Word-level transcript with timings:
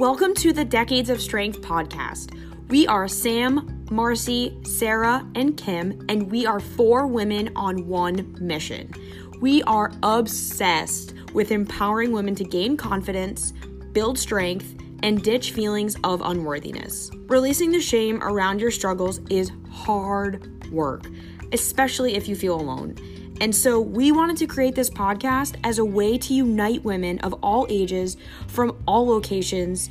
Welcome 0.00 0.32
to 0.36 0.54
the 0.54 0.64
Decades 0.64 1.10
of 1.10 1.20
Strength 1.20 1.60
podcast. 1.60 2.34
We 2.68 2.86
are 2.86 3.06
Sam, 3.06 3.84
Marcy, 3.90 4.58
Sarah, 4.64 5.28
and 5.34 5.58
Kim, 5.58 6.06
and 6.08 6.30
we 6.30 6.46
are 6.46 6.58
four 6.58 7.06
women 7.06 7.50
on 7.54 7.86
one 7.86 8.34
mission. 8.40 8.94
We 9.42 9.62
are 9.64 9.92
obsessed 10.02 11.12
with 11.34 11.52
empowering 11.52 12.12
women 12.12 12.34
to 12.36 12.44
gain 12.44 12.78
confidence, 12.78 13.52
build 13.92 14.18
strength, 14.18 14.74
and 15.02 15.22
ditch 15.22 15.52
feelings 15.52 15.96
of 16.02 16.22
unworthiness. 16.22 17.10
Releasing 17.26 17.70
the 17.70 17.78
shame 17.82 18.22
around 18.22 18.58
your 18.58 18.70
struggles 18.70 19.18
is 19.28 19.52
hard 19.70 20.72
work, 20.72 21.04
especially 21.52 22.14
if 22.14 22.26
you 22.26 22.36
feel 22.36 22.58
alone. 22.58 22.96
And 23.40 23.56
so, 23.56 23.80
we 23.80 24.12
wanted 24.12 24.36
to 24.36 24.46
create 24.46 24.74
this 24.74 24.90
podcast 24.90 25.56
as 25.64 25.78
a 25.78 25.84
way 25.84 26.18
to 26.18 26.34
unite 26.34 26.84
women 26.84 27.18
of 27.20 27.32
all 27.42 27.66
ages, 27.70 28.18
from 28.46 28.76
all 28.86 29.06
locations, 29.06 29.88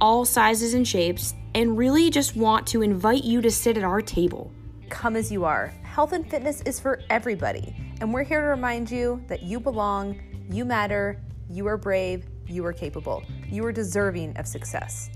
all 0.00 0.24
sizes 0.24 0.72
and 0.72 0.86
shapes, 0.86 1.34
and 1.52 1.76
really 1.76 2.10
just 2.10 2.36
want 2.36 2.64
to 2.68 2.80
invite 2.80 3.24
you 3.24 3.40
to 3.40 3.50
sit 3.50 3.76
at 3.76 3.82
our 3.82 4.00
table. 4.00 4.52
Come 4.88 5.16
as 5.16 5.32
you 5.32 5.44
are. 5.44 5.74
Health 5.82 6.12
and 6.12 6.28
fitness 6.30 6.60
is 6.62 6.78
for 6.78 7.02
everybody. 7.10 7.74
And 8.00 8.14
we're 8.14 8.22
here 8.22 8.40
to 8.40 8.46
remind 8.46 8.88
you 8.88 9.20
that 9.26 9.42
you 9.42 9.58
belong, 9.58 10.20
you 10.48 10.64
matter, 10.64 11.20
you 11.50 11.66
are 11.66 11.76
brave, 11.76 12.24
you 12.46 12.64
are 12.64 12.72
capable, 12.72 13.24
you 13.48 13.64
are 13.64 13.72
deserving 13.72 14.36
of 14.36 14.46
success. 14.46 15.10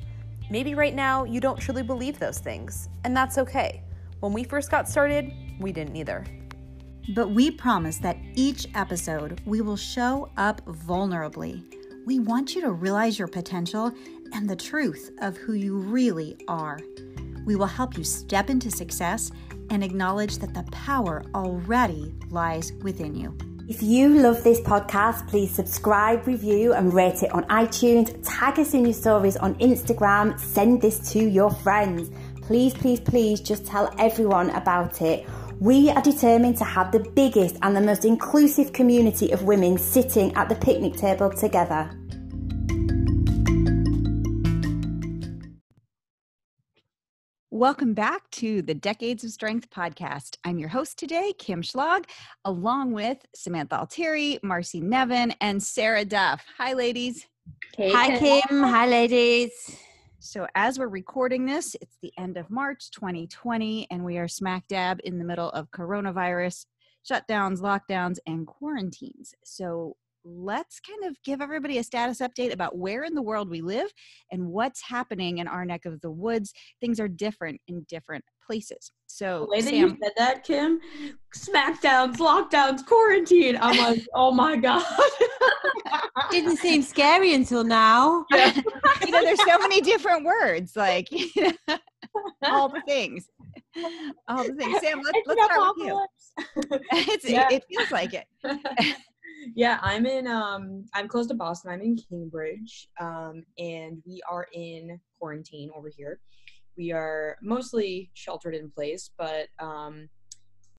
Maybe 0.51 0.75
right 0.75 0.95
now 0.95 1.23
you 1.23 1.41
don't 1.41 1.59
truly 1.59 1.85
believe 1.85 2.19
those 2.19 2.39
things, 2.39 2.89
and 3.05 3.17
that's 3.17 3.39
okay. 3.39 3.83
When 4.21 4.33
we 4.33 4.43
first 4.43 4.73
got 4.73 4.89
started, 4.89 5.33
we 5.61 5.71
didn't 5.73 5.95
either. 5.95 6.25
But 7.15 7.31
we 7.31 7.51
promise 7.51 7.99
that 7.99 8.19
each 8.35 8.67
episode 8.75 9.41
we 9.47 9.61
will 9.61 9.77
show 9.77 10.31
up 10.37 10.65
vulnerably. 10.67 11.63
We 12.05 12.19
want 12.19 12.55
you 12.55 12.61
to 12.63 12.73
realize 12.73 13.19
your 13.19 13.29
potential 13.29 13.93
and 14.33 14.49
the 14.49 14.57
truth 14.57 15.13
of 15.21 15.37
who 15.37 15.55
you 15.55 15.77
really 15.77 16.37
are. 16.49 16.81
We 17.45 17.55
will 17.55 17.67
help 17.67 17.97
you 17.97 18.03
step 18.03 18.51
into 18.51 18.71
success 18.71 19.31
and 19.71 19.85
acknowledge 19.85 20.39
that 20.39 20.53
the 20.53 20.65
power 20.73 21.25
already 21.35 22.13
lies 22.31 22.73
within 22.83 23.15
you. 23.15 23.37
If 23.69 23.83
you 23.83 24.09
love 24.09 24.45
this 24.45 24.61
podcast, 24.61 25.29
please 25.29 25.53
subscribe, 25.53 26.27
review, 26.27 26.73
and 26.73 26.93
rate 26.95 27.23
it 27.23 27.33
on 27.33 27.45
iTunes. 27.45 28.17
Tag 28.25 28.61
us 28.61 28.75
in 28.75 28.85
your 28.85 28.95
stories 28.95 29.37
on 29.37 29.57
Instagram. 29.57 30.39
Send 30.39 30.83
this 30.83 31.13
to 31.13 31.19
your 31.19 31.51
friends. 31.51 32.11
Please, 32.43 32.75
please, 32.75 33.01
please 33.01 33.41
just 33.41 33.67
tell 33.67 33.93
everyone 33.99 34.51
about 34.51 35.03
it. 35.03 35.27
We 35.61 35.89
are 35.89 36.03
determined 36.03 36.59
to 36.59 36.65
have 36.65 36.93
the 36.93 37.01
biggest 37.01 37.57
and 37.63 37.75
the 37.75 37.81
most 37.81 38.05
inclusive 38.05 38.75
community 38.75 39.33
of 39.33 39.45
women 39.45 39.79
sitting 39.79 40.35
at 40.35 40.51
the 40.51 40.55
picnic 40.55 40.97
table 40.97 41.31
together. 41.31 41.91
Welcome 47.51 47.95
back 47.95 48.31
to 48.33 48.61
the 48.61 48.75
Decades 48.75 49.25
of 49.25 49.31
Strength 49.31 49.71
podcast. 49.71 50.37
I'm 50.45 50.59
your 50.59 50.69
host 50.69 50.99
today, 50.99 51.33
Kim 51.39 51.63
Schlag, 51.63 52.05
along 52.45 52.93
with 52.93 53.25
Samantha 53.35 53.79
Altieri, 53.79 54.39
Marcy 54.43 54.83
Nevin, 54.83 55.33
and 55.41 55.63
Sarah 55.63 56.05
Duff. 56.05 56.45
Hi, 56.59 56.75
ladies. 56.75 57.27
Hey, 57.75 57.93
Hi, 57.93 58.19
Kim. 58.19 58.63
Hi, 58.63 58.87
ladies. 58.87 59.53
So, 60.27 60.49
as 60.57 60.77
we're 60.77 60.89
recording 60.89 61.47
this, 61.47 61.77
it's 61.81 61.99
the 62.03 62.13
end 62.19 62.37
of 62.37 62.51
March 62.51 62.91
2020, 62.91 63.87
and 63.93 64.05
we 64.05 64.19
are 64.19 64.27
smack 64.27 64.67
dab 64.67 64.99
in 65.05 65.19
the 65.19 65.25
middle 65.25 65.51
of 65.51 65.71
coronavirus 65.71 66.67
shutdowns, 67.09 67.61
lockdowns, 67.61 68.19
and 68.27 68.45
quarantines. 68.45 69.35
So, 69.45 69.97
let's 70.27 70.81
kind 70.81 71.05
of 71.05 71.17
give 71.23 71.41
everybody 71.41 71.79
a 71.79 71.85
status 71.85 72.19
update 72.19 72.53
about 72.53 72.77
where 72.77 73.05
in 73.05 73.15
the 73.15 73.23
world 73.23 73.49
we 73.49 73.61
live 73.61 73.89
and 74.31 74.47
what's 74.47 74.83
happening 74.83 75.39
in 75.39 75.47
our 75.47 75.65
neck 75.65 75.85
of 75.85 76.01
the 76.01 76.11
woods. 76.11 76.53
Things 76.81 76.99
are 76.99 77.09
different 77.09 77.61
in 77.69 77.87
different 77.89 78.25
places. 78.45 78.91
So 79.07 79.41
the 79.41 79.51
way 79.51 79.61
Sam, 79.61 79.71
that 79.71 79.79
you 79.79 79.99
said 80.03 80.13
that, 80.17 80.45
Kim, 80.45 80.81
smackdowns, 81.37 82.17
lockdowns, 82.17 82.85
quarantine. 82.85 83.57
I'm 83.61 83.79
like, 83.79 84.07
oh 84.15 84.33
my 84.33 84.57
god. 84.57 84.85
Didn't 86.31 86.57
seem 86.57 86.83
scary 86.83 87.35
until 87.35 87.65
now. 87.65 88.25
Yeah. 88.35 88.53
you 89.07 89.13
know, 89.13 89.23
there's 89.23 89.45
so 89.45 89.59
many 89.59 89.81
different 89.81 90.25
words, 90.25 90.75
like 90.77 91.09
all 92.43 92.69
the 92.69 92.83
things. 92.87 93.29
All 94.29 94.45
the 94.45 94.55
things. 94.55 94.81
Sam, 94.81 95.01
let's, 95.03 95.19
let's 95.27 95.45
start 95.45 95.77
with 95.77 95.87
you. 95.87 96.07
it's, 96.93 97.29
yeah. 97.29 97.49
it, 97.51 97.55
it 97.55 97.65
feels 97.69 97.91
like 97.91 98.15
it 98.15 98.27
yeah, 99.55 99.79
I'm 99.83 100.07
in 100.07 100.27
um 100.27 100.85
I'm 100.95 101.09
close 101.09 101.27
to 101.29 101.35
Boston. 101.35 101.71
I'm 101.71 101.81
in 101.81 101.97
Cambridge. 101.97 102.89
Um 103.01 103.45
and 103.59 104.03
we 104.07 104.21
are 104.29 104.47
in 104.53 105.01
quarantine 105.19 105.71
over 105.77 105.89
here. 105.89 106.21
We 106.77 106.93
are 106.93 107.37
mostly 107.43 108.11
sheltered 108.15 108.55
in 108.55 108.71
place, 108.71 109.11
but 109.17 109.49
um 109.59 110.09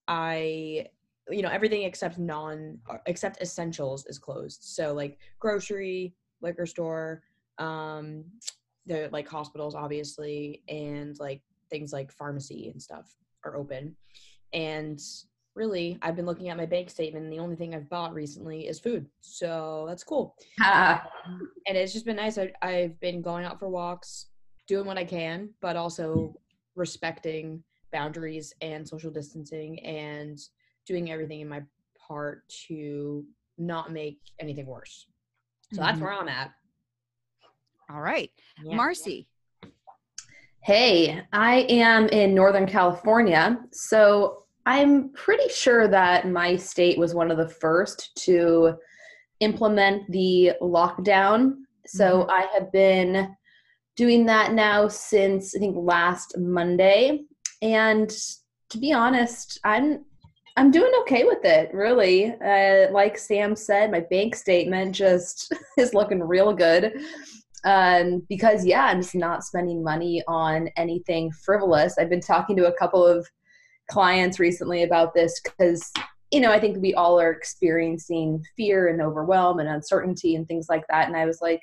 I 0.08 0.88
you 1.30 1.42
know, 1.42 1.50
everything 1.50 1.84
except 1.84 2.18
non 2.18 2.80
except 3.06 3.42
essentials 3.42 4.06
is 4.06 4.18
closed. 4.18 4.60
So 4.64 4.94
like 4.94 5.18
grocery, 5.40 6.14
liquor 6.42 6.66
store, 6.66 7.24
um 7.58 8.24
the 8.86 9.10
like 9.12 9.28
hospitals 9.28 9.76
obviously 9.76 10.64
and 10.70 11.20
like 11.20 11.42
things 11.70 11.92
like 11.92 12.12
pharmacy 12.12 12.70
and 12.72 12.82
stuff 12.82 13.14
are 13.44 13.58
open. 13.58 13.96
And 14.54 15.00
really, 15.58 15.98
I've 16.02 16.16
been 16.16 16.26
looking 16.26 16.50
at 16.50 16.58
my 16.58 16.66
bank 16.66 16.90
statement, 16.90 17.26
and 17.26 17.34
the 17.34 17.40
only 17.40 17.56
thing 17.56 17.76
I've 17.76 17.90
bought 17.90 18.14
recently 18.14 18.68
is 18.68 18.80
food. 18.80 19.08
So 19.22 19.86
that's 19.88 20.04
cool. 20.04 20.36
and 20.64 21.02
it's 21.68 21.92
just 21.92 22.06
been 22.06 22.16
nice. 22.16 22.38
I, 22.38 22.54
I've 22.62 23.00
been 23.00 23.22
going 23.22 23.44
out 23.44 23.60
for 23.60 23.68
walks, 23.68 24.28
doing 24.68 24.86
what 24.86 24.98
I 24.98 25.04
can, 25.04 25.50
but 25.62 25.76
also 25.76 26.36
respecting 26.76 27.64
boundaries 27.92 28.54
and 28.62 28.88
social 28.88 29.12
distancing 29.12 29.80
and 29.80 30.40
doing 30.86 31.12
everything 31.12 31.42
in 31.42 31.50
my 31.50 31.64
part 32.08 32.44
to 32.68 33.26
not 33.58 33.92
make 33.92 34.20
anything 34.40 34.68
worse. 34.68 35.08
So 35.74 35.82
that's 35.82 35.96
mm-hmm. 35.96 36.04
where 36.06 36.14
I'm 36.14 36.30
at. 36.30 36.52
All 37.90 38.02
right. 38.02 38.30
Yeah. 38.64 38.76
Marcy. 38.76 39.28
Hey, 40.64 41.22
I 41.32 41.66
am 41.70 42.08
in 42.10 42.36
Northern 42.36 42.68
California. 42.68 43.58
So 43.72 44.44
I'm 44.68 45.14
pretty 45.14 45.48
sure 45.48 45.88
that 45.88 46.28
my 46.28 46.58
state 46.58 47.00
was 47.00 47.16
one 47.16 47.32
of 47.32 47.38
the 47.38 47.48
first 47.48 48.12
to 48.26 48.74
implement 49.40 50.12
the 50.12 50.52
lockdown. 50.62 51.54
So 51.86 52.24
mm-hmm. 52.24 52.32
I 52.32 52.48
have 52.54 52.70
been 52.74 53.34
doing 53.96 54.26
that 54.26 54.52
now 54.52 54.90
since 54.90 55.56
I 55.56 55.60
think 55.60 55.78
last 55.80 56.38
Monday. 56.38 57.22
And 57.62 58.10
to 58.70 58.78
be 58.78 58.92
honest, 58.92 59.58
I'm 59.64 60.04
I'm 60.58 60.72
doing 60.72 60.92
okay 61.02 61.24
with 61.24 61.46
it, 61.46 61.74
really. 61.74 62.34
Uh, 62.34 62.92
like 62.92 63.18
Sam 63.18 63.56
said, 63.56 63.90
my 63.90 64.02
bank 64.10 64.36
statement 64.36 64.94
just 64.94 65.54
is 65.78 65.94
looking 65.94 66.20
real 66.20 66.52
good. 66.52 66.92
Um, 67.64 68.22
because 68.28 68.66
yeah, 68.66 68.86
I'm 68.86 69.02
just 69.02 69.16
not 69.16 69.46
spending 69.46 69.82
money 69.82 70.24
on 70.28 70.68
anything 70.76 71.32
frivolous. 71.32 71.98
I've 71.98 72.10
been 72.10 72.20
talking 72.20 72.58
to 72.58 72.68
a 72.68 72.78
couple 72.78 73.06
of 73.06 73.26
clients 73.90 74.40
recently 74.40 74.84
about 74.84 75.14
this 75.14 75.40
because 75.42 75.92
you 76.32 76.40
know 76.40 76.52
i 76.52 76.60
think 76.60 76.78
we 76.82 76.94
all 76.94 77.20
are 77.20 77.32
experiencing 77.32 78.44
fear 78.56 78.88
and 78.88 79.02
overwhelm 79.02 79.60
and 79.60 79.70
uncertainty 79.70 80.36
and 80.36 80.48
things 80.48 80.68
like 80.70 80.84
that. 80.90 81.08
And 81.08 81.16
i 81.16 81.26
was 81.26 81.42
like 81.42 81.62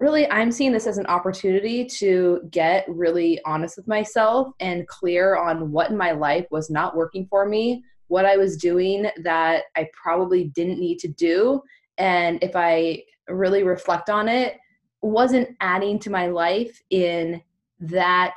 really 0.00 0.28
i'm 0.30 0.50
seeing 0.50 0.72
this 0.72 0.86
as 0.86 0.98
an 0.98 1.06
opportunity 1.06 1.84
to 1.84 2.40
get 2.50 2.86
really 2.88 3.40
honest 3.44 3.76
with 3.76 3.86
myself 3.86 4.48
and 4.60 4.88
clear 4.88 5.36
on 5.36 5.70
what 5.70 5.90
in 5.90 5.96
my 5.96 6.12
life 6.12 6.46
was 6.50 6.70
not 6.70 6.96
working 6.96 7.26
for 7.28 7.46
me 7.46 7.82
what 8.08 8.24
i 8.24 8.36
was 8.36 8.56
doing 8.56 9.06
that 9.22 9.64
i 9.76 9.88
probably 9.92 10.44
didn't 10.54 10.80
need 10.80 10.98
to 10.98 11.08
do. 11.08 11.62
And 11.98 12.42
if 12.42 12.56
i 12.56 13.02
really 13.28 13.62
reflect 13.62 14.10
on 14.10 14.28
it 14.28 14.56
wasn't 15.00 15.56
adding 15.60 15.98
to 15.98 16.10
my 16.10 16.26
life 16.26 16.80
in 16.90 17.42
that 17.80 18.36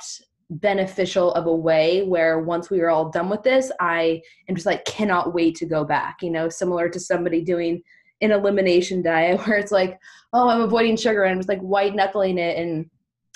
beneficial 0.50 1.32
of 1.34 1.46
a 1.46 1.54
way 1.54 2.02
where 2.02 2.40
once 2.40 2.70
we 2.70 2.80
are 2.80 2.90
all 2.90 3.10
done 3.10 3.28
with 3.28 3.42
this, 3.42 3.70
I 3.80 4.22
am 4.48 4.54
just 4.54 4.66
like 4.66 4.84
cannot 4.84 5.34
wait 5.34 5.56
to 5.56 5.66
go 5.66 5.84
back, 5.84 6.22
you 6.22 6.30
know, 6.30 6.48
similar 6.48 6.88
to 6.88 7.00
somebody 7.00 7.42
doing 7.42 7.82
an 8.20 8.32
elimination 8.32 9.02
diet 9.02 9.40
where 9.46 9.58
it's 9.58 9.72
like, 9.72 9.98
oh, 10.32 10.48
I'm 10.48 10.62
avoiding 10.62 10.96
sugar 10.96 11.24
and 11.24 11.32
I'm 11.32 11.38
just 11.38 11.48
like 11.48 11.60
white 11.60 11.94
knuckling 11.94 12.38
it 12.38 12.58
and 12.58 12.88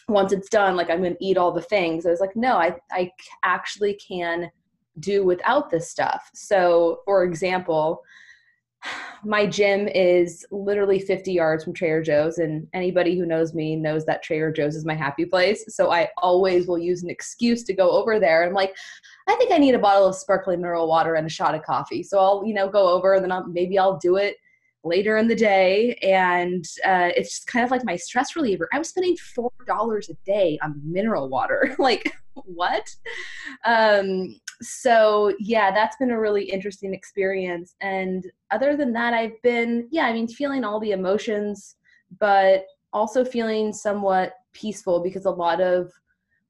once 0.09 0.32
it's 0.32 0.49
done, 0.49 0.76
like 0.76 0.91
I'm 0.91 1.03
to 1.03 1.17
eat 1.20 1.37
all 1.37 1.53
the 1.53 1.62
things. 1.62 2.06
I 2.06 2.11
was 2.11 2.20
like, 2.20 2.35
no, 2.35 2.56
I, 2.56 2.75
I 2.91 3.11
actually 3.44 3.94
can 3.94 4.50
do 4.99 5.25
without 5.25 5.70
this 5.70 5.91
stuff. 5.91 6.31
So, 6.35 7.00
for 7.05 7.25
example, 7.25 8.03
my 9.25 9.46
gym 9.46 9.88
is 9.88 10.44
literally 10.50 10.99
50 10.99 11.32
yards 11.32 11.64
from 11.64 11.73
Trader 11.73 12.02
Joe's, 12.02 12.38
and 12.38 12.67
anybody 12.73 13.17
who 13.17 13.26
knows 13.26 13.55
me 13.55 13.76
knows 13.76 14.05
that 14.06 14.23
Trader 14.23 14.50
Joe's 14.50 14.75
is 14.75 14.84
my 14.84 14.94
happy 14.94 15.25
place. 15.25 15.64
So 15.69 15.93
I 15.93 16.08
always 16.19 16.67
will 16.67 16.79
use 16.79 17.02
an 17.02 17.11
excuse 17.11 17.62
to 17.64 17.75
go 17.75 17.90
over 17.90 18.19
there. 18.19 18.44
I'm 18.44 18.55
like, 18.55 18.75
I 19.29 19.37
think 19.37 19.52
I 19.52 19.58
need 19.58 19.75
a 19.75 19.79
bottle 19.79 20.06
of 20.06 20.17
sparkling 20.17 20.61
mineral 20.61 20.88
water 20.88 21.14
and 21.14 21.26
a 21.26 21.31
shot 21.31 21.55
of 21.55 21.62
coffee. 21.62 22.02
So 22.02 22.19
I'll, 22.19 22.44
you 22.44 22.55
know, 22.55 22.69
go 22.69 22.88
over 22.88 23.14
and 23.14 23.23
then 23.23 23.32
I'll, 23.32 23.46
maybe 23.46 23.79
I'll 23.79 23.99
do 23.99 24.17
it 24.17 24.37
later 24.85 25.17
in 25.17 25.28
the 25.28 25.35
day 25.35 25.94
and 26.02 26.64
uh, 26.85 27.11
it's 27.17 27.31
just 27.31 27.46
kind 27.46 27.64
of 27.64 27.70
like 27.70 27.85
my 27.85 27.94
stress 27.94 28.35
reliever 28.35 28.69
i 28.73 28.78
was 28.78 28.88
spending 28.88 29.17
four 29.17 29.52
dollars 29.64 30.08
a 30.08 30.14
day 30.26 30.58
on 30.61 30.81
mineral 30.85 31.28
water 31.28 31.75
like 31.78 32.12
what 32.35 32.88
um, 33.64 34.35
so 34.62 35.35
yeah 35.38 35.70
that's 35.70 35.97
been 35.97 36.11
a 36.11 36.20
really 36.20 36.44
interesting 36.44 36.94
experience 36.94 37.75
and 37.81 38.31
other 38.50 38.76
than 38.76 38.93
that 38.93 39.12
i've 39.12 39.41
been 39.43 39.88
yeah 39.91 40.06
i 40.06 40.12
mean 40.12 40.29
feeling 40.29 40.64
all 40.64 40.81
the 40.81 40.93
emotions 40.93 41.76
but 42.19 42.64
also 42.93 43.25
feeling 43.25 43.73
somewhat 43.73 44.35
peaceful 44.53 45.03
because 45.03 45.25
a 45.25 45.31
lot 45.31 45.61
of 45.61 45.91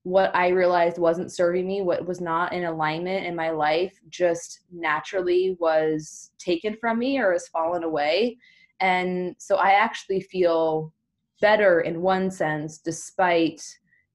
what 0.04 0.34
I 0.34 0.48
realized 0.48 0.98
wasn't 0.98 1.32
serving 1.32 1.66
me, 1.66 1.82
what 1.82 2.06
was 2.06 2.20
not 2.20 2.52
in 2.52 2.64
alignment 2.64 3.24
in 3.24 3.36
my 3.36 3.50
life, 3.50 3.98
just 4.08 4.60
naturally 4.72 5.56
was 5.60 6.32
taken 6.38 6.76
from 6.80 6.98
me 6.98 7.18
or 7.18 7.32
has 7.32 7.46
fallen 7.48 7.84
away. 7.84 8.36
And 8.80 9.36
so 9.38 9.56
I 9.56 9.72
actually 9.72 10.20
feel 10.20 10.92
better 11.40 11.82
in 11.82 12.02
one 12.02 12.30
sense, 12.30 12.78
despite, 12.78 13.62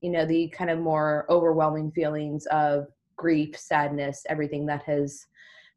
you 0.02 0.10
know, 0.10 0.26
the 0.26 0.50
kind 0.50 0.70
of 0.70 0.80
more 0.80 1.26
overwhelming 1.30 1.92
feelings 1.92 2.46
of 2.48 2.88
grief, 3.18 3.58
sadness, 3.58 4.24
everything 4.30 4.66
that 4.68 4.84
has 4.84 5.26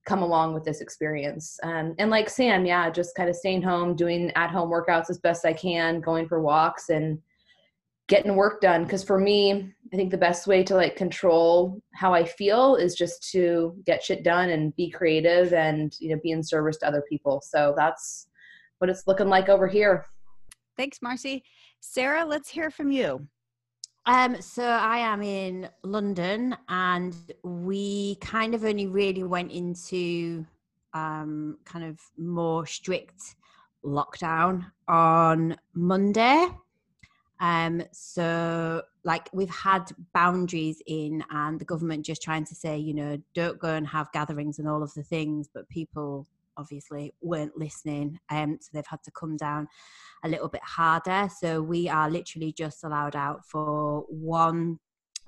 come 0.06 0.22
along 0.22 0.54
with 0.54 0.64
this 0.64 0.81
experience. 0.81 1.58
Um, 1.62 1.94
and 1.98 2.10
like 2.10 2.31
Sam, 2.31 2.64
yeah, 2.64 2.90
just 2.90 3.14
kind 3.14 3.28
of 3.28 3.37
staying 3.37 3.62
home, 3.62 3.96
doing 3.96 4.31
at 4.34 4.50
home 4.50 4.70
workouts 4.70 5.10
as 5.10 5.19
best 5.19 5.44
I 5.44 5.52
can, 5.52 6.00
going 6.00 6.26
for 6.28 6.40
walks 6.40 6.88
and 6.88 7.19
getting 8.08 8.34
work 8.34 8.60
done. 8.60 8.84
Because 8.84 9.04
for 9.04 9.19
me 9.19 9.72
i 9.92 9.96
think 9.96 10.10
the 10.10 10.16
best 10.16 10.46
way 10.46 10.62
to 10.62 10.75
like 10.76 10.94
control 10.94 11.81
how 11.94 12.14
i 12.14 12.25
feel 12.25 12.76
is 12.76 12.94
just 12.94 13.28
to 13.31 13.75
get 13.84 14.02
shit 14.02 14.22
done 14.22 14.50
and 14.50 14.75
be 14.76 14.88
creative 14.88 15.52
and 15.52 15.96
you 15.98 16.10
know 16.10 16.20
be 16.22 16.31
in 16.31 16.43
service 16.43 16.76
to 16.78 16.86
other 16.86 17.04
people. 17.08 17.43
So 17.44 17.75
that's 17.76 18.28
what 18.78 18.90
it's 18.90 19.06
looking 19.06 19.28
like 19.28 19.48
over 19.48 19.66
here. 19.66 20.06
Thanks 20.76 21.02
marcy. 21.02 21.44
Sarah 21.81 22.25
let's 22.25 22.48
hear 22.48 22.70
from 22.70 22.90
you 22.90 23.26
um, 24.10 24.42
so 24.42 24.64
I 24.64 24.98
am 24.98 25.22
in 25.22 25.68
London, 25.84 26.56
and 26.68 27.14
we 27.44 28.16
kind 28.16 28.56
of 28.56 28.64
only 28.64 28.88
really 28.88 29.22
went 29.22 29.52
into 29.52 30.44
um, 30.92 31.58
kind 31.64 31.84
of 31.84 32.00
more 32.18 32.66
strict 32.66 33.36
lockdown 33.84 34.66
on 34.88 35.56
Monday. 35.74 36.48
Um, 37.38 37.84
so 37.92 38.82
like 39.04 39.30
we've 39.32 39.48
had 39.48 39.92
boundaries 40.12 40.82
in 40.88 41.22
and 41.30 41.60
the 41.60 41.64
government 41.64 42.04
just 42.04 42.20
trying 42.20 42.44
to 42.46 42.54
say, 42.56 42.76
you 42.78 42.94
know, 42.94 43.16
don't 43.32 43.60
go 43.60 43.68
and 43.68 43.86
have 43.86 44.10
gatherings 44.10 44.58
and 44.58 44.68
all 44.68 44.82
of 44.82 44.92
the 44.94 45.04
things, 45.04 45.48
but 45.54 45.68
people 45.68 46.26
obviously 46.56 47.14
weren't 47.20 47.56
listening. 47.56 48.19
Um, 48.31 48.58
so 48.61 48.70
they've 48.73 48.87
had 48.87 49.02
to 49.05 49.11
come 49.12 49.37
down 49.37 49.69
a 50.25 50.29
little 50.29 50.49
bit 50.49 50.62
harder. 50.62 51.29
So 51.41 51.62
we 51.62 51.88
are 51.88 52.11
literally 52.11 52.52
just 52.52 52.85
allowed 52.85 53.17
out 53.17 53.44
for 53.47 54.05
one 54.08 54.79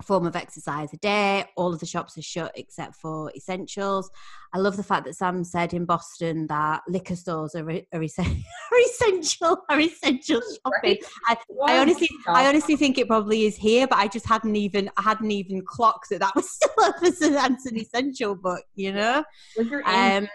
form 0.03 0.25
of 0.25 0.35
exercise 0.35 0.93
a 0.93 0.97
day. 0.97 1.45
All 1.55 1.73
of 1.73 1.79
the 1.79 1.85
shops 1.85 2.17
are 2.17 2.21
shut 2.21 2.51
except 2.55 2.95
for 2.95 3.31
essentials. 3.35 4.09
I 4.53 4.59
love 4.59 4.77
the 4.77 4.83
fact 4.83 5.05
that 5.05 5.15
Sam 5.15 5.43
said 5.43 5.73
in 5.73 5.85
Boston 5.85 6.47
that 6.47 6.81
liquor 6.87 7.15
stores 7.15 7.55
are, 7.55 7.67
are, 7.69 7.75
are 7.93 8.01
essential, 8.01 9.57
are 9.69 9.79
essential 9.79 10.41
shopping. 10.41 10.97
I, 11.27 11.37
I, 11.67 11.77
honestly, 11.79 12.09
I 12.27 12.47
honestly 12.47 12.75
think 12.75 12.97
it 12.97 13.07
probably 13.07 13.45
is 13.45 13.55
here, 13.55 13.87
but 13.87 13.97
I 13.97 14.07
just 14.07 14.27
hadn't 14.27 14.55
even, 14.55 14.89
I 14.97 15.01
hadn't 15.01 15.31
even 15.31 15.63
clocked 15.65 16.09
that 16.09 16.19
that 16.19 16.35
was 16.35 16.49
still 16.55 16.69
as 17.03 17.21
an, 17.21 17.35
an 17.35 17.77
essential 17.77 18.35
book, 18.35 18.63
you 18.75 18.93
know. 18.93 19.23
With 19.57 19.69
your 19.69 19.87
um, 19.87 20.27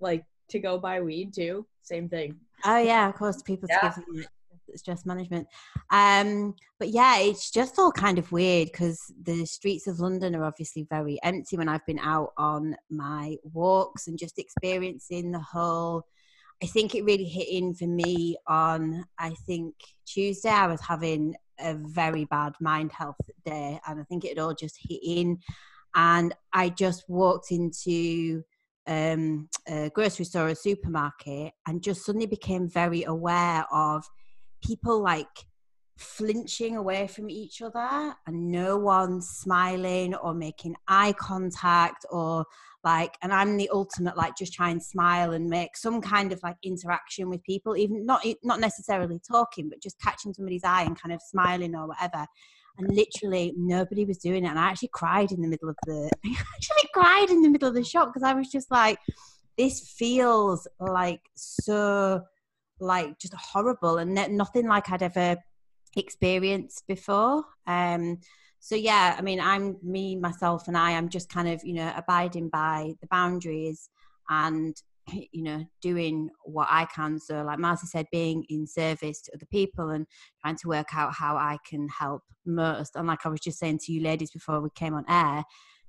like 0.00 0.24
to 0.50 0.58
go 0.58 0.78
buy 0.78 1.00
weed 1.00 1.34
too, 1.34 1.66
same 1.82 2.08
thing. 2.08 2.36
Oh 2.64 2.78
yeah, 2.78 3.08
of 3.08 3.14
course, 3.14 3.42
people 3.42 3.68
yeah. 3.70 3.90
to 3.90 4.02
give 4.14 4.26
stress 4.74 5.06
management. 5.06 5.46
Um, 5.90 6.54
but 6.78 6.88
yeah, 6.88 7.18
it's 7.18 7.50
just 7.50 7.78
all 7.78 7.92
kind 7.92 8.18
of 8.18 8.32
weird 8.32 8.68
because 8.72 9.00
the 9.22 9.44
streets 9.46 9.86
of 9.86 10.00
London 10.00 10.34
are 10.34 10.44
obviously 10.44 10.86
very 10.88 11.18
empty 11.22 11.56
when 11.56 11.68
I've 11.68 11.86
been 11.86 11.98
out 11.98 12.32
on 12.36 12.76
my 12.90 13.36
walks 13.52 14.06
and 14.06 14.18
just 14.18 14.38
experiencing 14.38 15.32
the 15.32 15.40
whole. 15.40 16.04
I 16.62 16.66
think 16.66 16.94
it 16.94 17.04
really 17.04 17.26
hit 17.26 17.48
in 17.48 17.74
for 17.74 17.86
me 17.86 18.36
on, 18.46 19.04
I 19.18 19.34
think 19.46 19.74
Tuesday, 20.06 20.48
I 20.48 20.66
was 20.66 20.80
having 20.80 21.34
a 21.60 21.74
very 21.74 22.24
bad 22.24 22.54
mind 22.60 22.92
health 22.92 23.20
day, 23.44 23.78
and 23.86 24.00
I 24.00 24.04
think 24.04 24.24
it 24.24 24.38
all 24.38 24.54
just 24.54 24.78
hit 24.80 25.00
in. 25.04 25.38
And 25.94 26.34
I 26.52 26.70
just 26.70 27.04
walked 27.08 27.50
into 27.50 28.42
um, 28.86 29.48
a 29.68 29.90
grocery 29.90 30.24
store, 30.24 30.48
a 30.48 30.54
supermarket, 30.54 31.52
and 31.66 31.82
just 31.82 32.04
suddenly 32.04 32.26
became 32.26 32.68
very 32.68 33.04
aware 33.04 33.64
of 33.72 34.04
people 34.62 35.00
like 35.02 35.26
flinching 35.98 36.76
away 36.76 37.06
from 37.06 37.30
each 37.30 37.62
other 37.62 38.14
and 38.26 38.50
no 38.50 38.76
one 38.76 39.20
smiling 39.22 40.14
or 40.14 40.34
making 40.34 40.74
eye 40.88 41.14
contact 41.18 42.04
or 42.10 42.44
like 42.84 43.16
and 43.22 43.32
i'm 43.32 43.56
the 43.56 43.70
ultimate 43.72 44.14
like 44.14 44.36
just 44.36 44.52
try 44.52 44.68
and 44.68 44.82
smile 44.82 45.32
and 45.32 45.48
make 45.48 45.74
some 45.74 46.02
kind 46.02 46.32
of 46.32 46.40
like 46.42 46.56
interaction 46.62 47.30
with 47.30 47.42
people 47.44 47.78
even 47.78 48.04
not 48.04 48.22
not 48.44 48.60
necessarily 48.60 49.18
talking 49.26 49.70
but 49.70 49.82
just 49.82 49.98
catching 49.98 50.34
somebody's 50.34 50.64
eye 50.64 50.82
and 50.82 51.00
kind 51.00 51.14
of 51.14 51.20
smiling 51.22 51.74
or 51.74 51.88
whatever 51.88 52.26
and 52.78 52.94
literally 52.94 53.54
nobody 53.56 54.04
was 54.04 54.18
doing 54.18 54.44
it 54.44 54.48
and 54.48 54.58
i 54.58 54.68
actually 54.68 54.90
cried 54.92 55.32
in 55.32 55.40
the 55.40 55.48
middle 55.48 55.68
of 55.68 55.76
the 55.86 56.10
i 56.24 56.30
actually 56.54 56.88
cried 56.92 57.30
in 57.30 57.42
the 57.42 57.48
middle 57.48 57.68
of 57.68 57.74
the 57.74 57.84
shop 57.84 58.08
because 58.08 58.22
i 58.22 58.34
was 58.34 58.48
just 58.48 58.70
like 58.70 58.98
this 59.56 59.94
feels 59.96 60.68
like 60.80 61.20
so 61.34 62.22
like 62.80 63.18
just 63.18 63.34
horrible 63.34 63.98
and 63.98 64.14
nothing 64.36 64.66
like 64.66 64.90
I'd 64.90 65.02
ever 65.02 65.36
experienced 65.96 66.86
before. 66.86 67.44
Um, 67.66 68.18
so 68.58 68.74
yeah, 68.74 69.14
I 69.16 69.22
mean, 69.22 69.40
I'm 69.40 69.76
me, 69.82 70.16
myself, 70.16 70.68
and 70.68 70.76
I. 70.76 70.92
I'm 70.92 71.08
just 71.08 71.28
kind 71.28 71.48
of 71.48 71.64
you 71.64 71.74
know 71.74 71.92
abiding 71.96 72.48
by 72.48 72.94
the 73.00 73.06
boundaries 73.06 73.88
and 74.28 74.74
you 75.32 75.42
know 75.42 75.64
doing 75.80 76.30
what 76.44 76.68
I 76.70 76.86
can. 76.86 77.18
So 77.18 77.42
like 77.42 77.58
Marcy 77.58 77.86
said, 77.86 78.06
being 78.12 78.44
in 78.48 78.66
service 78.66 79.22
to 79.22 79.32
other 79.34 79.46
people 79.50 79.90
and 79.90 80.06
trying 80.42 80.56
to 80.56 80.68
work 80.68 80.88
out 80.94 81.14
how 81.14 81.36
I 81.36 81.58
can 81.68 81.88
help 81.88 82.22
most. 82.44 82.96
And 82.96 83.06
like 83.06 83.24
I 83.24 83.28
was 83.28 83.40
just 83.40 83.58
saying 83.58 83.80
to 83.84 83.92
you 83.92 84.02
ladies 84.02 84.30
before 84.30 84.60
we 84.60 84.70
came 84.74 84.94
on 84.94 85.04
air, 85.08 85.44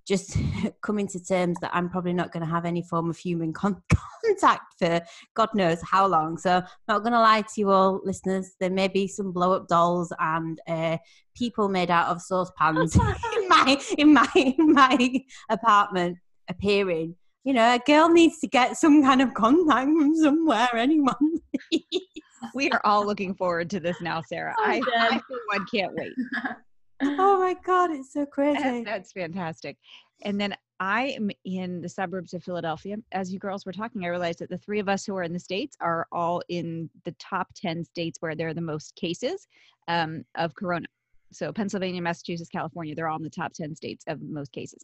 just 0.07 0.37
coming 0.81 1.07
to 1.07 1.23
terms 1.23 1.57
that 1.61 1.71
I'm 1.73 1.89
probably 1.89 2.13
not 2.13 2.31
going 2.31 2.45
to 2.45 2.51
have 2.51 2.65
any 2.65 2.81
form 2.81 3.09
of 3.09 3.17
human 3.17 3.53
con- 3.53 3.83
contact 4.25 4.73
for 4.79 5.01
God 5.35 5.49
knows 5.53 5.79
how 5.83 6.07
long. 6.07 6.37
So, 6.37 6.57
I'm 6.57 6.63
not 6.87 7.03
going 7.03 7.13
to 7.13 7.19
lie 7.19 7.41
to 7.41 7.51
you 7.57 7.69
all, 7.69 8.01
listeners. 8.03 8.55
There 8.59 8.69
may 8.69 8.87
be 8.87 9.07
some 9.07 9.31
blow 9.31 9.53
up 9.53 9.67
dolls 9.67 10.13
and 10.19 10.59
uh, 10.67 10.97
people 11.35 11.67
made 11.69 11.91
out 11.91 12.07
of 12.07 12.21
saucepans 12.21 12.95
in 13.35 13.49
my 13.49 13.81
in 13.97 14.13
my 14.13 14.29
in 14.35 14.73
my 14.73 15.21
apartment 15.49 16.17
appearing. 16.49 17.15
You 17.47 17.53
know, 17.53 17.75
a 17.75 17.79
girl 17.79 18.09
needs 18.09 18.39
to 18.39 18.47
get 18.47 18.75
some 18.75 19.01
kind 19.01 19.21
of 19.21 19.33
contact 19.33 19.87
from 19.87 20.13
somewhere. 20.15 20.67
Anyone. 20.73 21.39
we 22.53 22.69
are 22.71 22.81
all 22.83 23.05
looking 23.05 23.33
forward 23.33 23.69
to 23.69 23.79
this 23.79 24.01
now, 24.01 24.21
Sarah. 24.21 24.53
I, 24.57 24.81
I 24.97 25.21
one 25.53 25.65
can't 25.73 25.93
wait 25.95 26.11
oh 27.03 27.39
my 27.39 27.55
god 27.65 27.91
it's 27.91 28.13
so 28.13 28.25
crazy 28.25 28.83
that's 28.83 29.11
fantastic 29.11 29.77
and 30.23 30.39
then 30.39 30.55
i 30.79 31.07
am 31.09 31.29
in 31.45 31.81
the 31.81 31.89
suburbs 31.89 32.33
of 32.33 32.43
philadelphia 32.43 32.95
as 33.11 33.31
you 33.31 33.39
girls 33.39 33.65
were 33.65 33.71
talking 33.71 34.03
i 34.03 34.07
realized 34.07 34.39
that 34.39 34.49
the 34.49 34.57
three 34.57 34.79
of 34.79 34.89
us 34.89 35.05
who 35.05 35.15
are 35.15 35.23
in 35.23 35.33
the 35.33 35.39
states 35.39 35.77
are 35.79 36.07
all 36.11 36.41
in 36.49 36.89
the 37.05 37.11
top 37.19 37.47
10 37.55 37.83
states 37.83 38.17
where 38.19 38.35
there 38.35 38.47
are 38.47 38.53
the 38.53 38.61
most 38.61 38.95
cases 38.95 39.47
um, 39.87 40.25
of 40.35 40.55
corona 40.55 40.87
so 41.31 41.51
pennsylvania 41.51 42.01
massachusetts 42.01 42.49
california 42.49 42.95
they're 42.95 43.07
all 43.07 43.17
in 43.17 43.23
the 43.23 43.29
top 43.29 43.53
10 43.53 43.75
states 43.75 44.03
of 44.07 44.21
most 44.21 44.51
cases. 44.51 44.83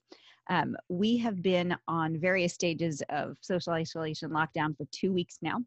Um, 0.49 0.75
we 0.89 1.17
have 1.17 1.41
been 1.41 1.73
on 1.87 2.19
various 2.19 2.53
stages 2.53 3.01
of 3.09 3.37
social 3.39 3.71
isolation 3.71 4.29
lockdown 4.29 4.75
for 4.75 4.85
two 4.91 5.13
weeks 5.13 5.37
now. 5.41 5.59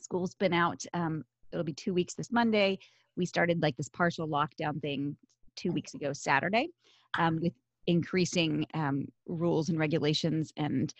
School's 0.00 0.34
been 0.34 0.52
out 0.52 0.84
um, 0.94 1.24
it'll 1.52 1.64
be 1.64 1.72
two 1.72 1.94
weeks 1.94 2.14
this 2.14 2.30
monday. 2.30 2.78
We 3.16 3.26
started 3.26 3.60
like 3.62 3.76
this 3.76 3.88
partial 3.88 4.28
lockdown 4.28 4.80
thing 4.80 5.16
two 5.56 5.72
weeks 5.72 5.94
ago 5.94 6.12
Saturday 6.12 6.68
um, 7.18 7.40
with 7.40 7.52
increasing 7.86 8.66
um, 8.74 9.06
rules 9.26 9.70
and 9.70 9.78
regulations 9.78 10.52
and 10.56 10.94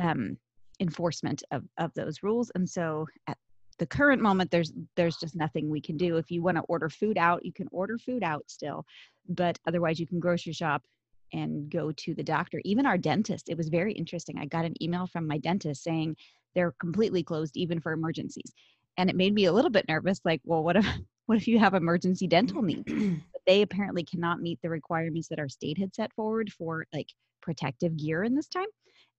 um, 0.00 0.36
enforcement 0.80 1.42
of, 1.50 1.64
of 1.78 1.92
those 1.94 2.22
rules. 2.22 2.50
And 2.54 2.68
so 2.68 3.06
at 3.28 3.38
the 3.82 3.86
current 3.86 4.22
moment, 4.22 4.52
there's 4.52 4.72
there's 4.94 5.16
just 5.16 5.34
nothing 5.34 5.68
we 5.68 5.80
can 5.80 5.96
do. 5.96 6.16
If 6.16 6.30
you 6.30 6.40
want 6.40 6.56
to 6.56 6.62
order 6.68 6.88
food 6.88 7.18
out, 7.18 7.44
you 7.44 7.52
can 7.52 7.66
order 7.72 7.98
food 7.98 8.22
out 8.22 8.44
still, 8.46 8.86
but 9.28 9.58
otherwise 9.66 9.98
you 9.98 10.06
can 10.06 10.20
grocery 10.20 10.52
shop 10.52 10.84
and 11.32 11.68
go 11.68 11.90
to 11.90 12.14
the 12.14 12.22
doctor. 12.22 12.60
Even 12.64 12.86
our 12.86 12.96
dentist, 12.96 13.48
it 13.48 13.56
was 13.56 13.70
very 13.70 13.92
interesting. 13.92 14.38
I 14.38 14.46
got 14.46 14.64
an 14.64 14.80
email 14.80 15.08
from 15.08 15.26
my 15.26 15.36
dentist 15.36 15.82
saying 15.82 16.14
they're 16.54 16.76
completely 16.78 17.24
closed 17.24 17.56
even 17.56 17.80
for 17.80 17.90
emergencies. 17.90 18.52
And 18.98 19.10
it 19.10 19.16
made 19.16 19.34
me 19.34 19.46
a 19.46 19.52
little 19.52 19.68
bit 19.68 19.88
nervous 19.88 20.20
like, 20.24 20.40
well, 20.44 20.62
what 20.62 20.76
if 20.76 20.86
what 21.26 21.38
if 21.38 21.48
you 21.48 21.58
have 21.58 21.74
emergency 21.74 22.28
dental 22.28 22.62
needs? 22.62 22.84
but 23.32 23.42
they 23.48 23.62
apparently 23.62 24.04
cannot 24.04 24.40
meet 24.40 24.60
the 24.62 24.70
requirements 24.70 25.26
that 25.26 25.40
our 25.40 25.48
state 25.48 25.76
had 25.76 25.92
set 25.92 26.12
forward 26.12 26.52
for 26.52 26.86
like 26.94 27.08
protective 27.40 27.96
gear 27.96 28.22
in 28.22 28.36
this 28.36 28.46
time. 28.46 28.68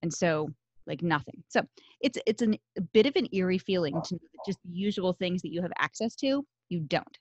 And 0.04 0.14
so 0.14 0.52
like 0.88 1.02
nothing. 1.02 1.44
So 1.50 1.62
it's 2.02 2.18
it's 2.26 2.42
an, 2.42 2.58
a 2.78 2.82
bit 2.82 3.06
of 3.06 3.16
an 3.16 3.28
eerie 3.32 3.58
feeling 3.58 4.00
to 4.06 4.20
just 4.46 4.60
the 4.64 4.74
usual 4.74 5.14
things 5.14 5.42
that 5.42 5.52
you 5.52 5.62
have 5.62 5.74
access 5.78 6.16
to, 6.18 6.46
you 6.70 6.80
don't. 6.82 7.18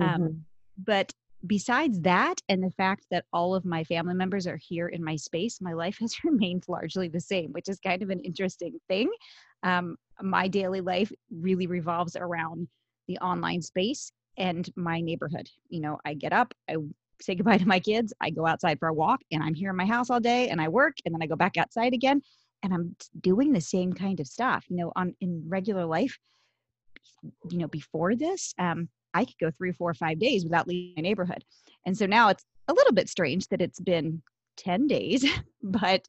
Mm-hmm. 0.00 0.22
Um, 0.22 0.44
but 0.78 1.12
besides 1.46 2.00
that, 2.00 2.40
and 2.48 2.62
the 2.62 2.70
fact 2.70 3.06
that 3.10 3.24
all 3.32 3.54
of 3.54 3.64
my 3.64 3.84
family 3.84 4.14
members 4.14 4.46
are 4.46 4.56
here 4.56 4.88
in 4.88 5.04
my 5.04 5.16
space, 5.16 5.60
my 5.60 5.72
life 5.72 5.98
has 6.00 6.14
remained 6.24 6.64
largely 6.68 7.08
the 7.08 7.20
same, 7.20 7.52
which 7.52 7.68
is 7.68 7.78
kind 7.80 8.02
of 8.02 8.10
an 8.10 8.20
interesting 8.20 8.78
thing. 8.88 9.10
Um, 9.62 9.96
my 10.20 10.48
daily 10.48 10.80
life 10.80 11.12
really 11.30 11.66
revolves 11.66 12.16
around 12.16 12.68
the 13.08 13.18
online 13.18 13.62
space 13.62 14.12
and 14.36 14.68
my 14.76 15.00
neighborhood. 15.00 15.48
You 15.68 15.80
know, 15.80 15.98
I 16.04 16.14
get 16.14 16.32
up, 16.32 16.54
I 16.68 16.76
say 17.20 17.34
goodbye 17.34 17.58
to 17.58 17.68
my 17.68 17.80
kids, 17.80 18.12
I 18.20 18.30
go 18.30 18.46
outside 18.46 18.78
for 18.78 18.88
a 18.88 18.94
walk, 18.94 19.20
and 19.30 19.42
I'm 19.42 19.54
here 19.54 19.70
in 19.70 19.76
my 19.76 19.86
house 19.86 20.10
all 20.10 20.20
day 20.20 20.48
and 20.48 20.60
I 20.60 20.68
work, 20.68 20.96
and 21.04 21.14
then 21.14 21.22
I 21.22 21.26
go 21.26 21.36
back 21.36 21.56
outside 21.56 21.94
again 21.94 22.22
and 22.64 22.72
I'm 22.72 22.96
doing 23.20 23.52
the 23.52 23.60
same 23.60 23.92
kind 23.92 24.18
of 24.18 24.26
stuff. 24.26 24.64
You 24.68 24.78
know, 24.78 24.92
on 24.96 25.14
in 25.20 25.44
regular 25.46 25.84
life, 25.84 26.18
you 27.50 27.58
know, 27.58 27.68
before 27.68 28.16
this, 28.16 28.54
um, 28.58 28.88
I 29.12 29.26
could 29.26 29.38
go 29.38 29.50
three, 29.50 29.70
four, 29.70 29.92
five 29.94 30.18
days 30.18 30.44
without 30.44 30.66
leaving 30.66 30.94
my 30.96 31.02
neighborhood. 31.02 31.44
And 31.86 31.96
so 31.96 32.06
now 32.06 32.30
it's 32.30 32.44
a 32.66 32.72
little 32.72 32.94
bit 32.94 33.08
strange 33.10 33.46
that 33.48 33.60
it's 33.60 33.78
been 33.78 34.22
10 34.56 34.86
days, 34.86 35.24
but 35.62 36.08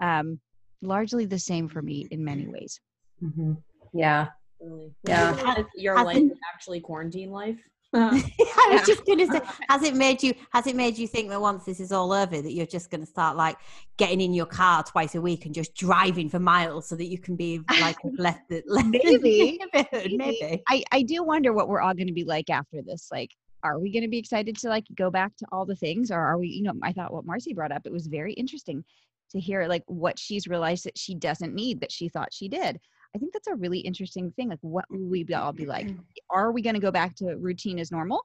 um, 0.00 0.40
largely 0.82 1.24
the 1.24 1.38
same 1.38 1.68
for 1.68 1.80
me 1.80 2.08
in 2.10 2.24
many 2.24 2.48
ways. 2.48 2.80
Mm-hmm. 3.22 3.52
Yeah. 3.94 4.28
Really. 4.60 4.92
Yeah. 5.06 5.64
Your 5.76 6.04
life 6.04 6.16
it- 6.16 6.32
is 6.32 6.38
actually 6.52 6.80
quarantine 6.80 7.30
life. 7.30 7.58
Uh, 7.94 8.10
I 8.40 8.68
was 8.70 8.80
Yeah. 8.80 8.94
just 8.94 9.04
going 9.06 9.18
to 9.18 9.26
say, 9.26 9.40
has 9.68 9.82
it 9.82 9.94
made 9.94 10.22
you? 10.22 10.34
Has 10.52 10.66
it 10.66 10.76
made 10.76 10.96
you 10.96 11.06
think 11.06 11.28
that 11.28 11.40
once 11.40 11.64
this 11.64 11.80
is 11.80 11.92
all 11.92 12.12
over, 12.12 12.40
that 12.40 12.52
you're 12.52 12.66
just 12.66 12.90
going 12.90 13.00
to 13.02 13.06
start 13.06 13.36
like 13.36 13.56
getting 13.98 14.20
in 14.20 14.32
your 14.32 14.46
car 14.46 14.82
twice 14.82 15.14
a 15.14 15.20
week 15.20 15.44
and 15.46 15.54
just 15.54 15.74
driving 15.74 16.28
for 16.28 16.38
miles 16.38 16.88
so 16.88 16.96
that 16.96 17.06
you 17.06 17.18
can 17.18 17.36
be 17.36 17.60
like 17.80 17.96
left 18.16 18.48
the 18.48 18.62
left 18.66 18.86
in 18.86 19.20
the 19.20 19.58
Maybe. 19.72 20.16
Maybe. 20.16 20.62
I, 20.68 20.82
I 20.90 21.02
do 21.02 21.22
wonder 21.22 21.52
what 21.52 21.68
we're 21.68 21.80
all 21.80 21.94
going 21.94 22.06
to 22.06 22.12
be 22.12 22.24
like 22.24 22.50
after 22.50 22.82
this. 22.82 23.08
Like, 23.12 23.30
are 23.62 23.78
we 23.78 23.92
going 23.92 24.02
to 24.02 24.08
be 24.08 24.18
excited 24.18 24.56
to 24.58 24.68
like 24.68 24.84
go 24.96 25.10
back 25.10 25.36
to 25.36 25.46
all 25.52 25.66
the 25.66 25.76
things 25.76 26.10
or 26.10 26.18
are 26.18 26.38
we, 26.38 26.48
you 26.48 26.62
know, 26.62 26.72
I 26.82 26.92
thought 26.92 27.12
what 27.12 27.26
Marcy 27.26 27.52
brought 27.52 27.72
up, 27.72 27.82
it 27.84 27.92
was 27.92 28.06
very 28.06 28.32
interesting 28.32 28.84
to 29.30 29.40
hear 29.40 29.66
like 29.66 29.84
what 29.86 30.18
she's 30.18 30.46
realized 30.46 30.84
that 30.84 30.98
she 30.98 31.14
doesn't 31.14 31.54
need 31.54 31.80
that 31.80 31.92
she 31.92 32.08
thought 32.08 32.34
she 32.34 32.48
did. 32.48 32.80
I 33.14 33.18
think 33.18 33.32
that's 33.32 33.48
a 33.48 33.54
really 33.54 33.80
interesting 33.80 34.32
thing. 34.32 34.48
Like, 34.48 34.58
what 34.62 34.84
will 34.90 35.08
we 35.08 35.26
all 35.34 35.52
be 35.52 35.66
like? 35.66 35.86
Mm-hmm. 35.86 36.00
Are 36.30 36.50
we 36.52 36.62
going 36.62 36.74
to 36.74 36.80
go 36.80 36.90
back 36.90 37.14
to 37.16 37.36
routine 37.36 37.78
as 37.78 37.92
normal? 37.92 38.24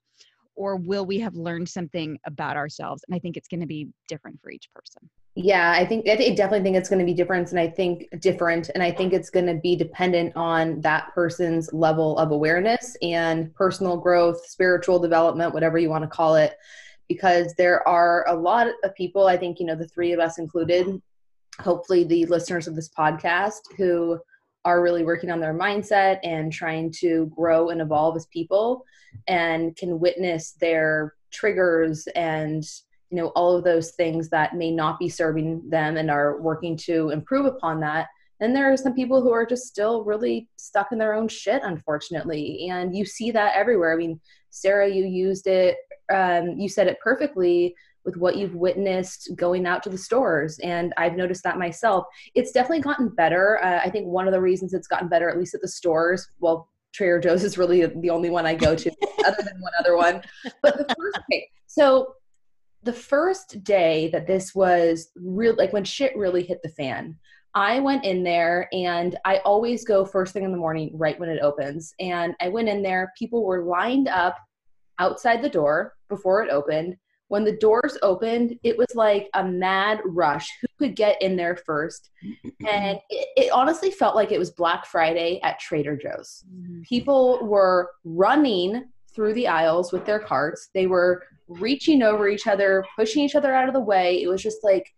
Or 0.55 0.75
will 0.75 1.05
we 1.05 1.19
have 1.19 1.35
learned 1.35 1.69
something 1.69 2.17
about 2.25 2.55
ourselves? 2.55 3.03
And 3.07 3.15
I 3.15 3.19
think 3.19 3.37
it's 3.37 3.47
going 3.47 3.59
to 3.59 3.67
be 3.67 3.89
different 4.07 4.39
for 4.41 4.49
each 4.49 4.69
person. 4.73 5.09
Yeah, 5.35 5.71
I 5.71 5.85
think 5.85 6.09
I 6.09 6.15
definitely 6.15 6.63
think 6.63 6.77
it's 6.77 6.89
going 6.89 6.97
to 6.97 7.05
be 7.05 7.13
different, 7.13 7.51
and 7.51 7.59
I 7.59 7.67
think 7.67 8.07
different, 8.21 8.71
and 8.73 8.81
I 8.81 8.89
think 8.89 9.13
it's 9.13 9.29
going 9.29 9.45
to 9.45 9.53
be 9.53 9.75
dependent 9.75 10.35
on 10.35 10.81
that 10.81 11.13
person's 11.13 11.71
level 11.71 12.17
of 12.17 12.31
awareness 12.31 12.97
and 13.03 13.53
personal 13.53 13.97
growth, 13.97 14.43
spiritual 14.47 14.97
development, 14.97 15.53
whatever 15.53 15.77
you 15.77 15.91
want 15.91 16.03
to 16.03 16.09
call 16.09 16.37
it. 16.37 16.57
Because 17.07 17.53
there 17.53 17.87
are 17.87 18.27
a 18.27 18.33
lot 18.33 18.67
of 18.83 18.95
people, 18.95 19.27
I 19.27 19.37
think 19.37 19.59
you 19.59 19.67
know, 19.67 19.75
the 19.75 19.87
three 19.87 20.11
of 20.11 20.19
us 20.19 20.39
included, 20.39 20.99
hopefully 21.61 22.03
the 22.03 22.25
listeners 22.25 22.67
of 22.67 22.75
this 22.75 22.89
podcast 22.89 23.59
who 23.77 24.19
are 24.67 24.81
really 24.81 25.05
working 25.05 25.31
on 25.31 25.39
their 25.39 25.53
mindset 25.53 26.19
and 26.23 26.51
trying 26.51 26.91
to 26.91 27.31
grow 27.33 27.69
and 27.69 27.79
evolve 27.79 28.17
as 28.17 28.25
people 28.25 28.83
and 29.29 29.73
can 29.77 29.97
witness 29.97 30.57
their 30.59 31.13
triggers 31.31 32.05
and 32.15 32.65
you 33.09 33.15
know 33.15 33.27
all 33.27 33.55
of 33.55 33.63
those 33.63 33.91
things 33.91 34.27
that 34.27 34.57
may 34.57 34.69
not 34.69 34.99
be 34.99 35.07
serving 35.07 35.63
them 35.69 35.95
and 35.95 36.11
are 36.11 36.41
working 36.41 36.75
to 36.75 37.11
improve 37.11 37.45
upon 37.45 37.79
that. 37.79 38.07
And 38.41 38.53
there 38.53 38.69
are 38.69 38.75
some 38.75 38.93
people 38.93 39.21
who 39.21 39.31
are 39.31 39.45
just 39.45 39.67
still 39.67 40.03
really 40.03 40.49
stuck 40.57 40.91
in 40.91 40.97
their 40.97 41.13
own 41.13 41.29
shit 41.29 41.61
unfortunately. 41.63 42.67
And 42.69 42.93
you 42.93 43.05
see 43.05 43.31
that 43.31 43.55
everywhere. 43.55 43.93
I 43.93 43.97
mean 43.97 44.19
sarah 44.49 44.89
you 44.89 45.05
used 45.05 45.47
it 45.47 45.77
um, 46.13 46.57
you 46.57 46.67
said 46.67 46.87
it 46.87 46.99
perfectly 47.01 47.75
with 48.07 48.15
what 48.15 48.37
you've 48.37 48.55
witnessed 48.55 49.29
going 49.35 49.67
out 49.67 49.83
to 49.83 49.89
the 49.89 49.97
stores 49.97 50.57
and 50.63 50.93
i've 50.97 51.17
noticed 51.17 51.43
that 51.43 51.59
myself. 51.59 52.05
It's 52.33 52.51
definitely 52.51 52.79
gotten 52.79 53.09
better. 53.09 53.59
Uh, 53.61 53.81
i 53.83 53.89
think 53.91 54.07
one 54.07 54.27
of 54.27 54.33
the 54.33 54.41
reasons 54.41 54.73
it's 54.73 54.87
gotten 54.87 55.09
better 55.09 55.29
at 55.29 55.37
least 55.37 55.53
at 55.53 55.61
the 55.61 55.67
stores 55.67 56.27
well 56.39 56.69
trader 56.93 57.19
joe's 57.19 57.43
is 57.43 57.57
really 57.57 57.85
the 57.85 58.09
only 58.09 58.29
one 58.31 58.45
i 58.45 58.55
go 58.55 58.73
to 58.73 58.89
other 59.25 59.43
than 59.43 59.59
one 59.59 59.73
other 59.77 59.95
one. 59.95 60.23
But 60.63 60.77
the 60.77 60.95
first 60.97 61.19
okay, 61.19 61.47
so 61.67 62.15
the 62.83 62.93
first 62.93 63.63
day 63.63 64.09
that 64.13 64.25
this 64.25 64.55
was 64.55 65.09
real 65.17 65.55
like 65.55 65.73
when 65.73 65.83
shit 65.83 66.15
really 66.15 66.43
hit 66.43 66.59
the 66.63 66.69
fan 66.69 67.17
i 67.55 67.81
went 67.81 68.05
in 68.05 68.23
there 68.23 68.69
and 68.71 69.17
i 69.25 69.39
always 69.39 69.83
go 69.83 70.05
first 70.05 70.31
thing 70.31 70.45
in 70.45 70.53
the 70.53 70.57
morning 70.57 70.91
right 70.93 71.19
when 71.19 71.29
it 71.29 71.41
opens. 71.41 71.93
And 71.99 72.33
i 72.39 72.47
went 72.47 72.69
in 72.69 72.81
there 72.81 73.11
people 73.19 73.43
were 73.43 73.65
lined 73.65 74.07
up 74.07 74.37
outside 74.97 75.41
the 75.41 75.49
door 75.49 75.93
before 76.07 76.41
it 76.41 76.49
opened 76.49 76.95
when 77.29 77.43
the 77.43 77.57
doors 77.57 77.97
opened 78.01 78.57
it 78.63 78.77
was 78.77 78.87
like 78.95 79.29
a 79.33 79.43
mad 79.43 79.99
rush. 80.05 80.47
Who 80.61 80.67
could 80.79 80.95
get 80.95 81.21
in 81.21 81.35
there 81.35 81.57
first? 81.57 82.09
And 82.67 82.99
it, 83.09 83.27
it 83.35 83.51
honestly 83.51 83.91
felt 83.91 84.15
like 84.15 84.31
it 84.31 84.39
was 84.39 84.51
black 84.51 84.85
friday 84.85 85.39
at 85.43 85.59
trader 85.59 85.95
joe's. 85.95 86.43
Mm-hmm. 86.51 86.81
People 86.81 87.45
were 87.45 87.91
running 88.03 88.85
through 89.13 89.33
the 89.33 89.47
aisles 89.47 89.91
with 89.91 90.05
their 90.05 90.19
carts. 90.19 90.69
They 90.73 90.87
were 90.87 91.23
reaching 91.47 92.03
over 92.03 92.27
each 92.27 92.47
other 92.47 92.85
pushing 92.95 93.23
each 93.23 93.35
other 93.35 93.53
out 93.53 93.67
of 93.67 93.73
the 93.73 93.79
way. 93.79 94.21
It 94.21 94.27
was 94.27 94.43
just 94.43 94.63
like 94.63 94.93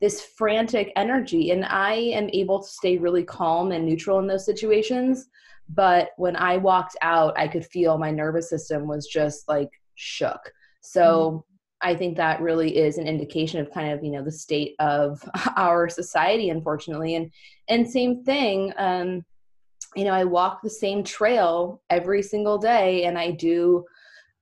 this 0.00 0.20
frantic 0.36 0.92
energy. 0.96 1.50
And 1.50 1.64
i 1.64 1.94
am 1.94 2.28
able 2.32 2.62
to 2.62 2.68
stay 2.68 2.98
really 2.98 3.24
calm 3.24 3.72
and 3.72 3.84
neutral 3.86 4.18
in 4.18 4.26
those 4.26 4.44
situations. 4.44 5.26
But 5.68 6.10
when 6.16 6.36
i 6.36 6.56
walked 6.58 6.96
out 7.02 7.36
i 7.36 7.48
could 7.48 7.66
feel 7.66 7.98
my 7.98 8.10
nervous 8.10 8.48
system 8.48 8.86
was 8.86 9.06
just 9.06 9.48
like 9.48 9.70
shook. 9.96 10.52
So 10.82 11.02
mm-hmm. 11.02 11.55
I 11.86 11.94
think 11.94 12.16
that 12.16 12.40
really 12.40 12.76
is 12.76 12.98
an 12.98 13.06
indication 13.06 13.60
of 13.60 13.70
kind 13.72 13.92
of 13.92 14.02
you 14.04 14.10
know 14.10 14.22
the 14.22 14.32
state 14.32 14.74
of 14.78 15.22
our 15.56 15.88
society 15.88 16.50
unfortunately. 16.50 17.14
And 17.14 17.30
and 17.68 17.88
same 17.88 18.24
thing 18.24 18.72
um 18.76 19.24
you 19.94 20.04
know 20.04 20.12
i 20.12 20.24
walk 20.24 20.62
the 20.62 20.70
same 20.70 21.04
trail 21.04 21.80
every 21.90 22.22
single 22.22 22.58
day 22.58 23.04
and 23.04 23.18
i 23.18 23.30
do 23.30 23.84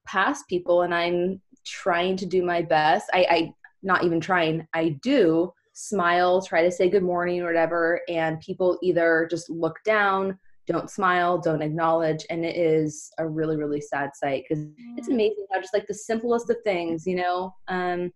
pass 0.06 0.42
people 0.44 0.82
and 0.82 0.94
i'm 0.94 1.40
trying 1.64 2.16
to 2.16 2.26
do 2.26 2.42
my 2.42 2.60
best. 2.60 3.08
I 3.12 3.26
i 3.30 3.52
not 3.82 4.04
even 4.04 4.20
trying 4.20 4.66
i 4.74 4.98
do 5.02 5.52
smile 5.74 6.40
try 6.40 6.62
to 6.62 6.70
say 6.70 6.88
good 6.88 7.02
morning 7.02 7.42
or 7.42 7.46
whatever 7.46 8.00
and 8.08 8.40
people 8.40 8.78
either 8.82 9.26
just 9.30 9.50
look 9.50 9.76
down 9.84 10.38
don't 10.66 10.90
smile 10.90 11.38
don't 11.38 11.62
acknowledge 11.62 12.24
and 12.30 12.44
it 12.44 12.56
is 12.56 13.10
a 13.18 13.26
really 13.26 13.56
really 13.56 13.80
sad 13.80 14.10
sight 14.14 14.44
because 14.48 14.64
it's 14.96 15.08
amazing 15.08 15.46
how 15.52 15.60
just 15.60 15.74
like 15.74 15.86
the 15.86 15.94
simplest 15.94 16.48
of 16.50 16.56
things 16.64 17.06
you 17.06 17.16
know? 17.16 17.54
Um 17.68 18.12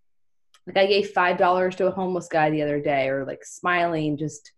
like 0.67 0.77
i 0.77 0.87
gave 0.87 1.11
five 1.11 1.39
dollars 1.39 1.77
to 1.77 1.87
a 1.87 1.91
homeless 1.91 2.29
guy 2.29 2.51
the 2.51 2.63
other 2.63 2.81
day 2.81 3.09
or 3.09 3.25
like 3.25 3.45
smiling 3.45 4.17
just 4.17 4.53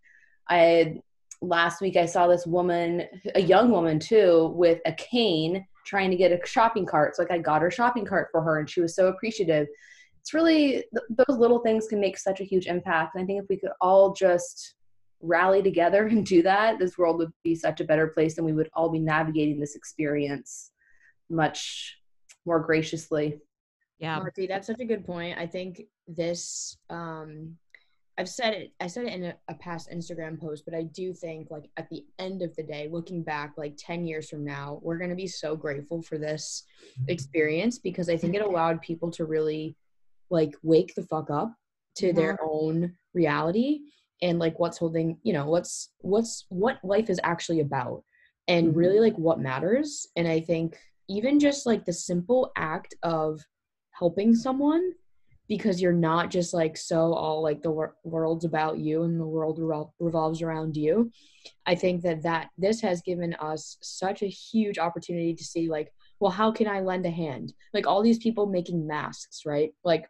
i 0.49 1.01
last 1.41 1.81
week 1.81 1.97
i 1.97 2.05
saw 2.05 2.27
this 2.27 2.47
woman 2.47 3.05
a 3.35 3.41
young 3.41 3.71
woman 3.71 3.99
too 3.99 4.53
with 4.57 4.81
a 4.87 4.93
cane 4.93 5.65
trying 5.91 6.11
to 6.11 6.17
get 6.17 6.33
a 6.33 6.47
shopping 6.47 6.87
cart. 6.87 7.17
So 7.17 7.23
like 7.23 7.33
i 7.33 7.39
got 7.39 7.63
her 7.63 7.71
shopping 7.71 8.05
cart 8.05 8.29
for 8.31 8.41
her 8.43 8.59
and 8.59 8.71
she 8.71 8.81
was 8.81 8.95
so 8.95 9.09
appreciative. 9.09 9.67
It's 10.21 10.35
really 10.35 10.85
th- 10.95 11.27
those 11.27 11.39
little 11.39 11.61
things 11.61 11.89
can 11.89 12.01
make 12.01 12.19
such 12.19 12.41
a 12.41 12.45
huge 12.45 12.67
impact 12.67 13.15
and 13.15 13.23
i 13.23 13.27
think 13.27 13.43
if 13.43 13.49
we 13.49 13.57
could 13.57 13.73
all 13.81 14.13
just 14.13 14.75
rally 15.23 15.63
together 15.63 16.07
and 16.07 16.25
do 16.25 16.43
that 16.43 16.79
this 16.79 16.97
world 16.97 17.19
would 17.19 17.33
be 17.45 17.55
such 17.55 17.81
a 17.81 17.85
better 17.85 18.09
place 18.09 18.39
and 18.39 18.47
we 18.47 18.53
would 18.53 18.71
all 18.73 18.89
be 18.89 18.99
navigating 18.99 19.61
this 19.61 19.75
experience 19.75 20.71
much 21.29 21.99
more 22.47 22.61
graciously 22.61 23.39
Yeah. 23.99 24.19
Marcy, 24.19 24.47
that's 24.47 24.67
such 24.67 24.81
a 24.81 24.85
good 24.85 25.05
point. 25.05 25.39
I 25.39 25.47
think 25.47 25.83
this 26.09 26.77
um 26.89 27.57
I've 28.19 28.29
said 28.29 28.55
it 28.55 28.73
I 28.81 28.87
said 28.87 29.05
it 29.07 29.15
in 29.15 29.25
a, 29.25 29.35
a 29.49 29.55
past 29.55 29.91
Instagram 29.91 30.41
post, 30.41 30.65
but 30.65 30.75
I 30.75 30.83
do 30.83 31.13
think 31.15 31.51
like 31.51 31.71
at 31.77 31.89
the 31.91 32.05
end 32.19 32.43
of 32.43 32.55
the 32.57 32.63
day, 32.63 32.89
looking 32.91 33.23
back 33.23 33.55
like 33.57 33.75
10 33.79 34.07
years 34.07 34.29
from 34.29 34.45
now, 34.45 34.81
we're 34.83 34.99
going 34.99 35.11
to 35.11 35.17
be 35.17 35.27
so 35.27 35.55
grateful 35.57 36.03
for 36.03 36.19
this 36.19 36.65
experience 37.09 37.79
because 37.79 38.09
I 38.09 38.17
think 38.17 38.35
it 38.35 38.43
allowed 38.43 38.83
people 38.83 39.11
to 39.13 39.25
really 39.25 39.77
like 40.31 40.55
wake 40.63 40.95
the 40.95 41.03
fuck 41.03 41.31
up 41.31 41.55
to 41.97 42.13
their 42.13 42.39
own 42.43 42.95
reality 43.15 43.81
and 44.23 44.39
like 44.39 44.59
what's 44.59 44.79
holding, 44.79 45.19
you 45.23 45.33
know, 45.33 45.47
what's 45.47 45.91
what's 46.01 46.47
what 46.49 46.79
life 46.85 47.11
is 47.11 47.21
actually 47.23 47.61
about 47.61 48.03
and 48.49 48.75
really 48.77 48.95
mm-hmm. 48.95 49.05
like 49.05 49.19
what 49.19 49.41
matters. 49.41 50.07
And 50.17 50.27
I 50.27 50.41
think 50.41 50.77
even 51.09 51.41
just 51.41 51.67
like 51.67 51.85
the 51.85 51.93
simple 51.93 52.53
act 52.57 52.95
of 53.03 53.41
helping 53.93 54.35
someone 54.35 54.93
because 55.49 55.83
you're 55.83 55.93
not 55.93 56.31
just 56.31 56.55
like 56.55 56.77
so 56.77 57.13
all 57.13 57.43
like 57.43 57.61
the 57.61 57.71
wor- 57.71 57.97
world's 58.05 58.45
about 58.45 58.79
you 58.79 59.03
and 59.03 59.19
the 59.19 59.27
world 59.27 59.59
revol- 59.59 59.91
revolves 59.99 60.43
around 60.43 60.77
you. 60.77 61.11
I 61.67 61.75
think 61.75 62.03
that 62.03 62.23
that 62.23 62.51
this 62.57 62.81
has 62.83 63.03
given 63.03 63.35
us 63.35 63.77
such 63.83 64.23
a 64.23 64.27
huge 64.27 64.79
opportunity 64.79 65.35
to 65.35 65.45
see 65.45 65.69
like 65.69 65.93
well 66.21 66.31
how 66.31 66.53
can 66.53 66.69
i 66.69 66.81
lend 66.81 67.05
a 67.05 67.11
hand? 67.11 67.53
Like 67.75 67.87
all 67.87 68.03
these 68.03 68.19
people 68.19 68.47
making 68.47 68.87
masks 68.87 69.43
right? 69.45 69.71
Like 69.85 70.07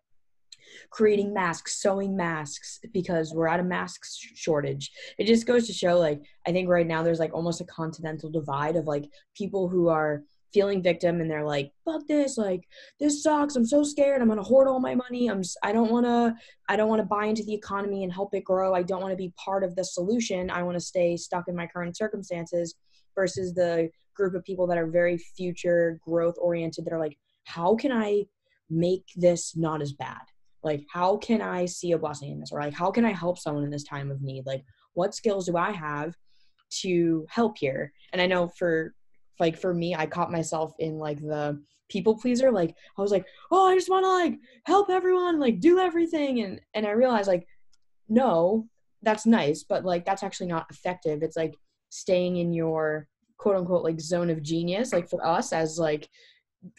creating 0.91 1.33
masks, 1.33 1.81
sewing 1.81 2.17
masks 2.17 2.81
because 2.93 3.33
we're 3.33 3.49
at 3.49 3.61
a 3.61 3.65
mask 3.65 4.03
shortage. 4.35 4.91
It 5.19 5.27
just 5.27 5.47
goes 5.47 5.67
to 5.67 5.73
show 5.73 5.99
like 5.99 6.23
I 6.47 6.53
think 6.53 6.69
right 6.69 6.87
now 6.87 7.03
there's 7.03 7.19
like 7.19 7.35
almost 7.35 7.61
a 7.61 7.67
continental 7.67 8.31
divide 8.31 8.77
of 8.77 8.87
like 8.87 9.09
people 9.35 9.69
who 9.69 9.89
are 9.89 10.23
feeling 10.53 10.83
victim 10.83 11.21
and 11.21 11.31
they're 11.31 11.47
like 11.47 11.71
fuck 11.85 12.05
this 12.09 12.37
like 12.37 12.67
this 12.99 13.23
sucks. 13.23 13.57
I'm 13.57 13.67
so 13.67 13.83
scared. 13.83 14.21
I'm 14.21 14.29
gonna 14.29 14.43
hoard 14.43 14.69
all 14.69 14.81
my 14.81 14.95
money. 14.95 15.29
I'm 15.29 15.43
i 15.63 15.73
don't 15.73 15.91
want 15.91 16.07
to 16.07 16.35
i 16.69 16.77
don't 16.77 16.89
want 16.89 17.01
to 17.01 17.07
buy 17.07 17.27
into 17.27 17.45
the 17.45 17.55
economy 17.55 18.05
and 18.05 18.13
help 18.13 18.35
it 18.35 18.45
grow. 18.45 18.75
I 18.75 18.83
don't 18.83 19.03
want 19.03 19.13
to 19.13 19.17
be 19.17 19.33
part 19.37 19.65
of 19.65 19.77
the 19.77 19.85
solution. 19.85 20.51
I 20.51 20.63
want 20.63 20.77
to 20.77 20.81
stay 20.81 21.17
stuck 21.17 21.49
in 21.49 21.57
my 21.57 21.67
current 21.67 21.97
circumstances 21.97 22.75
versus 23.15 23.55
the 23.55 23.91
group 24.15 24.35
of 24.35 24.45
people 24.45 24.67
that 24.67 24.79
are 24.79 24.87
very 24.87 25.19
future 25.19 25.99
growth 26.05 26.35
oriented 26.39 26.85
that 26.85 26.93
are 26.93 26.99
like 26.99 27.17
how 27.45 27.75
can 27.75 27.93
i 27.93 28.23
make 28.69 29.05
this 29.17 29.57
not 29.57 29.81
as 29.83 29.93
bad 29.93 30.21
like 30.63 30.85
how 30.91 31.17
can 31.17 31.41
i 31.41 31.65
see 31.65 31.93
a 31.93 31.99
blessing 31.99 32.31
in 32.31 32.41
this? 32.41 32.53
Or 32.53 32.61
like 32.61 32.75
how 32.75 32.91
can 32.91 33.05
i 33.05 33.13
help 33.13 33.39
someone 33.39 33.65
in 33.65 33.71
this 33.71 33.85
time 33.85 34.11
of 34.11 34.23
need? 34.23 34.47
Like 34.47 34.65
what 34.95 35.15
skills 35.15 35.47
do 35.47 35.57
i 35.57 35.71
have 35.71 36.15
to 36.83 37.27
help 37.29 37.59
here? 37.59 37.93
And 38.13 38.21
i 38.21 38.27
know 38.27 38.49
for 38.49 38.95
like 39.39 39.59
for 39.59 39.73
me 39.73 39.95
i 39.95 40.07
caught 40.07 40.33
myself 40.33 40.73
in 40.79 40.99
like 40.99 41.21
the 41.21 41.61
people 41.89 42.17
pleaser. 42.17 42.51
Like 42.51 42.75
i 42.99 43.03
was 43.03 43.11
like 43.11 43.27
oh 43.51 43.69
i 43.69 43.75
just 43.75 43.91
want 43.91 44.05
to 44.05 44.11
like 44.11 44.39
help 44.65 44.91
everyone 44.91 45.41
like 45.41 45.61
do 45.61 45.79
everything. 45.79 46.41
And 46.41 46.61
and 46.75 46.87
i 46.87 46.91
realized 46.91 47.29
like 47.29 47.47
no 48.09 48.67
that's 49.03 49.25
nice 49.25 49.63
but 49.63 49.85
like 49.85 50.05
that's 50.05 50.23
actually 50.23 50.49
not 50.49 50.67
effective. 50.71 51.23
It's 51.23 51.37
like 51.37 51.55
staying 51.91 52.37
in 52.37 52.53
your 52.53 53.09
quote 53.39 53.57
unquote 53.57 53.83
like 53.83 54.01
zone 54.01 54.29
of 54.29 54.43
genius 54.43 54.93
like 54.93 55.09
for 55.09 55.25
us 55.27 55.53
as 55.53 55.79
like 55.79 56.09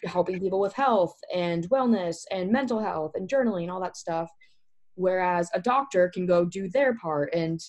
helping 0.05 0.39
people 0.39 0.59
with 0.59 0.73
health 0.73 1.15
and 1.33 1.69
wellness 1.69 2.23
and 2.31 2.51
mental 2.51 2.79
health 2.79 3.13
and 3.15 3.27
journaling 3.27 3.63
and 3.63 3.71
all 3.71 3.81
that 3.81 3.97
stuff 3.97 4.29
whereas 4.95 5.49
a 5.53 5.59
doctor 5.59 6.09
can 6.13 6.25
go 6.25 6.45
do 6.45 6.69
their 6.69 6.95
part. 6.95 7.33
And 7.33 7.59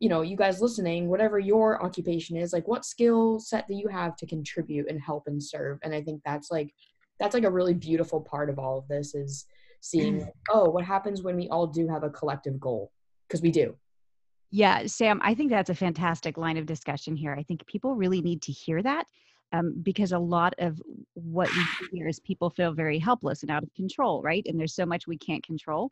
you 0.00 0.08
know 0.08 0.22
you 0.22 0.36
guys 0.36 0.60
listening 0.60 1.08
whatever 1.08 1.40
your 1.40 1.84
occupation 1.84 2.36
is 2.36 2.52
like 2.52 2.68
what 2.68 2.84
skill 2.84 3.40
set 3.40 3.66
do 3.66 3.74
you 3.74 3.88
have 3.88 4.14
to 4.14 4.26
contribute 4.26 4.88
and 4.88 5.00
help 5.00 5.24
and 5.26 5.42
serve? 5.42 5.78
And 5.82 5.92
i 5.92 6.00
think 6.00 6.22
that's 6.24 6.52
like 6.52 6.72
that's 7.18 7.34
like 7.34 7.42
a 7.42 7.50
really 7.50 7.74
beautiful 7.74 8.20
part 8.20 8.48
of 8.48 8.60
all 8.60 8.78
of 8.78 8.86
this 8.86 9.16
is 9.16 9.46
seeing 9.80 10.18
mm. 10.18 10.20
like, 10.20 10.34
oh 10.50 10.70
what 10.70 10.84
happens 10.84 11.22
when 11.22 11.34
we 11.34 11.48
all 11.48 11.66
do 11.66 11.88
have 11.88 12.04
a 12.04 12.10
collective 12.10 12.60
goal? 12.60 12.92
Because 13.26 13.42
we 13.42 13.50
do. 13.50 13.74
Yeah 14.52 14.86
sam 14.86 15.18
i 15.24 15.34
think 15.34 15.50
that's 15.50 15.70
a 15.70 15.74
fantastic 15.74 16.36
line 16.38 16.58
of 16.58 16.66
discussion 16.66 17.16
here. 17.16 17.34
I 17.36 17.42
think 17.42 17.66
people 17.66 17.96
really 17.96 18.20
need 18.20 18.42
to 18.42 18.52
hear 18.52 18.80
that 18.82 19.06
um, 19.52 19.74
because 19.82 20.12
a 20.12 20.18
lot 20.18 20.54
of 20.58 20.80
what 21.14 21.50
we 21.50 21.88
hear 21.98 22.08
is 22.08 22.20
people 22.20 22.50
feel 22.50 22.72
very 22.72 22.98
helpless 22.98 23.42
and 23.42 23.50
out 23.50 23.62
of 23.62 23.72
control 23.74 24.22
right 24.22 24.44
and 24.46 24.58
there's 24.58 24.74
so 24.74 24.86
much 24.86 25.06
we 25.06 25.18
can't 25.18 25.44
control 25.44 25.90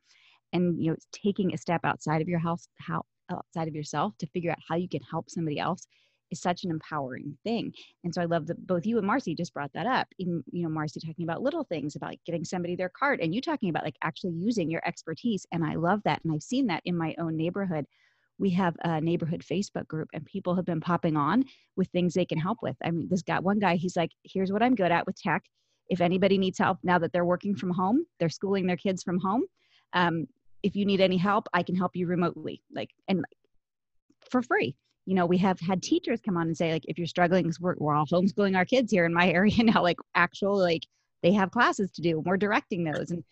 and 0.52 0.80
you 0.80 0.88
know 0.88 0.94
it's 0.94 1.08
taking 1.12 1.52
a 1.54 1.58
step 1.58 1.80
outside 1.84 2.22
of 2.22 2.28
your 2.28 2.38
house 2.38 2.68
how 2.78 3.02
outside 3.30 3.68
of 3.68 3.74
yourself 3.74 4.16
to 4.18 4.26
figure 4.28 4.50
out 4.50 4.58
how 4.68 4.76
you 4.76 4.88
can 4.88 5.02
help 5.02 5.28
somebody 5.30 5.58
else 5.58 5.86
is 6.30 6.40
such 6.40 6.64
an 6.64 6.70
empowering 6.70 7.36
thing. 7.44 7.72
And 8.04 8.14
so 8.14 8.22
I 8.22 8.26
love 8.26 8.46
that 8.46 8.66
both 8.66 8.86
you 8.86 8.98
and 8.98 9.06
Marcy 9.06 9.34
just 9.34 9.54
brought 9.54 9.72
that 9.74 9.86
up. 9.86 10.08
In, 10.18 10.42
you 10.50 10.62
know, 10.62 10.68
Marcy 10.68 11.00
talking 11.00 11.24
about 11.24 11.42
little 11.42 11.64
things 11.64 11.96
about 11.96 12.10
like 12.10 12.20
getting 12.26 12.44
somebody 12.44 12.76
their 12.76 12.88
card 12.88 13.20
and 13.20 13.34
you 13.34 13.40
talking 13.40 13.70
about 13.70 13.84
like 13.84 13.96
actually 14.02 14.32
using 14.32 14.70
your 14.70 14.86
expertise. 14.86 15.46
And 15.52 15.64
I 15.64 15.74
love 15.74 16.00
that. 16.04 16.20
And 16.24 16.32
I've 16.32 16.42
seen 16.42 16.66
that 16.68 16.82
in 16.84 16.96
my 16.96 17.14
own 17.18 17.36
neighborhood. 17.36 17.86
We 18.38 18.50
have 18.50 18.76
a 18.84 19.00
neighborhood 19.00 19.42
Facebook 19.42 19.88
group 19.88 20.08
and 20.12 20.24
people 20.24 20.54
have 20.54 20.64
been 20.64 20.80
popping 20.80 21.16
on 21.16 21.44
with 21.76 21.88
things 21.88 22.14
they 22.14 22.24
can 22.24 22.38
help 22.38 22.58
with. 22.62 22.76
I 22.84 22.90
mean, 22.90 23.08
this 23.10 23.22
guy, 23.22 23.38
one 23.40 23.58
guy, 23.58 23.76
he's 23.76 23.96
like, 23.96 24.10
here's 24.24 24.52
what 24.52 24.62
I'm 24.62 24.74
good 24.74 24.92
at 24.92 25.06
with 25.06 25.20
tech. 25.20 25.44
If 25.88 26.00
anybody 26.00 26.36
needs 26.36 26.58
help 26.58 26.78
now 26.82 26.98
that 26.98 27.12
they're 27.12 27.24
working 27.24 27.54
from 27.54 27.70
home, 27.70 28.04
they're 28.18 28.28
schooling 28.28 28.66
their 28.66 28.76
kids 28.76 29.02
from 29.02 29.18
home. 29.18 29.44
Um, 29.92 30.26
if 30.62 30.74
you 30.74 30.84
need 30.84 31.00
any 31.00 31.16
help, 31.16 31.48
I 31.54 31.62
can 31.62 31.76
help 31.76 31.94
you 31.94 32.06
remotely, 32.06 32.60
like, 32.74 32.90
and 33.08 33.24
for 34.30 34.42
free. 34.42 34.74
You 35.04 35.14
know, 35.14 35.26
we 35.26 35.38
have 35.38 35.60
had 35.60 35.82
teachers 35.82 36.20
come 36.20 36.36
on 36.36 36.48
and 36.48 36.56
say, 36.56 36.72
like, 36.72 36.84
if 36.88 36.98
you're 36.98 37.06
struggling, 37.06 37.52
we're, 37.60 37.76
we're 37.78 37.94
all 37.94 38.06
homeschooling 38.06 38.56
our 38.56 38.64
kids 38.64 38.90
here 38.90 39.04
in 39.06 39.14
my 39.14 39.28
area 39.32 39.62
now, 39.62 39.82
like, 39.82 39.98
actual, 40.14 40.58
like, 40.58 40.82
they 41.22 41.32
have 41.32 41.50
classes 41.50 41.92
to 41.92 42.02
do 42.02 42.18
and 42.18 42.26
we're 42.26 42.36
directing 42.36 42.84
those. 42.84 43.10
And 43.10 43.24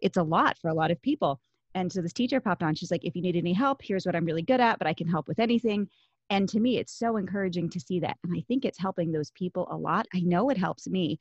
it's 0.00 0.16
a 0.16 0.22
lot 0.22 0.58
for 0.58 0.68
a 0.68 0.74
lot 0.74 0.90
of 0.90 1.00
people. 1.00 1.40
And 1.74 1.90
so 1.90 2.02
this 2.02 2.12
teacher 2.12 2.40
popped 2.40 2.62
on. 2.62 2.74
She's 2.74 2.90
like, 2.90 3.04
if 3.04 3.16
you 3.16 3.22
need 3.22 3.36
any 3.36 3.52
help, 3.52 3.80
here's 3.82 4.04
what 4.04 4.14
I'm 4.14 4.24
really 4.24 4.42
good 4.42 4.60
at, 4.60 4.78
but 4.78 4.86
I 4.86 4.94
can 4.94 5.08
help 5.08 5.28
with 5.28 5.38
anything. 5.38 5.88
And 6.30 6.48
to 6.50 6.60
me, 6.60 6.78
it's 6.78 6.98
so 6.98 7.16
encouraging 7.16 7.70
to 7.70 7.80
see 7.80 8.00
that. 8.00 8.16
And 8.24 8.36
I 8.36 8.42
think 8.46 8.64
it's 8.64 8.78
helping 8.78 9.12
those 9.12 9.30
people 9.32 9.68
a 9.70 9.76
lot. 9.76 10.06
I 10.14 10.20
know 10.20 10.50
it 10.50 10.58
helps 10.58 10.86
me. 10.86 11.18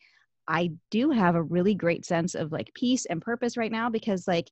I 0.48 0.72
do 0.90 1.12
have 1.12 1.36
a 1.36 1.44
really 1.44 1.76
great 1.76 2.06
sense 2.06 2.36
of 2.36 2.52
like 2.52 2.74
peace 2.74 3.06
and 3.06 3.22
purpose 3.22 3.58
right 3.58 3.72
now 3.72 3.90
because, 3.90 4.28
like, 4.28 4.50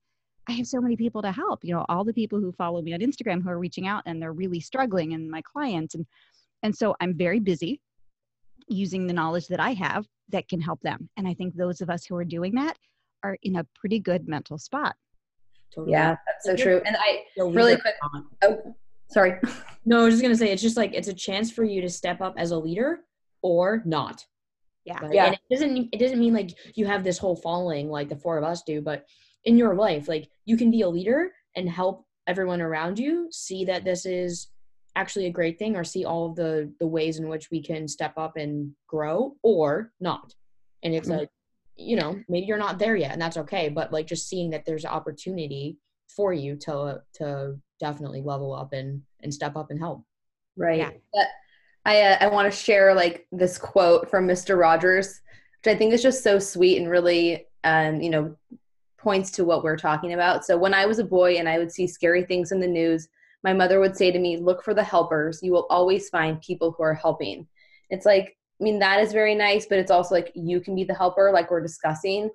I 0.47 0.53
have 0.53 0.67
so 0.67 0.81
many 0.81 0.95
people 0.95 1.21
to 1.21 1.31
help. 1.31 1.63
You 1.63 1.75
know, 1.75 1.85
all 1.89 2.03
the 2.03 2.13
people 2.13 2.39
who 2.39 2.51
follow 2.51 2.81
me 2.81 2.93
on 2.93 3.01
Instagram 3.01 3.43
who 3.43 3.49
are 3.49 3.59
reaching 3.59 3.87
out 3.87 4.03
and 4.05 4.21
they're 4.21 4.33
really 4.33 4.59
struggling, 4.59 5.13
and 5.13 5.29
my 5.29 5.41
clients, 5.41 5.95
and 5.95 6.05
and 6.63 6.75
so 6.75 6.95
I'm 6.99 7.15
very 7.15 7.39
busy 7.39 7.81
using 8.67 9.07
the 9.07 9.13
knowledge 9.13 9.47
that 9.47 9.59
I 9.59 9.73
have 9.73 10.07
that 10.29 10.47
can 10.47 10.61
help 10.61 10.81
them. 10.81 11.09
And 11.17 11.27
I 11.27 11.33
think 11.33 11.55
those 11.55 11.81
of 11.81 11.89
us 11.89 12.05
who 12.05 12.15
are 12.15 12.25
doing 12.25 12.55
that 12.55 12.77
are 13.23 13.37
in 13.43 13.57
a 13.57 13.65
pretty 13.75 13.99
good 13.99 14.27
mental 14.27 14.57
spot. 14.57 14.95
Totally. 15.73 15.91
Yeah, 15.91 16.15
that's 16.25 16.45
so 16.45 16.55
true. 16.55 16.81
And 16.85 16.95
I 16.97 17.23
really 17.37 17.77
quick. 17.77 17.95
Oh, 18.41 18.75
sorry. 19.09 19.39
No, 19.85 20.01
I 20.01 20.03
was 20.05 20.13
just 20.13 20.21
gonna 20.21 20.35
say 20.35 20.51
it's 20.51 20.61
just 20.61 20.77
like 20.77 20.93
it's 20.93 21.07
a 21.07 21.13
chance 21.13 21.51
for 21.51 21.63
you 21.63 21.81
to 21.81 21.89
step 21.89 22.21
up 22.21 22.35
as 22.37 22.51
a 22.51 22.57
leader 22.57 22.99
or 23.41 23.81
not. 23.85 24.25
Yeah. 24.85 24.99
Right? 24.99 25.13
Yeah. 25.13 25.25
And 25.25 25.33
it 25.35 25.41
doesn't 25.49 25.89
it 25.91 25.99
doesn't 25.99 26.19
mean 26.19 26.33
like 26.33 26.51
you 26.75 26.85
have 26.85 27.03
this 27.03 27.17
whole 27.17 27.35
following 27.35 27.89
like 27.89 28.09
the 28.09 28.15
four 28.15 28.37
of 28.37 28.43
us 28.43 28.63
do, 28.63 28.81
but 28.81 29.05
in 29.45 29.57
your 29.57 29.75
life 29.75 30.07
like 30.07 30.29
you 30.45 30.57
can 30.57 30.71
be 30.71 30.81
a 30.81 30.89
leader 30.89 31.31
and 31.55 31.69
help 31.69 32.05
everyone 32.27 32.61
around 32.61 32.99
you 32.99 33.27
see 33.31 33.65
that 33.65 33.83
this 33.83 34.05
is 34.05 34.49
actually 34.95 35.27
a 35.27 35.31
great 35.31 35.57
thing 35.57 35.75
or 35.75 35.83
see 35.83 36.05
all 36.05 36.27
of 36.27 36.35
the 36.35 36.71
the 36.79 36.87
ways 36.87 37.19
in 37.19 37.27
which 37.27 37.49
we 37.49 37.61
can 37.61 37.87
step 37.87 38.13
up 38.17 38.35
and 38.35 38.71
grow 38.87 39.35
or 39.43 39.91
not 39.99 40.33
and 40.83 40.93
it's 40.93 41.07
mm-hmm. 41.07 41.19
like 41.19 41.29
you 41.79 41.95
know 41.95 42.21
maybe 42.27 42.45
you're 42.45 42.57
not 42.57 42.79
there 42.79 42.95
yet 42.95 43.11
and 43.11 43.21
that's 43.21 43.37
okay 43.37 43.69
but 43.69 43.91
like 43.93 44.05
just 44.05 44.27
seeing 44.27 44.49
that 44.49 44.65
there's 44.65 44.85
opportunity 44.85 45.77
for 46.15 46.33
you 46.33 46.55
to 46.55 47.01
to 47.13 47.55
definitely 47.79 48.21
level 48.21 48.53
up 48.53 48.73
and 48.73 49.01
and 49.21 49.33
step 49.33 49.55
up 49.55 49.71
and 49.71 49.79
help 49.79 50.03
right 50.57 50.79
yeah. 50.79 50.91
But 51.13 51.27
i 51.85 52.01
uh, 52.01 52.17
i 52.21 52.27
want 52.27 52.51
to 52.51 52.57
share 52.57 52.93
like 52.93 53.27
this 53.31 53.57
quote 53.57 54.09
from 54.09 54.27
mr 54.27 54.59
rogers 54.59 55.21
which 55.63 55.73
i 55.73 55.77
think 55.77 55.93
is 55.93 56.03
just 56.03 56.23
so 56.23 56.37
sweet 56.39 56.77
and 56.77 56.89
really 56.89 57.45
um 57.63 58.01
you 58.01 58.09
know 58.09 58.35
points 58.99 59.31
to 59.31 59.45
what 59.45 59.63
we're 59.63 59.77
talking 59.77 60.13
about. 60.13 60.45
So 60.45 60.57
when 60.57 60.73
I 60.73 60.85
was 60.85 60.99
a 60.99 61.03
boy 61.03 61.35
and 61.35 61.47
I 61.47 61.57
would 61.57 61.71
see 61.71 61.87
scary 61.87 62.23
things 62.23 62.51
in 62.51 62.59
the 62.59 62.67
news, 62.67 63.07
my 63.43 63.53
mother 63.53 63.79
would 63.79 63.95
say 63.95 64.11
to 64.11 64.19
me, 64.19 64.37
Look 64.37 64.63
for 64.63 64.73
the 64.73 64.83
helpers. 64.83 65.39
You 65.41 65.51
will 65.51 65.67
always 65.69 66.09
find 66.09 66.41
people 66.41 66.71
who 66.71 66.83
are 66.83 66.93
helping. 66.93 67.47
It's 67.89 68.05
like, 68.05 68.37
I 68.59 68.63
mean, 68.63 68.79
that 68.79 68.99
is 68.99 69.13
very 69.13 69.35
nice, 69.35 69.65
but 69.65 69.77
it's 69.79 69.91
also 69.91 70.15
like 70.15 70.31
you 70.35 70.59
can 70.59 70.75
be 70.75 70.83
the 70.83 70.93
helper, 70.93 71.31
like 71.33 71.49
we're 71.49 71.61
discussing. 71.61 72.29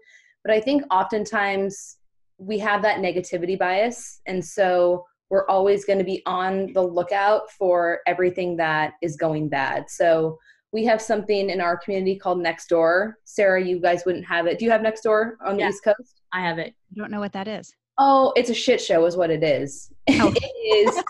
But 0.44 0.54
I 0.54 0.60
think 0.60 0.82
oftentimes 0.90 1.98
we 2.38 2.58
have 2.58 2.82
that 2.82 2.98
negativity 2.98 3.58
bias. 3.58 4.20
And 4.26 4.44
so 4.44 5.04
we're 5.30 5.46
always 5.48 5.84
going 5.84 5.98
to 5.98 6.04
be 6.04 6.22
on 6.26 6.72
the 6.72 6.82
lookout 6.82 7.50
for 7.50 8.00
everything 8.06 8.56
that 8.56 8.94
is 9.02 9.16
going 9.16 9.48
bad. 9.48 9.88
So 9.88 10.38
we 10.72 10.84
have 10.84 11.00
something 11.00 11.50
in 11.50 11.60
our 11.60 11.76
community 11.76 12.16
called 12.16 12.38
Nextdoor. 12.38 13.14
Sarah, 13.24 13.62
you 13.62 13.80
guys 13.80 14.04
wouldn't 14.04 14.26
have 14.26 14.46
it. 14.46 14.58
Do 14.58 14.64
you 14.64 14.70
have 14.70 14.80
Nextdoor 14.80 15.32
on 15.44 15.56
the 15.56 15.68
East 15.68 15.84
Coast? 15.84 16.20
I 16.32 16.40
have 16.40 16.58
it. 16.58 16.74
I 16.90 16.94
don't 16.96 17.10
know 17.10 17.20
what 17.20 17.32
that 17.32 17.48
is. 17.48 17.72
Oh, 17.96 18.32
it's 18.34 18.50
a 18.50 18.54
shit 18.54 18.80
show, 18.80 19.06
is 19.06 19.16
what 19.16 19.30
it 19.30 19.44
is. 19.44 19.92
Oh. 20.10 20.32
it 20.36 20.88
is. 20.88 21.04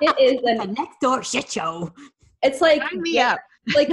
it 0.00 0.18
is 0.18 0.40
a 0.60 0.66
Nextdoor 0.66 1.22
shit 1.22 1.50
show. 1.50 1.92
It's 2.42 2.60
like 2.60 2.82
Sign 2.82 3.02
me 3.02 3.14
yeah, 3.14 3.34
up. 3.34 3.40
Like 3.74 3.90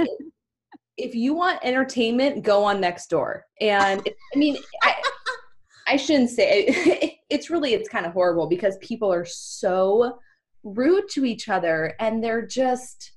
if 0.96 1.14
you 1.14 1.34
want 1.34 1.60
entertainment, 1.62 2.42
go 2.42 2.64
on 2.64 2.80
Nextdoor. 2.80 3.42
And 3.60 4.02
I 4.34 4.38
mean, 4.38 4.58
I, 4.82 4.94
I 5.86 5.96
shouldn't 5.96 6.30
say 6.30 6.64
it, 6.66 7.14
it's 7.30 7.50
really 7.50 7.74
it's 7.74 7.88
kind 7.88 8.06
of 8.06 8.12
horrible 8.12 8.46
because 8.46 8.76
people 8.78 9.12
are 9.12 9.24
so 9.24 10.18
rude 10.62 11.08
to 11.10 11.24
each 11.24 11.48
other 11.48 11.94
and 12.00 12.22
they're 12.22 12.46
just 12.46 13.12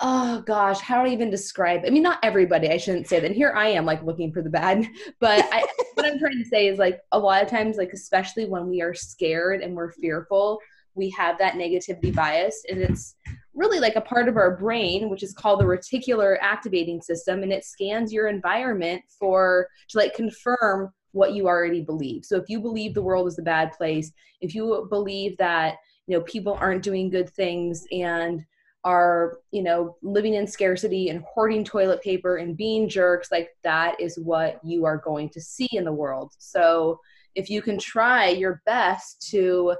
oh 0.00 0.42
gosh, 0.46 0.80
how 0.80 1.02
do 1.02 1.10
I 1.10 1.12
even 1.12 1.30
describe? 1.30 1.82
I 1.86 1.90
mean, 1.90 2.02
not 2.02 2.20
everybody. 2.22 2.70
I 2.70 2.76
shouldn't 2.76 3.08
say 3.08 3.20
that. 3.20 3.26
And 3.26 3.34
here 3.34 3.52
I 3.56 3.68
am, 3.68 3.84
like 3.84 4.02
looking 4.02 4.32
for 4.32 4.42
the 4.42 4.50
bad. 4.50 4.86
But 5.20 5.48
I, 5.52 5.66
what 5.94 6.06
I'm 6.06 6.18
trying 6.18 6.38
to 6.38 6.48
say 6.48 6.68
is, 6.68 6.78
like, 6.78 7.00
a 7.10 7.18
lot 7.18 7.42
of 7.42 7.48
times, 7.48 7.76
like 7.76 7.92
especially 7.92 8.46
when 8.46 8.68
we 8.68 8.80
are 8.80 8.94
scared 8.94 9.60
and 9.62 9.74
we're 9.74 9.90
fearful, 9.90 10.60
we 10.98 11.08
have 11.10 11.38
that 11.38 11.54
negativity 11.54 12.14
bias, 12.14 12.64
and 12.68 12.82
it's 12.82 13.14
really 13.54 13.80
like 13.80 13.96
a 13.96 14.00
part 14.00 14.28
of 14.28 14.36
our 14.36 14.56
brain, 14.56 15.08
which 15.08 15.22
is 15.22 15.32
called 15.32 15.60
the 15.60 15.64
reticular 15.64 16.36
activating 16.40 17.00
system, 17.00 17.42
and 17.42 17.52
it 17.52 17.64
scans 17.64 18.12
your 18.12 18.28
environment 18.28 19.02
for 19.18 19.68
to 19.88 19.98
like 19.98 20.14
confirm 20.14 20.92
what 21.12 21.32
you 21.32 21.46
already 21.46 21.80
believe. 21.80 22.24
So 22.24 22.36
if 22.36 22.48
you 22.48 22.60
believe 22.60 22.94
the 22.94 23.02
world 23.02 23.26
is 23.26 23.38
a 23.38 23.42
bad 23.42 23.72
place, 23.72 24.12
if 24.40 24.54
you 24.54 24.86
believe 24.90 25.36
that 25.38 25.76
you 26.06 26.16
know 26.16 26.24
people 26.24 26.54
aren't 26.60 26.82
doing 26.82 27.10
good 27.10 27.30
things 27.30 27.84
and 27.92 28.44
are 28.84 29.38
you 29.50 29.62
know 29.62 29.96
living 30.02 30.34
in 30.34 30.46
scarcity 30.46 31.08
and 31.08 31.22
hoarding 31.22 31.64
toilet 31.64 32.00
paper 32.02 32.36
and 32.36 32.56
being 32.56 32.88
jerks 32.88 33.30
like 33.30 33.50
that 33.64 34.00
is 34.00 34.18
what 34.18 34.60
you 34.64 34.84
are 34.84 34.98
going 34.98 35.28
to 35.28 35.40
see 35.40 35.68
in 35.72 35.84
the 35.84 35.92
world 35.92 36.32
so 36.38 36.98
if 37.34 37.50
you 37.50 37.60
can 37.60 37.78
try 37.78 38.28
your 38.28 38.62
best 38.64 39.28
to 39.30 39.74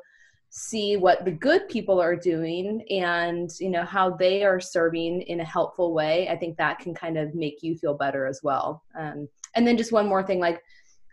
see 0.51 0.97
what 0.97 1.25
the 1.25 1.31
good 1.31 1.69
people 1.69 2.01
are 2.01 2.17
doing 2.17 2.83
and 2.91 3.51
you 3.61 3.69
know 3.69 3.85
how 3.85 4.11
they 4.11 4.43
are 4.43 4.59
serving 4.59 5.21
in 5.23 5.41
a 5.41 5.45
helpful 5.45 5.93
way 5.93 6.27
i 6.31 6.37
think 6.37 6.57
that 6.57 6.79
can 6.79 6.95
kind 6.95 7.19
of 7.19 7.35
make 7.35 7.63
you 7.63 7.77
feel 7.77 7.95
better 7.95 8.27
as 8.27 8.41
well. 8.43 8.83
Um, 8.99 9.29
and 9.55 9.67
then 9.67 9.77
just 9.77 9.93
one 9.93 10.09
more 10.09 10.23
thing 10.23 10.41
like 10.41 10.63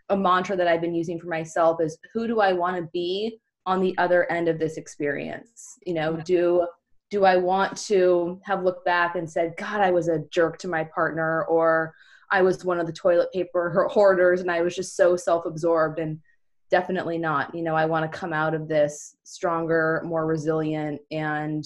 a 0.08 0.16
mantra 0.16 0.56
that 0.56 0.68
i've 0.68 0.80
been 0.80 0.94
using 0.94 1.18
for 1.18 1.28
myself 1.28 1.80
is 1.82 1.98
who 2.14 2.26
do 2.26 2.40
i 2.40 2.52
want 2.52 2.76
to 2.76 2.88
be 2.92 3.38
on 3.66 3.80
the 3.80 3.96
other 3.98 4.30
end 4.30 4.48
of 4.48 4.58
this 4.58 4.76
experience? 4.76 5.78
You 5.84 5.94
know 5.94 6.16
do 6.16 6.66
do 7.10 7.24
i 7.24 7.36
want 7.36 7.76
to 7.76 8.40
have 8.44 8.62
looked 8.64 8.84
back 8.84 9.16
and 9.16 9.30
said 9.30 9.54
god 9.56 9.80
i 9.80 9.90
was 9.90 10.08
a 10.08 10.24
jerk 10.30 10.58
to 10.58 10.68
my 10.68 10.84
partner 10.84 11.44
or 11.44 11.94
i 12.30 12.42
was 12.42 12.64
one 12.64 12.80
of 12.80 12.86
the 12.86 12.92
toilet 12.92 13.32
paper 13.32 13.88
hoarders 13.92 14.40
and 14.40 14.50
i 14.50 14.60
was 14.60 14.74
just 14.74 14.96
so 14.96 15.16
self-absorbed 15.16 15.98
and 15.98 16.18
definitely 16.70 17.18
not. 17.18 17.54
You 17.54 17.62
know 17.62 17.74
i 17.74 17.86
want 17.86 18.10
to 18.10 18.18
come 18.18 18.32
out 18.32 18.54
of 18.54 18.68
this 18.68 19.16
stronger 19.24 20.02
more 20.04 20.26
resilient 20.26 21.00
and 21.10 21.64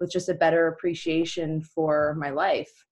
with 0.00 0.10
just 0.10 0.28
a 0.28 0.34
better 0.34 0.66
appreciation 0.66 1.62
for 1.62 2.14
my 2.18 2.30
life. 2.30 2.84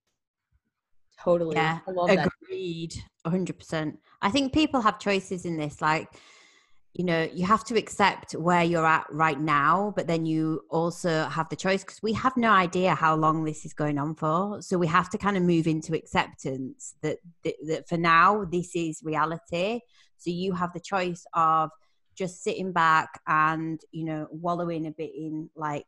Totally. 1.23 1.57
Yeah 1.57 1.81
I 1.87 1.91
love 1.91 2.11
agreed 2.11 2.95
100% 3.27 3.97
i 4.23 4.31
think 4.31 4.53
people 4.53 4.81
have 4.81 4.99
choices 4.99 5.45
in 5.45 5.57
this 5.59 5.83
like 5.83 6.09
you 6.95 7.05
know 7.05 7.29
you 7.33 7.45
have 7.45 7.65
to 7.65 7.77
accept 7.77 8.33
where 8.33 8.65
you're 8.65 8.87
at 8.87 9.07
right 9.11 9.39
now 9.39 9.93
but 9.95 10.07
then 10.07 10.27
you 10.27 10.63
also 10.71 11.25
have 11.25 11.49
the 11.49 11.57
choice 11.57 11.85
because 11.85 12.03
we 12.03 12.13
have 12.13 12.37
no 12.37 12.51
idea 12.51 12.95
how 12.95 13.15
long 13.15 13.45
this 13.45 13.65
is 13.65 13.73
going 13.73 13.99
on 13.99 14.15
for. 14.15 14.61
So 14.63 14.79
we 14.79 14.87
have 14.89 15.09
to 15.11 15.19
kind 15.19 15.37
of 15.37 15.43
move 15.43 15.67
into 15.67 15.95
acceptance 15.95 16.95
that, 17.03 17.19
that, 17.45 17.55
that 17.67 17.89
for 17.89 17.97
now 17.97 18.45
this 18.45 18.75
is 18.75 19.03
reality 19.05 19.81
so 20.21 20.31
you 20.31 20.53
have 20.53 20.73
the 20.73 20.81
choice 20.81 21.25
of 21.35 21.71
just 22.17 22.43
sitting 22.43 22.73
back 22.73 23.21
and 23.27 23.81
you 23.93 24.05
know 24.05 24.27
wallowing 24.31 24.87
a 24.87 24.91
bit 24.93 25.11
in 25.15 25.51
like 25.57 25.85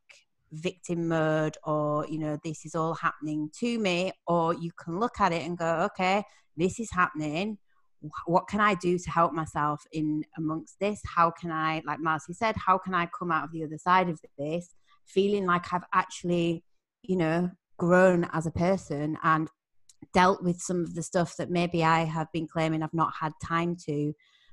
victim 0.53 1.09
mode 1.09 1.57
or 1.65 2.07
you 2.09 2.19
know 2.19 2.39
this 2.45 2.65
is 2.65 2.75
all 2.75 2.95
happening 2.95 3.49
to 3.59 3.79
me 3.79 4.13
or 4.27 4.55
you 4.55 4.71
can 4.83 4.99
look 4.99 5.21
at 5.21 5.33
it 5.33 5.47
and 5.47 5.57
go 5.57 5.89
okay 5.91 6.23
this 6.57 6.79
is 6.79 6.91
happening 6.91 7.57
what 8.27 8.49
can 8.49 8.61
I 8.61 8.75
do 8.75 8.99
to 8.99 9.11
help 9.11 9.33
myself 9.33 9.83
in 9.93 10.25
amongst 10.37 10.79
this? 10.81 11.01
How 11.05 11.31
can 11.31 11.51
I, 11.53 11.83
like 11.87 12.01
Marcy 12.01 12.33
said, 12.33 12.57
how 12.57 12.79
can 12.79 12.95
I 12.95 13.09
come 13.17 13.31
out 13.31 13.45
of 13.45 13.53
the 13.53 13.65
other 13.65 13.79
side 13.79 14.09
of 14.09 14.21
this 14.39 14.75
feeling 15.07 15.47
like 15.47 15.73
I've 15.73 15.85
actually, 15.93 16.65
you 17.03 17.17
know, 17.17 17.51
grown 17.79 18.29
as 18.33 18.47
a 18.47 18.51
person 18.51 19.19
and 19.23 19.49
dealt 20.13 20.43
with 20.43 20.61
some 20.61 20.83
of 20.83 20.95
the 20.95 21.03
stuff 21.03 21.37
that 21.37 21.51
maybe 21.51 21.85
I 21.85 22.05
have 22.05 22.31
been 22.33 22.47
claiming 22.47 22.83
I've 22.83 22.95
not 22.95 23.13
had 23.21 23.33
time 23.43 23.77
to 23.87 24.13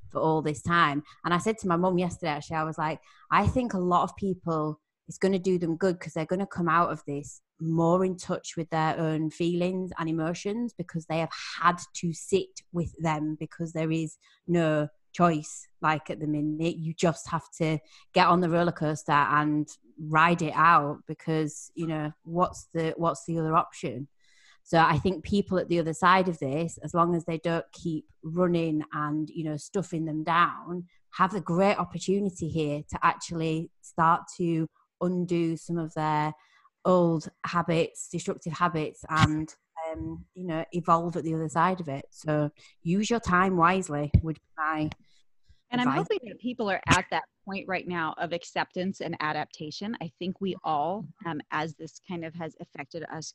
for 0.09 0.19
all 0.19 0.41
this 0.41 0.61
time. 0.61 1.03
And 1.23 1.33
I 1.33 1.37
said 1.37 1.57
to 1.59 1.67
my 1.67 1.75
mum 1.75 1.97
yesterday, 1.97 2.31
actually, 2.31 2.57
I 2.57 2.63
was 2.63 2.77
like, 2.77 2.99
I 3.31 3.47
think 3.47 3.73
a 3.73 3.79
lot 3.79 4.03
of 4.03 4.15
people, 4.15 4.79
it's 5.07 5.17
going 5.17 5.31
to 5.31 5.39
do 5.39 5.57
them 5.57 5.75
good 5.75 5.99
because 5.99 6.13
they're 6.13 6.25
going 6.25 6.39
to 6.39 6.45
come 6.45 6.69
out 6.69 6.91
of 6.91 7.03
this 7.05 7.41
more 7.61 8.05
in 8.05 8.15
touch 8.15 8.55
with 8.55 8.69
their 8.69 8.97
own 8.97 9.29
feelings 9.29 9.91
and 9.99 10.09
emotions 10.09 10.73
because 10.77 11.05
they 11.05 11.19
have 11.19 11.31
had 11.61 11.77
to 11.93 12.13
sit 12.13 12.61
with 12.71 12.93
them 12.99 13.35
because 13.39 13.73
there 13.73 13.91
is 13.91 14.17
no 14.47 14.87
choice 15.11 15.67
like 15.81 16.09
at 16.09 16.19
the 16.19 16.27
minute 16.27 16.77
you 16.77 16.93
just 16.93 17.27
have 17.29 17.49
to 17.57 17.79
get 18.13 18.27
on 18.27 18.41
the 18.41 18.49
roller 18.49 18.71
coaster 18.71 19.11
and 19.11 19.67
ride 20.07 20.41
it 20.41 20.53
out 20.55 20.99
because 21.07 21.71
you 21.73 21.87
know 21.87 22.11
what's 22.23 22.67
the 22.73 22.93
what's 22.95 23.25
the 23.25 23.37
other 23.37 23.55
option 23.55 24.07
so 24.63 24.79
i 24.79 24.97
think 24.97 25.23
people 25.23 25.57
at 25.57 25.67
the 25.69 25.79
other 25.79 25.93
side 25.93 26.27
of 26.27 26.37
this 26.39 26.77
as 26.83 26.93
long 26.93 27.15
as 27.15 27.25
they 27.25 27.37
don't 27.39 27.65
keep 27.71 28.05
running 28.23 28.83
and 28.93 29.29
you 29.29 29.43
know 29.43 29.57
stuffing 29.57 30.05
them 30.05 30.23
down 30.23 30.85
have 31.11 31.33
a 31.33 31.41
great 31.41 31.77
opportunity 31.77 32.47
here 32.47 32.81
to 32.89 32.99
actually 33.03 33.69
start 33.81 34.21
to 34.37 34.67
undo 35.01 35.57
some 35.57 35.77
of 35.77 35.93
their 35.93 36.33
old 36.85 37.29
habits, 37.45 38.07
destructive 38.09 38.53
habits, 38.53 39.03
and 39.09 39.53
um, 39.91 40.25
you 40.33 40.45
know 40.45 40.63
evolve 40.71 41.15
at 41.15 41.23
the 41.23 41.33
other 41.33 41.49
side 41.49 41.79
of 41.79 41.87
it. 41.87 42.05
So 42.11 42.49
use 42.83 43.09
your 43.09 43.19
time 43.19 43.57
wisely. 43.57 44.11
Would 44.21 44.35
be 44.35 44.41
my 44.57 44.89
and 45.71 45.81
advice. 45.81 45.87
I'm 45.87 45.97
hoping 45.97 46.19
that 46.27 46.39
people 46.39 46.69
are 46.69 46.81
at 46.87 47.05
that 47.11 47.23
point 47.45 47.67
right 47.67 47.87
now 47.87 48.15
of 48.17 48.33
acceptance 48.33 49.01
and 49.01 49.15
adaptation. 49.19 49.95
I 50.01 50.11
think 50.19 50.41
we 50.41 50.55
all, 50.63 51.05
um, 51.25 51.41
as 51.51 51.75
this 51.75 51.99
kind 52.07 52.25
of 52.25 52.33
has 52.35 52.55
affected 52.59 53.05
us 53.13 53.33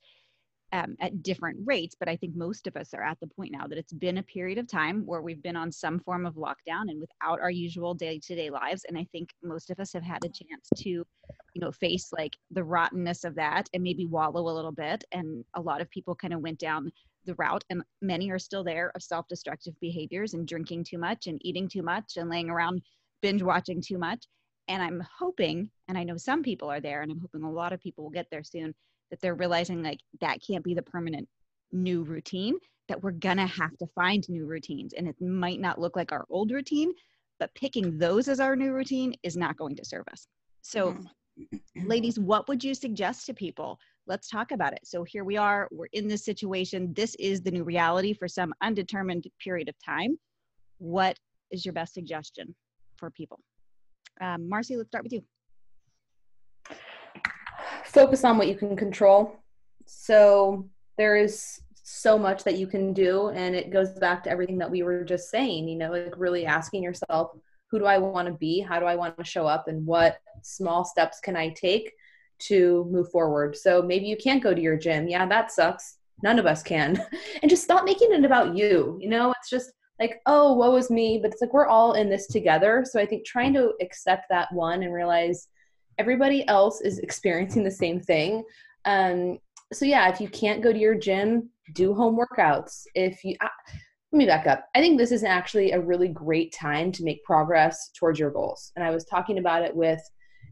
um, 0.75 0.97
at 1.01 1.23
different 1.23 1.57
rates, 1.65 1.95
but 1.99 2.09
I 2.09 2.17
think 2.17 2.35
most 2.35 2.67
of 2.67 2.77
us 2.77 2.93
are 2.95 3.03
at 3.03 3.21
the 3.21 3.29
point 3.29 3.53
now 3.53 3.69
that 3.69 3.79
it's 3.79 3.93
been 3.93 4.19
a 4.19 4.25
period 4.25 4.59
of 4.59 4.67
time 4.67 5.07
where 5.07 5.23
we've 5.23 5.43
been 5.43 5.55
on 5.55 5.71
some 5.71 6.01
form 6.01 6.27
of 6.27 6.35
lockdown 6.35 6.91
and 6.91 7.01
without 7.01 7.41
our 7.41 7.51
usual 7.51 7.95
day-to-day 7.95 8.51
lives. 8.51 8.85
And 8.89 8.99
I 8.99 9.07
think 9.13 9.31
most 9.41 9.71
of 9.71 9.79
us 9.79 9.93
have 9.93 10.03
had 10.03 10.25
a 10.25 10.29
chance 10.29 10.69
to, 10.79 10.89
you 10.91 11.07
know, 11.55 11.71
face 11.71 12.11
like 12.13 12.33
the 12.51 12.65
rottenness 12.65 13.23
of 13.23 13.37
that 13.37 13.69
and 13.73 13.85
maybe 13.85 14.07
wallow 14.07 14.41
a 14.41 14.57
little 14.57 14.73
bit. 14.73 15.05
And 15.13 15.45
a 15.55 15.61
lot 15.61 15.81
of 15.81 15.89
people 15.91 16.17
kind 16.17 16.35
of 16.35 16.41
went 16.41 16.59
down 16.59 16.91
the 17.25 17.37
route, 17.37 17.65
and 17.71 17.83
many 18.03 18.31
are 18.31 18.39
still 18.39 18.65
there 18.65 18.91
of 18.97 19.03
self-destructive 19.03 19.75
behaviors 19.81 20.35
and 20.35 20.47
drinking 20.47 20.85
too 20.85 20.99
much 20.99 21.29
and 21.29 21.39
eating 21.43 21.69
too 21.69 21.83
much 21.83 22.17
and 22.17 22.29
laying 22.29 22.51
around 22.51 22.83
binge 23.23 23.45
watching 23.45 23.81
too 23.81 23.97
much. 23.97 24.27
And 24.67 24.83
I'm 24.83 25.03
hoping, 25.19 25.71
and 25.87 25.97
I 25.97 26.03
know 26.03 26.17
some 26.17 26.43
people 26.43 26.69
are 26.69 26.81
there, 26.81 27.03
and 27.03 27.13
I'm 27.13 27.21
hoping 27.21 27.45
a 27.45 27.51
lot 27.51 27.73
of 27.73 27.81
people 27.81 28.03
will 28.03 28.11
get 28.11 28.27
there 28.33 28.43
soon 28.43 28.75
that 29.11 29.21
they're 29.21 29.35
realizing 29.35 29.83
like 29.83 30.01
that 30.21 30.39
can't 30.47 30.65
be 30.65 30.75
the 30.75 30.83
permanent 30.83 31.29
new 31.73 32.03
routine 32.03 32.57
that 32.89 33.03
we're 33.03 33.13
gonna 33.13 33.47
have 33.47 33.77
to 33.79 33.87
find 33.95 34.29
new 34.29 34.47
routines. 34.47 34.93
And 34.93 35.09
it 35.09 35.21
might 35.21 35.61
not 35.61 35.81
look 35.81 35.97
like 35.97 36.13
our 36.13 36.25
old 36.31 36.51
routine 36.51 36.93
but 37.41 37.55
picking 37.55 37.99
those 37.99 38.29
as 38.29 38.41
our 38.41 38.55
new 38.55 38.73
routine 38.73 39.15
is 39.23 39.37
not 39.37 39.57
going 39.57 39.77
to 39.77 39.85
serve 39.85 40.07
us. 40.11 40.27
So 40.63 40.93
Mm-hmm. 40.93 41.87
ladies 41.89 42.19
what 42.19 42.47
would 42.49 42.63
you 42.63 42.75
suggest 42.75 43.27
to 43.27 43.35
people? 43.35 43.79
Let's 44.07 44.29
talk 44.29 44.53
about 44.53 44.73
it. 44.73 44.81
So 44.85 45.03
here 45.03 45.25
we 45.25 45.37
are. 45.37 45.69
We're 45.73 45.89
in 45.93 46.07
this 46.07 46.25
situation. 46.25 46.93
This 46.95 47.15
is 47.17 47.43
the 47.43 47.51
new 47.51 47.65
reality 47.65 48.13
for 48.13 48.29
some 48.29 48.55
undetermined 48.63 49.27
period 49.43 49.69
of 49.69 49.75
time. 49.85 50.17
What 50.79 51.19
is 51.51 51.65
your 51.65 51.73
best 51.73 51.95
suggestion 51.95 52.55
for 52.97 53.11
people? 53.11 53.41
Um, 54.21 54.49
marcy 54.49 54.77
let's 54.77 54.91
start 54.91 55.05
with 55.05 55.13
you 55.13 55.23
focus 57.95 58.25
on 58.25 58.37
what 58.37 58.49
you 58.49 58.57
can 58.57 58.77
control. 58.77 59.39
So 59.87 60.69
there 60.99 61.17
is 61.17 61.61
so 61.85 62.19
much 62.19 62.45
that 62.45 62.59
you 62.59 62.67
can 62.67 62.93
do 62.93 63.29
and 63.29 63.55
it 63.55 63.71
goes 63.71 63.91
back 63.91 64.25
to 64.25 64.31
everything 64.31 64.59
that 64.59 64.71
we 64.71 64.83
were 64.83 65.05
just 65.05 65.31
saying, 65.31 65.69
you 65.69 65.77
know, 65.77 65.93
like 65.93 66.15
really 66.17 66.45
asking 66.45 66.83
yourself, 66.83 67.37
who 67.69 67.79
do 67.79 67.85
I 67.87 67.99
want 67.99 68.27
to 68.27 68.35
be? 68.35 68.61
How 68.61 68.81
do 68.81 68.87
I 68.87 68.97
want 68.97 69.17
to 69.19 69.25
show 69.25 69.47
up 69.47 69.69
and 69.69 69.87
what 69.87 70.19
small 70.43 70.85
steps 70.85 71.21
can 71.21 71.37
I 71.37 71.51
take 71.51 71.93
to 72.41 72.87
move 72.91 73.11
forward? 73.11 73.57
So 73.57 73.83
maybe 73.83 74.07
you 74.07 74.17
can't 74.17 74.43
go 74.43 74.55
to 74.55 74.61
your 74.61 74.77
gym. 74.77 75.09
Yeah, 75.09 75.27
that 75.27 75.53
sucks. 75.53 75.99
None 76.23 76.39
of 76.39 76.47
us 76.47 76.63
can. 76.63 77.01
and 77.43 77.51
just 77.51 77.65
stop 77.65 77.85
making 77.85 78.13
it 78.13 78.25
about 78.25 78.57
you. 78.57 78.99
You 79.01 79.09
know, 79.09 79.33
it's 79.39 79.51
just 79.51 79.73
like, 80.01 80.21
oh, 80.27 80.55
woe 80.55 80.75
is 80.77 80.91
me, 80.91 81.19
but 81.23 81.33
it's 81.33 81.41
like 81.41 81.53
we're 81.53 81.67
all 81.67 81.95
in 81.95 82.09
this 82.09 82.27
together. 82.27 82.85
So 82.89 83.01
I 83.01 83.07
think 83.07 83.25
trying 83.25 83.55
to 83.55 83.73
accept 83.81 84.25
that 84.31 84.53
one 84.53 84.83
and 84.83 84.93
realize 84.93 85.49
everybody 85.99 86.47
else 86.49 86.81
is 86.81 86.99
experiencing 86.99 87.65
the 87.65 87.71
same 87.71 88.01
thing. 88.01 88.45
Um, 88.85 89.39
so 89.73 89.85
yeah, 89.85 90.09
if 90.09 90.21
you 90.21 90.29
can't 90.29 90.63
go 90.63 90.73
to 90.73 90.79
your 90.79 90.95
gym, 90.95 91.51
do 91.75 91.95
home 91.95 92.19
workouts. 92.19 92.83
If 92.95 93.25
you, 93.25 93.37
let 93.41 94.19
me 94.19 94.27
back 94.27 94.47
up. 94.47 94.67
I 94.75 94.81
think 94.81 94.99
this 94.99 95.11
is 95.13 95.25
actually 95.25 95.73
a 95.73 95.81
really 95.81 96.09
great 96.09 96.53
time 96.53 96.93
to 96.93 97.05
make 97.05 97.25
progress 97.25 97.91
towards 97.99 98.19
your 98.19 98.31
goals. 98.31 98.71
And 98.77 98.85
I 98.85 98.91
was 98.91 99.05
talking 99.05 99.39
about 99.39 99.63
it 99.63 99.75
with 99.75 100.01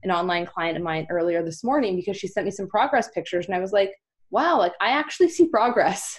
an 0.02 0.10
online 0.10 0.46
client 0.46 0.76
of 0.76 0.82
mine 0.82 1.06
earlier 1.10 1.44
this 1.44 1.62
morning 1.62 1.94
because 1.94 2.16
she 2.16 2.26
sent 2.26 2.44
me 2.44 2.50
some 2.50 2.66
progress 2.66 3.08
pictures, 3.10 3.46
and 3.46 3.54
I 3.54 3.60
was 3.60 3.72
like, 3.72 3.92
wow, 4.30 4.58
like 4.58 4.72
I 4.80 4.88
actually 4.88 5.28
see 5.28 5.46
progress. 5.46 6.18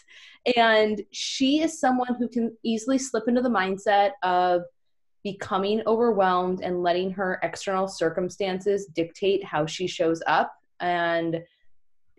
And 0.56 1.02
she 1.12 1.62
is 1.62 1.80
someone 1.80 2.16
who 2.20 2.30
can 2.30 2.56
easily 2.64 2.98
slip 2.98 3.24
into 3.28 3.42
the 3.42 3.50
mindset 3.50 4.12
of 4.24 4.62
becoming 5.24 5.82
overwhelmed 5.88 6.62
and 6.62 6.84
letting 6.84 7.12
her 7.12 7.40
external 7.44 7.88
circumstances 7.88 8.88
dictate 8.88 9.44
how 9.44 9.66
she 9.66 9.88
shows 9.88 10.22
up. 10.28 10.54
And 10.80 11.42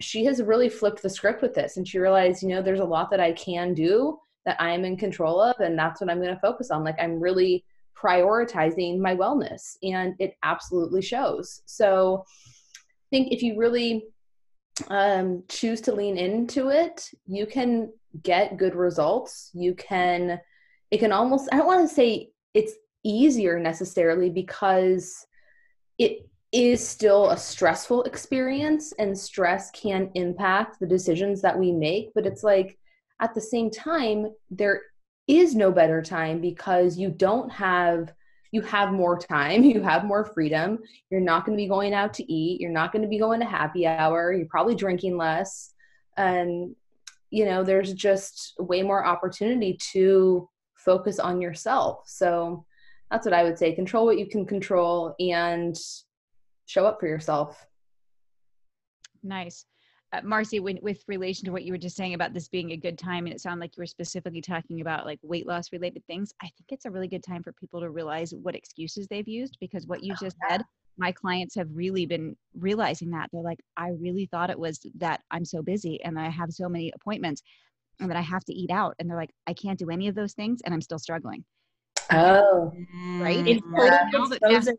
she 0.00 0.24
has 0.24 0.42
really 0.42 0.68
flipped 0.68 1.02
the 1.02 1.10
script 1.10 1.42
with 1.42 1.54
this. 1.54 1.76
And 1.76 1.86
she 1.86 1.98
realized, 1.98 2.42
you 2.42 2.48
know, 2.48 2.62
there's 2.62 2.80
a 2.80 2.84
lot 2.84 3.10
that 3.10 3.20
I 3.20 3.32
can 3.32 3.74
do 3.74 4.18
that 4.46 4.60
I'm 4.60 4.84
in 4.84 4.96
control 4.96 5.40
of. 5.40 5.60
And 5.60 5.78
that's 5.78 6.00
what 6.00 6.10
I'm 6.10 6.20
going 6.20 6.34
to 6.34 6.40
focus 6.40 6.70
on. 6.70 6.82
Like, 6.82 6.96
I'm 6.98 7.20
really 7.20 7.64
prioritizing 7.96 8.98
my 8.98 9.14
wellness. 9.14 9.76
And 9.82 10.14
it 10.18 10.36
absolutely 10.42 11.02
shows. 11.02 11.62
So 11.66 12.24
I 12.78 13.08
think 13.10 13.32
if 13.32 13.42
you 13.42 13.56
really 13.58 14.06
um, 14.88 15.44
choose 15.48 15.80
to 15.82 15.92
lean 15.92 16.16
into 16.16 16.70
it, 16.70 17.10
you 17.26 17.46
can 17.46 17.92
get 18.22 18.56
good 18.56 18.74
results. 18.74 19.50
You 19.54 19.74
can, 19.74 20.40
it 20.90 20.98
can 20.98 21.12
almost, 21.12 21.48
I 21.52 21.58
don't 21.58 21.66
want 21.66 21.88
to 21.88 21.94
say 21.94 22.30
it's 22.54 22.72
easier 23.04 23.58
necessarily 23.58 24.30
because 24.30 25.26
it 25.98 26.28
is 26.52 26.86
still 26.86 27.30
a 27.30 27.36
stressful 27.36 28.04
experience 28.04 28.92
and 28.98 29.16
stress 29.16 29.70
can 29.72 30.10
impact 30.14 30.78
the 30.80 30.86
decisions 30.86 31.42
that 31.42 31.58
we 31.58 31.72
make 31.72 32.10
but 32.14 32.26
it's 32.26 32.42
like 32.42 32.78
at 33.20 33.34
the 33.34 33.40
same 33.40 33.70
time 33.70 34.26
there 34.50 34.82
is 35.26 35.54
no 35.54 35.72
better 35.72 36.02
time 36.02 36.40
because 36.40 36.98
you 36.98 37.10
don't 37.10 37.50
have 37.50 38.12
you 38.54 38.62
have 38.62 38.92
more 38.92 39.18
time, 39.18 39.64
you 39.64 39.82
have 39.82 40.04
more 40.04 40.24
freedom. 40.24 40.78
You're 41.10 41.20
not 41.20 41.44
going 41.44 41.58
to 41.58 41.62
be 41.62 41.68
going 41.68 41.92
out 41.92 42.14
to 42.14 42.32
eat. 42.32 42.60
You're 42.60 42.70
not 42.70 42.92
going 42.92 43.02
to 43.02 43.08
be 43.08 43.18
going 43.18 43.40
to 43.40 43.46
happy 43.46 43.84
hour. 43.84 44.32
You're 44.32 44.46
probably 44.46 44.76
drinking 44.76 45.16
less. 45.16 45.74
And, 46.16 46.76
you 47.30 47.46
know, 47.46 47.64
there's 47.64 47.92
just 47.92 48.54
way 48.60 48.82
more 48.82 49.04
opportunity 49.04 49.76
to 49.92 50.48
focus 50.76 51.18
on 51.18 51.40
yourself. 51.40 52.04
So 52.06 52.64
that's 53.14 53.26
what 53.26 53.34
I 53.34 53.44
would 53.44 53.58
say. 53.58 53.72
Control 53.74 54.06
what 54.06 54.18
you 54.18 54.26
can 54.26 54.44
control 54.44 55.14
and 55.20 55.76
show 56.66 56.84
up 56.86 56.98
for 57.00 57.06
yourself. 57.06 57.66
Nice 59.22 59.64
uh, 60.14 60.20
Marcy, 60.22 60.60
when, 60.60 60.78
with 60.80 61.02
relation 61.08 61.44
to 61.44 61.50
what 61.50 61.64
you 61.64 61.72
were 61.72 61.78
just 61.78 61.96
saying 61.96 62.14
about 62.14 62.32
this 62.32 62.48
being 62.48 62.70
a 62.70 62.76
good 62.76 62.96
time, 62.96 63.26
and 63.26 63.34
it 63.34 63.40
sounded 63.40 63.60
like 63.60 63.76
you 63.76 63.80
were 63.80 63.86
specifically 63.86 64.40
talking 64.40 64.80
about 64.80 65.06
like 65.06 65.18
weight 65.22 65.46
loss 65.46 65.72
related 65.72 66.06
things, 66.06 66.32
I 66.40 66.44
think 66.44 66.66
it's 66.70 66.84
a 66.84 66.90
really 66.90 67.08
good 67.08 67.24
time 67.24 67.42
for 67.42 67.52
people 67.52 67.80
to 67.80 67.90
realize 67.90 68.32
what 68.32 68.54
excuses 68.54 69.08
they've 69.08 69.26
used 69.26 69.56
because 69.60 69.86
what 69.86 70.04
you 70.04 70.12
oh, 70.12 70.24
just 70.24 70.36
said, 70.48 70.62
my 70.98 71.10
clients 71.10 71.56
have 71.56 71.68
really 71.72 72.06
been 72.06 72.36
realizing 72.56 73.10
that. 73.10 73.28
They're 73.32 73.42
like, 73.42 73.58
I 73.76 73.90
really 73.98 74.26
thought 74.26 74.50
it 74.50 74.58
was 74.58 74.86
that 74.98 75.20
I'm 75.32 75.44
so 75.44 75.62
busy 75.62 76.02
and 76.04 76.18
I 76.18 76.28
have 76.28 76.52
so 76.52 76.68
many 76.68 76.92
appointments 76.94 77.42
and 77.98 78.08
that 78.08 78.16
I 78.16 78.22
have 78.22 78.44
to 78.44 78.54
eat 78.54 78.70
out. 78.70 78.94
And 78.98 79.10
they're 79.10 79.16
like, 79.16 79.34
I 79.48 79.54
can't 79.54 79.78
do 79.78 79.90
any 79.90 80.06
of 80.06 80.14
those 80.14 80.34
things 80.34 80.60
and 80.64 80.72
I'm 80.72 80.82
still 80.82 80.98
struggling. 81.00 81.44
Oh, 82.10 82.72
mm-hmm. 82.76 83.22
right. 83.22 83.46
It's 83.46 83.62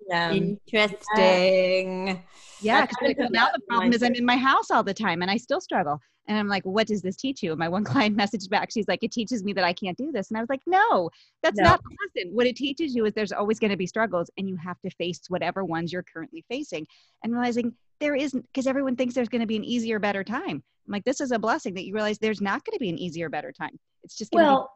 yeah. 0.10 0.32
Interesting. 0.32 2.24
Yeah, 2.62 2.86
because 2.86 3.30
now 3.32 3.48
the 3.54 3.62
problem 3.68 3.94
is 3.94 4.02
I'm 4.02 4.16
in 4.16 4.26
my 4.26 4.38
house 4.38 4.72
all 4.72 4.84
the 4.84 4.94
time 4.94 5.22
and 5.22 5.30
I 5.30 5.38
still 5.38 5.62
struggle. 5.62 6.00
And 6.28 6.38
I'm 6.38 6.48
like, 6.48 6.64
what 6.64 6.88
does 6.88 7.02
this 7.02 7.16
teach 7.16 7.44
you? 7.44 7.52
And 7.52 7.60
my 7.60 7.70
one 7.70 7.84
client 7.86 8.18
messaged 8.18 8.50
back, 8.50 8.72
she's 8.72 8.88
like, 8.88 9.04
it 9.04 9.12
teaches 9.12 9.44
me 9.44 9.54
that 9.54 9.64
I 9.64 9.74
can't 9.74 9.98
do 9.98 10.12
this. 10.12 10.30
And 10.30 10.38
I 10.38 10.42
was 10.42 10.50
like, 10.50 10.62
no, 10.66 11.10
that's 11.44 11.58
no. 11.58 11.64
not 11.64 11.82
the 11.84 11.90
lesson. 11.90 12.34
What 12.34 12.48
it 12.48 12.56
teaches 12.56 12.96
you 12.96 13.06
is 13.06 13.14
there's 13.14 13.32
always 13.32 13.60
going 13.60 13.72
to 13.72 13.78
be 13.78 13.88
struggles 13.88 14.30
and 14.38 14.50
you 14.50 14.56
have 14.58 14.80
to 14.82 14.90
face 14.92 15.22
whatever 15.28 15.64
ones 15.64 15.94
you're 15.94 16.04
currently 16.04 16.44
facing. 16.50 16.88
And 17.24 17.34
realizing 17.34 17.74
there 18.00 18.16
isn't, 18.16 18.46
because 18.48 18.68
everyone 18.68 18.96
thinks 18.96 19.14
there's 19.14 19.30
going 19.30 19.42
to 19.42 19.48
be 19.48 19.58
an 19.58 19.64
easier, 19.64 20.00
better 20.00 20.24
time. 20.24 20.64
I'm 20.88 20.92
like, 20.92 21.04
this 21.04 21.22
is 21.22 21.32
a 21.32 21.40
blessing 21.40 21.74
that 21.76 21.86
you 21.86 21.94
realize 21.94 22.18
there's 22.18 22.42
not 22.42 22.64
going 22.66 22.76
to 22.76 22.80
be 22.80 22.90
an 22.90 22.98
easier, 22.98 23.30
better 23.30 23.52
time. 23.52 23.80
It's 24.04 24.16
just 24.16 24.34
well, 24.34 24.72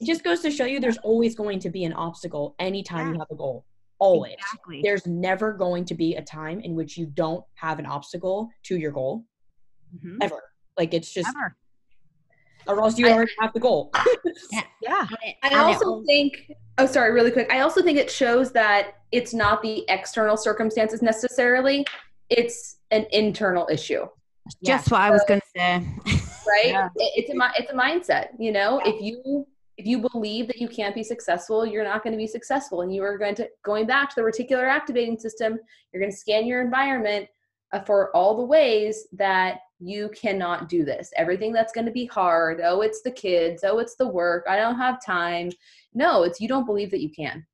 it 0.00 0.06
just 0.06 0.24
goes 0.24 0.40
to 0.40 0.50
show 0.50 0.64
you 0.64 0.80
there's 0.80 0.98
always 0.98 1.34
going 1.34 1.58
to 1.60 1.70
be 1.70 1.84
an 1.84 1.92
obstacle 1.92 2.54
anytime 2.58 3.06
yeah. 3.06 3.12
you 3.12 3.18
have 3.18 3.30
a 3.30 3.36
goal. 3.36 3.64
Always. 3.98 4.34
Exactly. 4.34 4.80
There's 4.82 5.06
never 5.06 5.52
going 5.52 5.84
to 5.86 5.94
be 5.94 6.16
a 6.16 6.22
time 6.22 6.60
in 6.60 6.74
which 6.74 6.98
you 6.98 7.06
don't 7.06 7.44
have 7.54 7.78
an 7.78 7.86
obstacle 7.86 8.50
to 8.64 8.76
your 8.76 8.92
goal. 8.92 9.24
Mm-hmm. 9.96 10.18
Ever. 10.22 10.42
Like 10.76 10.94
it's 10.94 11.12
just 11.12 11.28
Ever. 11.28 11.56
or 12.66 12.82
else 12.82 12.98
you 12.98 13.06
I, 13.06 13.12
already 13.12 13.32
have 13.40 13.52
the 13.52 13.60
goal. 13.60 13.90
yeah. 14.52 14.62
yeah. 14.82 15.06
I 15.42 15.54
also 15.54 16.02
think 16.04 16.52
oh 16.78 16.86
sorry, 16.86 17.12
really 17.12 17.30
quick. 17.30 17.52
I 17.52 17.60
also 17.60 17.82
think 17.82 17.98
it 17.98 18.10
shows 18.10 18.52
that 18.52 18.96
it's 19.12 19.32
not 19.32 19.62
the 19.62 19.84
external 19.88 20.36
circumstances 20.36 21.00
necessarily. 21.00 21.86
It's 22.30 22.78
an 22.90 23.06
internal 23.12 23.68
issue. 23.70 24.06
Just 24.64 24.90
what 24.90 25.00
I 25.00 25.10
was 25.10 25.22
going 25.26 25.40
to 25.40 25.46
say. 25.56 25.86
right? 26.46 26.66
Yeah. 26.66 26.88
It, 26.96 27.28
it's 27.28 27.30
a 27.30 27.50
it's 27.58 27.72
a 27.72 27.74
mindset, 27.74 28.28
you 28.38 28.52
know? 28.52 28.80
Yeah. 28.84 28.92
If 28.92 29.02
you 29.02 29.46
if 29.76 29.86
you 29.86 29.98
believe 30.12 30.46
that 30.46 30.60
you 30.60 30.68
can't 30.68 30.94
be 30.94 31.02
successful 31.02 31.66
you're 31.66 31.84
not 31.84 32.02
going 32.02 32.12
to 32.12 32.18
be 32.18 32.26
successful 32.26 32.82
and 32.82 32.94
you 32.94 33.02
are 33.02 33.18
going 33.18 33.34
to 33.34 33.48
going 33.62 33.86
back 33.86 34.08
to 34.08 34.16
the 34.16 34.22
reticular 34.22 34.68
activating 34.68 35.18
system 35.18 35.58
you're 35.92 36.00
going 36.00 36.12
to 36.12 36.16
scan 36.16 36.46
your 36.46 36.60
environment 36.60 37.28
uh, 37.72 37.80
for 37.80 38.14
all 38.14 38.36
the 38.36 38.44
ways 38.44 39.08
that 39.12 39.58
you 39.80 40.10
cannot 40.10 40.68
do 40.68 40.84
this 40.84 41.10
everything 41.16 41.52
that's 41.52 41.72
going 41.72 41.86
to 41.86 41.92
be 41.92 42.06
hard 42.06 42.60
oh 42.64 42.80
it's 42.80 43.02
the 43.02 43.10
kids 43.10 43.64
oh 43.64 43.78
it's 43.78 43.96
the 43.96 44.06
work 44.06 44.44
i 44.48 44.56
don't 44.56 44.78
have 44.78 45.04
time 45.04 45.50
no 45.92 46.22
it's 46.22 46.40
you 46.40 46.48
don't 46.48 46.66
believe 46.66 46.90
that 46.90 47.02
you 47.02 47.10
can 47.10 47.44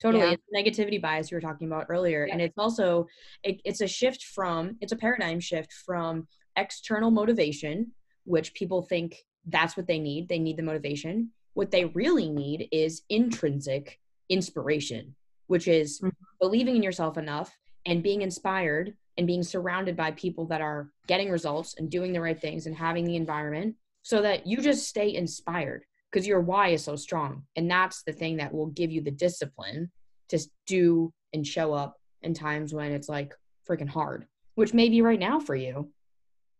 totally 0.00 0.24
yeah. 0.24 0.32
it's 0.32 0.42
negativity 0.54 1.00
bias 1.00 1.30
you 1.30 1.36
were 1.36 1.40
talking 1.40 1.66
about 1.66 1.86
earlier 1.88 2.26
yeah. 2.26 2.32
and 2.32 2.42
it's 2.42 2.58
also 2.58 3.06
it, 3.42 3.60
it's 3.64 3.80
a 3.80 3.86
shift 3.86 4.24
from 4.24 4.76
it's 4.80 4.92
a 4.92 4.96
paradigm 4.96 5.40
shift 5.40 5.72
from 5.72 6.26
external 6.56 7.10
motivation 7.10 7.90
which 8.24 8.54
people 8.54 8.82
think 8.82 9.24
that's 9.46 9.76
what 9.76 9.86
they 9.86 9.98
need. 9.98 10.28
They 10.28 10.38
need 10.38 10.56
the 10.56 10.62
motivation. 10.62 11.30
What 11.54 11.70
they 11.70 11.86
really 11.86 12.28
need 12.28 12.68
is 12.72 13.02
intrinsic 13.08 13.98
inspiration, 14.28 15.14
which 15.46 15.68
is 15.68 15.98
mm-hmm. 16.00 16.08
believing 16.40 16.76
in 16.76 16.82
yourself 16.82 17.18
enough 17.18 17.56
and 17.86 18.02
being 18.02 18.22
inspired 18.22 18.94
and 19.18 19.26
being 19.26 19.42
surrounded 19.42 19.96
by 19.96 20.10
people 20.12 20.46
that 20.46 20.60
are 20.60 20.90
getting 21.06 21.30
results 21.30 21.74
and 21.78 21.90
doing 21.90 22.12
the 22.12 22.20
right 22.20 22.40
things 22.40 22.66
and 22.66 22.76
having 22.76 23.04
the 23.04 23.16
environment 23.16 23.74
so 24.02 24.22
that 24.22 24.46
you 24.46 24.58
just 24.58 24.88
stay 24.88 25.14
inspired 25.14 25.84
because 26.10 26.26
your 26.26 26.40
why 26.40 26.68
is 26.68 26.84
so 26.84 26.96
strong. 26.96 27.42
And 27.56 27.70
that's 27.70 28.02
the 28.02 28.12
thing 28.12 28.36
that 28.38 28.52
will 28.52 28.66
give 28.66 28.90
you 28.90 29.00
the 29.00 29.10
discipline 29.10 29.90
to 30.28 30.38
do 30.66 31.12
and 31.32 31.46
show 31.46 31.72
up 31.72 31.96
in 32.22 32.34
times 32.34 32.72
when 32.72 32.92
it's 32.92 33.08
like 33.08 33.34
freaking 33.68 33.88
hard, 33.88 34.26
which 34.54 34.74
may 34.74 34.88
be 34.88 35.02
right 35.02 35.18
now 35.18 35.38
for 35.38 35.54
you. 35.54 35.90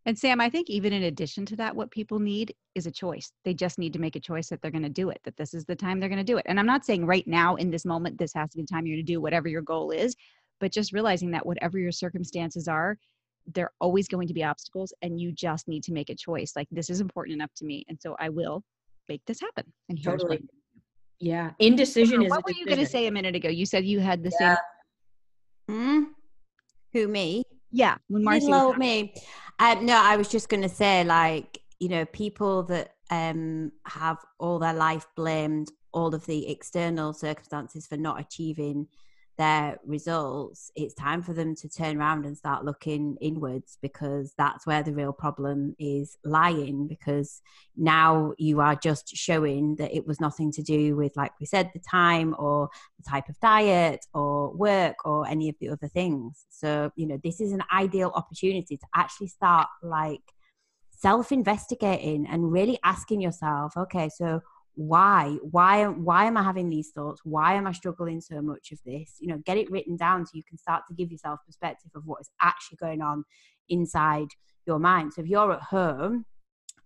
And 0.04 0.18
Sam, 0.18 0.40
I 0.40 0.50
think 0.50 0.68
even 0.68 0.92
in 0.92 1.04
addition 1.04 1.46
to 1.46 1.56
that, 1.56 1.76
what 1.76 1.90
people 1.90 2.18
need 2.18 2.54
is 2.74 2.86
a 2.86 2.90
choice. 2.90 3.32
They 3.44 3.54
just 3.54 3.78
need 3.78 3.92
to 3.92 4.00
make 4.00 4.16
a 4.16 4.20
choice 4.20 4.48
that 4.48 4.60
they're 4.60 4.70
going 4.70 4.82
to 4.82 4.88
do 4.88 5.10
it, 5.10 5.20
that 5.24 5.36
this 5.36 5.54
is 5.54 5.64
the 5.64 5.76
time 5.76 6.00
they're 6.00 6.08
going 6.08 6.18
to 6.18 6.24
do 6.24 6.38
it. 6.38 6.46
And 6.48 6.58
I'm 6.58 6.66
not 6.66 6.84
saying 6.84 7.06
right 7.06 7.26
now 7.26 7.54
in 7.54 7.70
this 7.70 7.84
moment, 7.84 8.18
this 8.18 8.32
has 8.34 8.50
to 8.50 8.56
be 8.56 8.62
the 8.62 8.66
time 8.66 8.84
you're 8.84 8.96
going 8.96 9.06
to 9.06 9.12
do 9.12 9.20
whatever 9.20 9.46
your 9.48 9.62
goal 9.62 9.92
is, 9.92 10.16
but 10.58 10.72
just 10.72 10.92
realizing 10.92 11.30
that 11.32 11.46
whatever 11.46 11.78
your 11.78 11.92
circumstances 11.92 12.66
are, 12.66 12.98
there 13.46 13.66
are 13.66 13.72
always 13.80 14.08
going 14.08 14.28
to 14.28 14.34
be 14.34 14.42
obstacles 14.42 14.92
and 15.02 15.20
you 15.20 15.32
just 15.32 15.68
need 15.68 15.84
to 15.84 15.92
make 15.92 16.10
a 16.10 16.14
choice. 16.14 16.52
Like 16.56 16.68
this 16.70 16.90
is 16.90 17.00
important 17.00 17.34
enough 17.34 17.52
to 17.56 17.64
me. 17.64 17.84
And 17.88 17.98
so 18.00 18.16
I 18.18 18.28
will 18.28 18.64
make 19.08 19.22
this 19.26 19.40
happen. 19.40 19.72
And 19.88 19.98
here's 19.98 20.20
totally. 20.20 20.38
what. 20.38 20.50
Yeah. 21.20 21.50
Indecision 21.60 22.22
is. 22.22 22.30
What 22.30 22.44
were 22.44 22.52
you 22.52 22.66
going 22.66 22.78
to 22.78 22.86
say 22.86 23.06
a 23.06 23.12
minute 23.12 23.36
ago? 23.36 23.48
You 23.48 23.66
said 23.66 23.84
you 23.84 24.00
had 24.00 24.24
the 24.24 24.32
yeah. 24.40 24.56
same. 25.68 25.76
Hmm? 25.76 26.02
Who, 26.92 27.06
me? 27.06 27.44
Yeah. 27.70 27.96
When 28.08 28.24
Marcy. 28.24 28.46
Hello, 28.46 28.72
me. 28.74 29.14
Um, 29.58 29.86
no, 29.86 30.00
I 30.00 30.16
was 30.16 30.28
just 30.28 30.48
going 30.48 30.62
to 30.62 30.68
say, 30.68 31.04
like, 31.04 31.60
you 31.78 31.88
know, 31.88 32.04
people 32.06 32.62
that 32.64 32.94
um, 33.10 33.72
have 33.86 34.18
all 34.38 34.58
their 34.58 34.74
life 34.74 35.06
blamed 35.16 35.70
all 35.92 36.14
of 36.14 36.24
the 36.26 36.48
external 36.48 37.12
circumstances 37.12 37.86
for 37.86 37.96
not 37.96 38.20
achieving 38.20 38.88
their 39.38 39.78
results, 39.84 40.70
it's 40.76 40.94
time 40.94 41.22
for 41.22 41.32
them 41.32 41.54
to 41.56 41.68
turn 41.68 41.96
around 41.96 42.26
and 42.26 42.36
start 42.36 42.64
looking 42.64 43.16
inwards 43.20 43.78
because 43.80 44.34
that's 44.36 44.66
where 44.66 44.82
the 44.82 44.92
real 44.92 45.12
problem 45.12 45.74
is 45.78 46.16
lying. 46.24 46.86
Because 46.86 47.40
now 47.76 48.34
you 48.38 48.60
are 48.60 48.76
just 48.76 49.16
showing 49.16 49.76
that 49.76 49.94
it 49.94 50.06
was 50.06 50.20
nothing 50.20 50.52
to 50.52 50.62
do 50.62 50.96
with, 50.96 51.16
like 51.16 51.32
we 51.40 51.46
said, 51.46 51.70
the 51.72 51.80
time 51.80 52.34
or 52.38 52.68
the 52.98 53.08
type 53.08 53.28
of 53.28 53.40
diet 53.40 54.04
or 54.14 54.52
work 54.54 54.96
or 55.04 55.26
any 55.26 55.48
of 55.48 55.56
the 55.60 55.70
other 55.70 55.88
things. 55.88 56.44
So, 56.50 56.92
you 56.96 57.06
know, 57.06 57.18
this 57.22 57.40
is 57.40 57.52
an 57.52 57.62
ideal 57.72 58.12
opportunity 58.14 58.76
to 58.76 58.86
actually 58.94 59.28
start 59.28 59.68
like 59.82 60.20
self 60.90 61.32
investigating 61.32 62.26
and 62.26 62.52
really 62.52 62.78
asking 62.84 63.20
yourself, 63.20 63.76
okay, 63.76 64.08
so 64.08 64.40
why 64.74 65.36
why 65.42 65.86
why 65.86 66.24
am 66.24 66.36
i 66.36 66.42
having 66.42 66.70
these 66.70 66.90
thoughts? 66.90 67.20
Why 67.24 67.54
am 67.54 67.66
i 67.66 67.72
struggling 67.72 68.20
so 68.20 68.40
much 68.40 68.72
of 68.72 68.78
this? 68.84 69.16
You 69.20 69.28
know 69.28 69.38
get 69.38 69.58
it 69.58 69.70
written 69.70 69.96
down 69.96 70.24
so 70.24 70.32
you 70.34 70.44
can 70.44 70.58
start 70.58 70.84
to 70.88 70.94
give 70.94 71.10
yourself 71.10 71.40
perspective 71.46 71.90
of 71.94 72.06
what 72.06 72.20
is 72.22 72.30
actually 72.40 72.78
going 72.78 73.02
on 73.02 73.24
inside 73.68 74.28
your 74.66 74.78
mind. 74.78 75.12
So 75.12 75.22
if 75.22 75.28
you're 75.28 75.52
at 75.52 75.62
home 75.62 76.24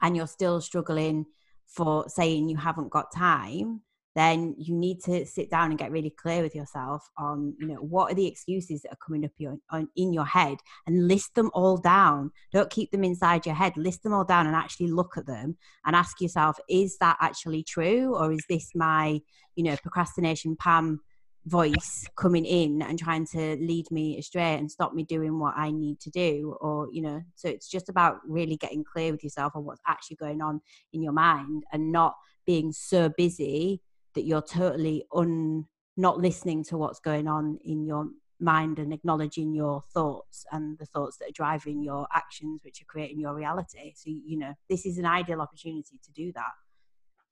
and 0.03 0.16
you're 0.16 0.27
still 0.27 0.61
struggling 0.61 1.27
for 1.66 2.09
saying 2.09 2.49
you 2.49 2.57
haven't 2.57 2.90
got 2.90 3.12
time 3.12 3.83
then 4.16 4.55
you 4.57 4.74
need 4.74 4.98
to 5.05 5.26
sit 5.26 5.50
down 5.50 5.70
and 5.70 5.79
get 5.79 5.90
really 5.92 6.11
clear 6.11 6.42
with 6.42 6.55
yourself 6.55 7.07
on 7.18 7.55
you 7.61 7.66
know 7.68 7.74
what 7.74 8.11
are 8.11 8.14
the 8.14 8.26
excuses 8.26 8.81
that 8.81 8.92
are 8.92 8.98
coming 9.07 9.26
up 9.26 9.31
your, 9.37 9.59
on, 9.70 9.88
in 9.94 10.12
your 10.12 10.24
head 10.24 10.57
and 10.87 11.07
list 11.07 11.35
them 11.35 11.50
all 11.52 11.76
down. 11.76 12.33
Don't 12.50 12.70
keep 12.70 12.90
them 12.90 13.05
inside 13.05 13.44
your 13.44 13.55
head. 13.55 13.76
List 13.76 14.02
them 14.02 14.14
all 14.14 14.24
down 14.24 14.46
and 14.46 14.57
actually 14.57 14.88
look 14.88 15.18
at 15.18 15.26
them 15.26 15.59
and 15.85 15.94
ask 15.94 16.20
yourself 16.20 16.57
is 16.68 16.96
that 16.98 17.18
actually 17.20 17.62
true 17.62 18.16
or 18.16 18.33
is 18.33 18.44
this 18.48 18.70
my 18.74 19.20
you 19.55 19.62
know 19.62 19.76
procrastination 19.83 20.57
pam 20.57 21.00
voice 21.44 22.07
coming 22.16 22.44
in 22.44 22.83
and 22.83 22.98
trying 22.98 23.24
to 23.24 23.57
lead 23.61 23.88
me 23.92 24.18
astray 24.18 24.55
and 24.55 24.70
stop 24.70 24.94
me 24.94 25.05
doing 25.05 25.38
what 25.38 25.55
I 25.59 25.70
need 25.70 26.00
to 26.00 26.11
do? 26.11 26.57
Or 26.62 26.88
you 26.90 27.02
know 27.02 27.20
so 27.35 27.48
it's 27.48 27.68
just 27.68 27.90
about 27.90 28.20
really 28.26 28.57
getting 28.57 28.83
clear 28.83 29.12
with 29.12 29.22
yourself 29.22 29.52
on 29.55 29.66
what's 29.66 29.83
actually 29.87 30.16
going 30.16 30.40
on 30.40 30.62
in 30.94 31.02
your 31.02 31.12
mind 31.12 31.64
and 31.70 31.92
not 31.92 32.14
being 32.46 32.72
so 32.72 33.11
busy 33.11 33.83
that 34.16 34.24
you're 34.24 34.42
totally 34.42 35.05
un 35.14 35.64
not 35.96 36.18
listening 36.18 36.62
to 36.64 36.76
what's 36.76 37.00
going 37.00 37.29
on 37.29 37.59
in 37.64 37.85
your 37.85 38.09
mind 38.38 38.79
and 38.79 38.92
acknowledging 38.92 39.55
your 39.55 39.83
thoughts 39.94 40.44
and 40.52 40.76
the 40.79 40.85
thoughts 40.87 41.16
that 41.18 41.29
are 41.29 41.33
driving 41.33 41.83
your 41.83 42.07
actions 42.14 42.61
which 42.64 42.83
are 42.83 42.87
creating 42.87 43.20
your 43.20 43.35
reality. 43.35 43.92
So 43.94 44.11
you 44.11 44.38
know 44.38 44.52
this 44.68 44.85
is 44.85 44.98
an 44.98 45.07
ideal 45.07 45.40
opportunity 45.40 46.00
to 46.02 46.12
do 46.12 46.33
that. 46.33 46.52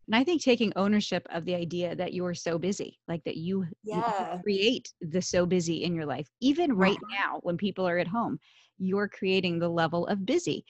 And 0.07 0.15
i 0.15 0.23
think 0.23 0.43
taking 0.43 0.73
ownership 0.77 1.27
of 1.31 1.45
the 1.45 1.55
idea 1.55 1.97
that 1.97 2.13
you 2.13 2.25
are 2.27 2.35
so 2.35 2.59
busy 2.59 2.99
like 3.09 3.25
that 3.25 3.37
you, 3.37 3.67
yeah. 3.83 4.35
you 4.35 4.43
create 4.43 4.93
the 5.01 5.23
so 5.23 5.47
busy 5.47 5.83
in 5.85 5.95
your 5.95 6.07
life 6.07 6.29
even 6.41 6.77
right 6.77 6.97
uh-huh. 6.97 7.17
now 7.21 7.41
when 7.43 7.57
people 7.57 7.89
are 7.89 7.99
at 7.99 8.07
home 8.07 8.39
you're 8.79 9.09
creating 9.09 9.59
the 9.59 9.69
level 9.69 10.07
of 10.09 10.27
busy 10.27 10.65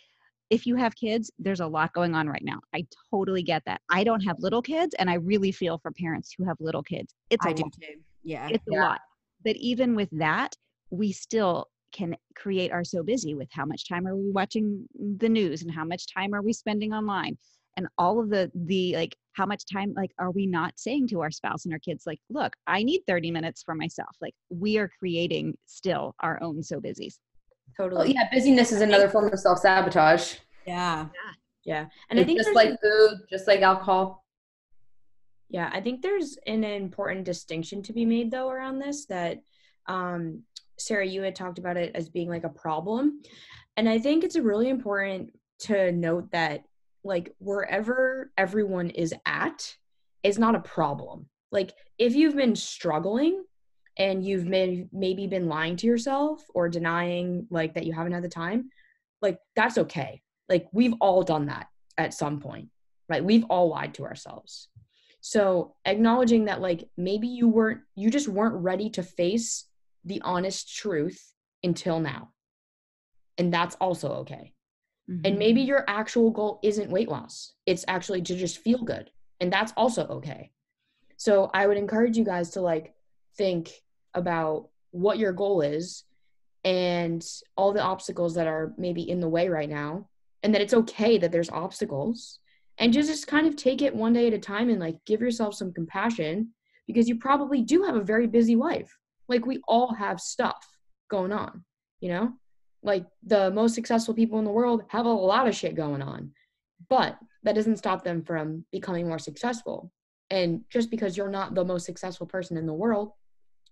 if 0.51 0.67
you 0.67 0.77
have 0.77 0.95
kids, 0.95 1.31
there's 1.39 1.61
a 1.61 1.67
lot 1.67 1.93
going 1.93 2.15
on 2.15 2.29
right 2.29 2.45
now. 2.45 2.61
I 2.75 2.87
totally 3.11 3.43
get 3.43 3.63
that. 3.67 3.81
I 3.91 4.05
don't 4.05 4.21
have 4.21 4.37
little 4.39 4.63
kids, 4.63 4.95
and 4.99 5.09
I 5.11 5.15
really 5.15 5.53
feel 5.53 5.79
for 5.79 5.91
parents 5.93 6.35
who 6.37 6.45
have 6.45 6.57
little 6.61 6.83
kids. 6.83 7.15
It's 7.31 7.45
I 7.47 7.51
a 7.51 7.55
do 7.55 7.63
lot. 7.63 7.73
too. 7.73 8.01
Yeah. 8.23 8.49
it's 8.51 8.67
a 8.69 8.75
lot. 8.75 9.01
But 9.45 9.57
even 9.57 9.95
with 9.95 10.09
that, 10.13 10.55
we 10.91 11.13
still 11.13 11.69
can 11.93 12.17
create 12.35 12.73
our 12.73 12.85
so 12.85 13.03
busy 13.03 13.35
with 13.35 13.49
how 13.53 13.65
much 13.65 13.89
time 13.89 14.07
are 14.07 14.17
we 14.17 14.31
watching 14.31 14.87
the 15.19 15.29
news 15.29 15.63
and 15.63 15.71
how 15.71 15.85
much 15.85 16.13
time 16.13 16.35
are 16.35 16.43
we 16.43 16.53
spending 16.53 16.93
online 16.93 17.37
and 17.77 17.87
all 17.99 18.21
of 18.21 18.31
the 18.31 18.51
the 18.67 18.95
like 18.97 19.17
how 19.33 19.47
much 19.47 19.63
time 19.73 19.93
like 19.97 20.11
are 20.19 20.31
we 20.31 20.47
not 20.47 20.73
saying 20.77 21.07
to 21.07 21.21
our 21.21 21.31
spouse 21.31 21.65
and 21.65 21.73
our 21.73 21.79
kids 21.79 22.05
like 22.07 22.19
look 22.31 22.55
i 22.67 22.83
need 22.83 23.01
30 23.07 23.31
minutes 23.31 23.63
for 23.63 23.75
myself 23.75 24.11
like 24.21 24.35
we 24.51 24.77
are 24.77 24.91
creating 24.99 25.57
still 25.67 26.15
our 26.21 26.43
own 26.43 26.63
so 26.63 26.81
busies 26.81 27.21
Totally. 27.77 27.99
Well, 27.99 28.09
yeah, 28.09 28.29
busyness 28.33 28.73
is 28.73 28.81
another 28.81 29.09
form 29.09 29.33
of 29.33 29.39
self 29.39 29.59
sabotage. 29.59 30.37
Yeah. 30.67 31.07
Yeah. 31.65 31.87
And 32.11 32.21
I 32.21 32.25
think 32.25 32.39
just 32.39 32.55
like 32.55 32.81
food, 32.83 33.21
just 33.31 33.47
like 33.47 33.63
alcohol. 33.63 34.25
Yeah, 35.49 35.71
I 35.73 35.81
think 35.81 36.03
there's 36.03 36.37
an 36.47 36.65
important 36.65 37.25
distinction 37.25 37.83
to 37.85 37.93
be 37.93 38.05
made 38.05 38.31
though 38.31 38.51
around 38.51 38.79
this 38.79 39.07
that 39.07 39.39
um 39.87 40.43
Sarah 40.79 41.07
you 41.07 41.23
had 41.23 41.37
talked 41.37 41.59
about 41.59 41.77
it 41.77 41.93
as 41.95 42.09
being 42.09 42.29
like 42.29 42.45
a 42.45 42.49
problem. 42.49 43.23
And 43.77 43.89
I 43.89 43.99
think 43.99 44.25
it's 44.25 44.37
really 44.37 44.69
important 44.69 45.31
to 45.61 45.93
note 45.93 46.31
that 46.33 46.65
like 47.05 47.33
wherever 47.39 48.31
everyone 48.37 48.91
is 48.91 49.15
at 49.27 49.77
is 50.23 50.39
not 50.39 50.55
a 50.55 50.61
problem. 50.61 51.29
Like 51.53 51.73
if 51.99 52.15
you've 52.15 52.37
been 52.37 52.57
struggling 52.57 53.45
and 53.97 54.25
you've 54.25 54.47
may- 54.47 54.87
maybe 54.93 55.27
been 55.27 55.49
lying 55.49 55.77
to 55.77 55.87
yourself 55.87 56.45
or 56.55 56.69
denying 56.69 57.47
like 57.51 57.75
that 57.75 57.87
you 57.87 57.93
haven't 57.93 58.13
had 58.13 58.25
the 58.25 58.29
time, 58.29 58.71
like 59.23 59.39
that's 59.57 59.79
okay. 59.79 60.23
Like 60.49 60.67
we've 60.73 60.95
all 61.01 61.23
done 61.23 61.47
that 61.47 61.69
at 61.97 62.15
some 62.15 62.41
point. 62.41 62.69
Right? 63.09 63.25
We've 63.25 63.45
all 63.51 63.69
lied 63.69 63.95
to 63.95 64.05
ourselves. 64.05 64.69
So 65.21 65.75
acknowledging 65.85 66.47
that 66.47 66.61
like 66.61 66.89
maybe 66.97 67.29
you 67.29 67.49
weren't 67.49 67.81
you 67.95 68.11
just 68.11 68.29
weren't 68.29 68.57
ready 68.57 68.91
to 68.91 69.03
face 69.03 69.67
the 70.05 70.21
honest 70.23 70.75
truth 70.75 71.33
until 71.63 72.01
now. 72.01 72.31
And 73.39 73.53
that's 73.53 73.77
also 73.77 74.11
okay. 74.21 74.53
And 75.07 75.39
maybe 75.39 75.61
mm-hmm. 75.61 75.69
your 75.69 75.85
actual 75.87 76.31
goal 76.31 76.61
isn't 76.63 76.91
weight 76.91 77.11
loss. 77.11 77.53
It's 77.67 77.85
actually 77.89 78.23
to 78.23 78.37
just 78.37 78.59
feel 78.59 78.83
good. 78.83 79.11
And 79.39 79.53
that's 79.53 79.73
also 79.77 80.07
okay. 80.07 80.51
So 81.19 81.51
I 81.53 81.67
would 81.67 81.77
encourage 81.77 82.17
you 82.17 82.25
guys 82.25 82.51
to 82.51 82.63
like 82.63 82.95
think 83.37 83.71
about 84.15 84.69
what 84.91 85.19
your 85.19 85.33
goal 85.33 85.61
is 85.61 86.05
and 86.65 87.25
all 87.57 87.73
the 87.73 87.83
obstacles 87.83 88.35
that 88.35 88.47
are 88.47 88.73
maybe 88.79 89.09
in 89.09 89.21
the 89.21 89.29
way 89.29 89.49
right 89.49 89.69
now 89.69 90.09
and 90.43 90.55
that 90.55 90.63
it's 90.63 90.75
okay 90.75 91.19
that 91.19 91.33
there's 91.33 91.51
obstacles 91.51 92.39
and 92.79 92.93
just, 92.93 93.09
just 93.09 93.27
kind 93.27 93.47
of 93.47 93.57
take 93.57 93.83
it 93.83 93.95
one 93.95 94.13
day 94.13 94.27
at 94.27 94.33
a 94.33 94.39
time 94.39 94.69
and 94.69 94.81
like 94.81 94.97
give 95.05 95.21
yourself 95.21 95.55
some 95.55 95.73
compassion 95.73 96.49
because 96.87 97.09
you 97.09 97.17
probably 97.17 97.63
do 97.63 97.83
have 97.83 97.97
a 97.97 98.03
very 98.03 98.27
busy 98.27 98.57
life. 98.57 98.97
Like 99.29 99.47
we 99.47 99.61
all 99.69 99.95
have 99.95 100.21
stuff 100.21 100.67
going 101.11 101.33
on 101.33 101.65
you 102.01 102.11
know? 102.11 102.33
Like 102.83 103.07
the 103.23 103.51
most 103.51 103.75
successful 103.75 104.13
people 104.13 104.39
in 104.39 104.45
the 104.45 104.51
world 104.51 104.83
have 104.89 105.07
a 105.07 105.11
lot 105.11 105.49
of 105.49 105.55
shit 105.55 105.75
going 105.75 106.03
on 106.03 106.33
but 106.89 107.19
that 107.43 107.55
doesn't 107.55 107.79
stop 107.79 108.05
them 108.05 108.23
from 108.23 108.65
becoming 108.73 109.07
more 109.07 109.19
successful. 109.19 109.93
And 110.31 110.63
just 110.71 110.91
because 110.91 111.17
you're 111.17 111.29
not 111.29 111.55
the 111.55 111.65
most 111.65 111.87
successful 111.87 112.27
person 112.27 112.57
in 112.57 112.67
the 112.67 112.73
world 112.73 113.13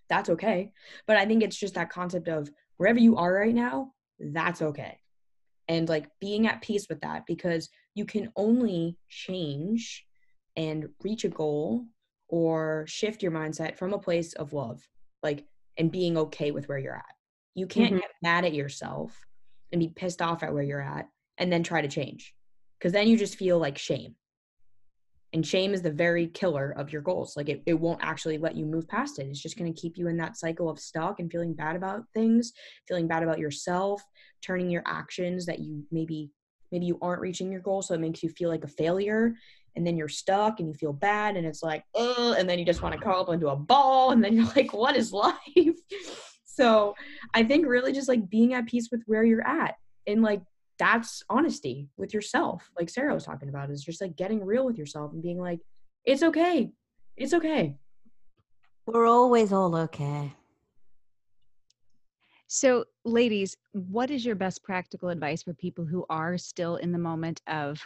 that's 0.09 0.29
okay. 0.31 0.73
But 1.07 1.17
i 1.17 1.27
think 1.27 1.43
it's 1.43 1.57
just 1.57 1.75
that 1.75 1.91
concept 1.91 2.29
of 2.29 2.51
wherever 2.77 2.99
you 2.99 3.17
are 3.17 3.33
right 3.33 3.55
now 3.55 3.93
that's 4.19 4.63
okay. 4.63 4.99
And 5.69 5.89
like 5.89 6.09
being 6.21 6.47
at 6.47 6.63
peace 6.63 6.87
with 6.89 7.01
that 7.01 7.25
because 7.27 7.69
you 7.95 8.05
can 8.05 8.31
only 8.37 8.99
change 9.09 10.07
and 10.57 10.89
reach 11.03 11.25
a 11.25 11.29
goal 11.29 11.87
or 12.29 12.85
shift 12.87 13.23
your 13.23 13.33
mindset 13.33 13.77
from 13.77 13.93
a 13.93 13.99
place 13.99 14.33
of 14.35 14.53
love 14.53 14.81
like 15.23 15.45
and 15.79 15.91
being 15.91 16.17
okay 16.17 16.51
with 16.51 16.69
where 16.69 16.79
you're 16.79 16.95
at. 16.97 17.15
You 17.55 17.67
can't 17.67 17.95
Mhm. 17.95 18.01
get 18.01 18.11
mad 18.23 18.45
at 18.45 18.55
yourself 18.55 19.27
and 19.73 19.81
be 19.81 19.89
pissed 19.89 20.23
off 20.23 20.43
at 20.43 20.53
where 20.53 20.63
you're 20.63 20.81
at 20.81 21.09
and 21.39 21.51
then 21.53 21.63
try 21.63 21.81
to 21.81 21.89
change 21.89 22.35
because 22.79 22.93
then 22.93 23.09
you 23.09 23.17
just 23.17 23.37
feel 23.37 23.59
like 23.59 23.79
shame 23.79 24.15
and 25.33 25.47
shame 25.47 25.73
is 25.73 25.83
the 25.83 25.91
very 25.91 26.27
killer 26.29 26.75
of 26.77 26.93
your 26.93 27.03
goals 27.03 27.37
like 27.37 27.49
it, 27.49 27.63
it 27.67 27.75
won't 27.75 28.03
actually 28.03 28.39
let 28.39 28.57
you 28.57 28.65
move 28.65 28.87
past 28.89 29.19
it 29.19 29.27
it's 29.27 29.41
just 29.41 29.59
going 29.59 29.73
to 29.73 29.81
keep 29.81 29.97
you 29.97 30.09
in 30.09 30.17
that 30.17 30.37
cycle 30.37 30.69
of 30.69 30.79
stuck 30.79 31.21
and 31.21 31.31
feeling 31.31 31.55
bad 31.55 31.77
about 31.77 32.05
things 32.15 32.53
feeling 32.87 33.07
bad 33.07 33.23
about 33.23 33.39
yourself 33.39 34.03
turning 34.43 34.71
your 34.71 34.83
actions 34.87 35.47
that 35.47 35.59
you 35.59 35.85
maybe 35.91 36.31
maybe 36.71 36.87
you 36.87 36.99
aren't 37.03 37.21
reaching 37.21 37.51
your 37.51 37.61
goal 37.61 37.83
so 37.83 37.95
it 37.95 38.01
makes 38.01 38.23
you 38.23 38.29
feel 38.29 38.49
like 38.49 38.65
a 38.65 38.69
failure 38.69 39.35
and 39.75 39.87
then 39.87 39.97
you're 39.97 40.09
stuck 40.09 40.61
and 40.61 40.69
you 40.69 40.75
feel 40.75 40.93
bad 40.93 41.37
and 41.37 41.47
it's 41.47 41.63
like 41.63 41.85
oh 41.95 42.35
and 42.39 42.49
then 42.49 42.59
you 42.59 42.65
just 42.65 42.83
want 42.83 42.95
to 42.95 43.01
curl 43.01 43.21
up 43.21 43.29
into 43.31 43.49
a 43.49 43.57
ball 43.57 44.11
and 44.11 44.23
then 44.23 44.35
you're 44.35 44.51
like 44.57 44.73
what 44.73 44.97
is 44.97 45.13
life? 45.13 45.37
So 46.45 46.95
i 47.35 47.43
think 47.43 47.67
really 47.67 47.93
just 47.93 48.09
like 48.09 48.29
being 48.29 48.55
at 48.55 48.67
peace 48.67 48.89
with 48.93 49.03
where 49.07 49.25
you're 49.25 49.47
at 49.47 49.77
and 50.07 50.23
like 50.23 50.43
that's 50.83 51.23
honesty 51.31 51.89
with 51.97 52.13
yourself 52.13 52.71
like 52.77 52.91
sarah 52.91 53.15
was 53.15 53.25
talking 53.25 53.49
about 53.49 53.71
is 53.71 53.85
just 53.85 54.01
like 54.01 54.17
getting 54.17 54.45
real 54.45 54.67
with 54.67 54.77
yourself 54.77 55.13
and 55.13 55.23
being 55.23 55.39
like 55.39 55.61
it's 56.05 56.25
okay 56.25 56.73
it's 57.17 57.33
okay 57.33 57.77
We're 58.87 59.07
always 59.07 59.53
all 59.53 59.77
okay. 59.77 60.33
So, 62.49 62.85
ladies, 63.05 63.57
what 63.73 64.11
is 64.11 64.27
your 64.27 64.35
best 64.35 64.63
practical 64.65 65.09
advice 65.09 65.43
for 65.43 65.55
people 65.55 65.87
who 65.87 66.05
are 66.11 66.37
still 66.37 66.77
in 66.77 66.93
the 66.93 66.99
moment 66.99 67.41
of 67.47 67.81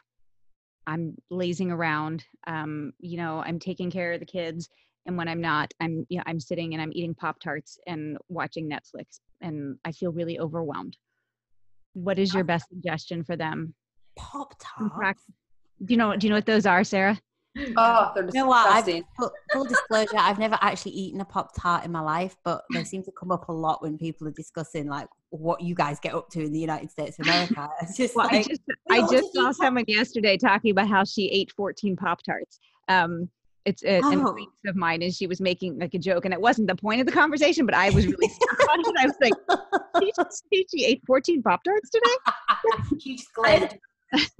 I'm 0.86 1.14
lazing 1.30 1.70
around, 1.70 2.24
um, 2.46 2.92
you 2.98 3.18
know, 3.18 3.42
I'm 3.44 3.58
taking 3.58 3.90
care 3.90 4.12
of 4.14 4.20
the 4.20 4.26
kids, 4.26 4.68
and 5.04 5.16
when 5.18 5.28
I'm 5.28 5.40
not, 5.40 5.72
I'm 5.80 6.06
you 6.08 6.16
know, 6.18 6.24
I'm 6.26 6.40
sitting 6.40 6.72
and 6.72 6.82
I'm 6.82 6.92
eating 6.94 7.14
Pop 7.14 7.38
Tarts 7.40 7.78
and 7.86 8.16
watching 8.28 8.68
Netflix, 8.68 9.20
and 9.40 9.78
I 9.84 9.92
feel 9.92 10.12
really 10.12 10.38
overwhelmed. 10.40 10.96
What 11.96 12.18
is 12.18 12.34
your 12.34 12.44
best 12.44 12.68
suggestion 12.68 13.24
for 13.24 13.36
them? 13.36 13.72
Pop 14.16 14.52
in 14.78 14.90
tart. 14.90 15.16
Do 15.82 15.94
you 15.94 15.96
know? 15.96 16.14
Do 16.14 16.26
you 16.26 16.30
know 16.30 16.36
what 16.36 16.44
those 16.44 16.66
are, 16.66 16.84
Sarah? 16.84 17.18
Oh, 17.78 18.12
they're 18.14 18.26
You 18.26 18.30
know 18.34 18.48
what? 18.48 18.70
I've, 18.70 19.02
full, 19.18 19.30
full 19.50 19.64
disclosure, 19.64 20.18
I've 20.18 20.38
never 20.38 20.58
actually 20.60 20.92
eaten 20.92 21.22
a 21.22 21.24
Pop 21.24 21.52
Tart 21.56 21.86
in 21.86 21.92
my 21.92 22.00
life, 22.00 22.36
but 22.44 22.62
they 22.74 22.84
seem 22.84 23.02
to 23.04 23.12
come 23.18 23.30
up 23.30 23.48
a 23.48 23.52
lot 23.52 23.82
when 23.82 23.96
people 23.96 24.28
are 24.28 24.32
discussing 24.32 24.88
like 24.88 25.08
what 25.30 25.62
you 25.62 25.74
guys 25.74 25.98
get 25.98 26.14
up 26.14 26.28
to 26.32 26.44
in 26.44 26.52
the 26.52 26.60
United 26.60 26.90
States 26.90 27.18
of 27.18 27.26
America. 27.26 27.70
It's 27.80 27.96
just 27.96 28.14
Well, 28.14 28.28
I 28.30 28.42
just 28.42 28.60
I 28.90 29.00
just 29.00 29.12
just 29.12 29.34
saw 29.34 29.52
someone 29.52 29.84
yesterday 29.88 30.36
talking 30.36 30.70
about 30.70 30.88
how 30.88 31.04
she 31.04 31.30
ate 31.30 31.50
14 31.52 31.96
Pop 31.96 32.22
Tarts. 32.22 32.58
Um, 32.88 33.30
it's 33.66 33.82
a, 33.84 33.96
an 33.98 34.04
Oh. 34.04 34.28
acquaintance 34.28 34.60
of 34.66 34.76
mine, 34.76 35.02
and 35.02 35.12
she 35.14 35.26
was 35.26 35.40
making 35.40 35.78
like 35.78 35.92
a 35.94 35.98
joke, 35.98 36.24
and 36.24 36.32
it 36.32 36.40
wasn't 36.40 36.68
the 36.68 36.74
point 36.76 37.00
of 37.00 37.06
the 37.06 37.12
conversation, 37.12 37.66
but 37.66 37.74
I 37.74 37.90
was 37.90 38.06
really 38.06 38.28
stuck 38.28 38.60
on 38.70 38.80
it. 38.80 38.94
I 38.98 39.06
was 39.06 39.16
like, 39.20 39.34
"Did 39.94 40.02
you 40.06 40.12
just 40.16 40.44
say 40.52 40.64
she 40.74 40.84
ate 40.86 41.02
14 41.06 41.42
Pop 41.42 41.62
Tarts 41.64 41.90
today?" 41.90 42.16
she 43.00 43.16
just 43.16 43.28
I- 43.44 43.68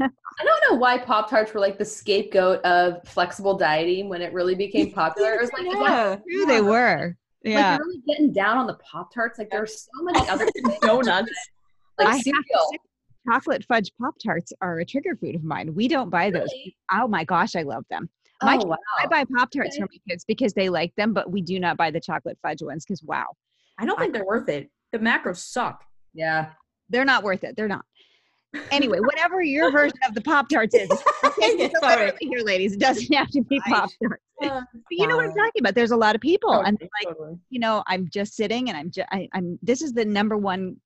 I 0.01 0.45
don't 0.45 0.71
know 0.71 0.77
why 0.79 0.97
Pop 0.99 1.29
Tarts 1.29 1.53
were 1.53 1.61
like 1.61 1.77
the 1.77 1.85
scapegoat 1.85 2.65
of 2.65 3.03
flexible 3.07 3.57
dieting 3.59 4.09
when 4.09 4.23
it 4.23 4.33
really 4.33 4.55
became 4.55 4.93
popular. 4.93 5.35
It 5.35 5.41
was 5.41 5.53
like, 5.53 5.67
like, 5.67 5.77
Yeah. 5.91 6.17
True, 6.31 6.47
they 6.47 6.61
were. 6.63 7.17
Yeah, 7.43 7.77
you're 7.77 7.85
really 7.87 8.01
getting 8.07 8.33
down 8.33 8.59
on 8.59 8.67
the 8.67 8.75
Pop 8.75 9.13
Tarts. 9.13 9.39
Like 9.39 9.51
there 9.51 9.63
are 9.63 9.67
so 9.67 9.91
many 10.03 10.27
other 10.29 10.47
donuts 10.83 11.33
like 11.99 12.09
I 12.09 12.21
cereal. 12.21 12.43
say, 12.73 12.79
chocolate 13.29 13.65
fudge 13.65 13.91
Pop 14.01 14.15
Tarts 14.25 14.53
are 14.61 14.79
a 14.79 14.85
trigger 14.85 15.17
food 15.17 15.35
of 15.35 15.43
mine. 15.45 15.75
We 15.75 15.89
don't 15.89 16.11
buy 16.11 16.31
those. 16.31 16.43
Really? 16.53 16.77
Oh 16.93 17.09
my 17.09 17.25
gosh, 17.25 17.57
I 17.57 17.63
love 17.63 17.85
them. 17.91 18.09
My 18.43 18.55
Oh 18.55 18.59
kids- 18.59 18.67
wow! 18.67 18.77
I 18.99 19.07
buy 19.07 19.25
Pop 19.35 19.51
Tarts 19.51 19.77
Okay. 19.77 19.79
for 19.83 19.89
my 19.91 19.99
kids 20.09 20.25
because 20.27 20.53
they 20.53 20.69
like 20.69 20.95
them, 20.97 21.13
but 21.15 21.31
we 21.31 21.41
do 21.43 21.59
not 21.59 21.77
buy 21.77 21.91
the 21.91 22.01
chocolate 22.01 22.39
fudge 22.43 22.63
ones 22.63 22.85
because 22.85 23.03
wow, 23.03 23.27
i 23.79 23.85
don't 23.87 23.99
think 23.99 24.13
they're 24.13 24.25
worth 24.27 24.49
it 24.49 24.71
the 24.93 24.99
macros 24.99 25.39
suck 25.39 25.83
Yeah. 26.15 26.51
they're 26.91 27.05
not 27.05 27.23
worth 27.25 27.45
it. 27.45 27.57
They're 27.57 27.69
not. 27.69 27.85
Anyway, 28.71 29.01
whatever 29.11 29.43
your 29.43 29.71
version 29.73 29.99
of 30.09 30.15
the 30.15 30.21
Pop 30.21 30.49
Tarts 30.49 30.75
is, 30.75 30.89
Yeah, 31.39 31.69
sorry. 31.81 32.13
here, 32.21 32.41
ladies, 32.41 32.73
it 32.75 32.81
doesn't 32.81 33.13
have 33.13 33.29
to 33.33 33.43
be 33.43 33.61
Pop 33.69 33.91
Tarts. 34.03 34.23
Uh, 34.43 34.61
But 34.73 34.83
you 34.91 35.07
know 35.07 35.17
what 35.17 35.25
I'm 35.27 35.35
talking 35.35 35.61
about. 35.61 35.75
There's 35.75 35.91
a 35.91 35.97
lot 35.97 36.15
of 36.15 36.21
people, 36.21 36.53
and 36.53 36.79
like 36.81 37.15
totally. 37.15 37.39
you 37.51 37.59
know, 37.59 37.83
I'm 37.87 38.09
just 38.13 38.35
sitting 38.35 38.69
and 38.69 38.77
I'm 38.79 38.91
just 38.91 39.09
I, 39.11 39.29
I'm. 39.35 39.59
This 39.63 39.81
is 39.83 39.93
the 39.95 40.05
number 40.05 40.37
one 40.37 40.77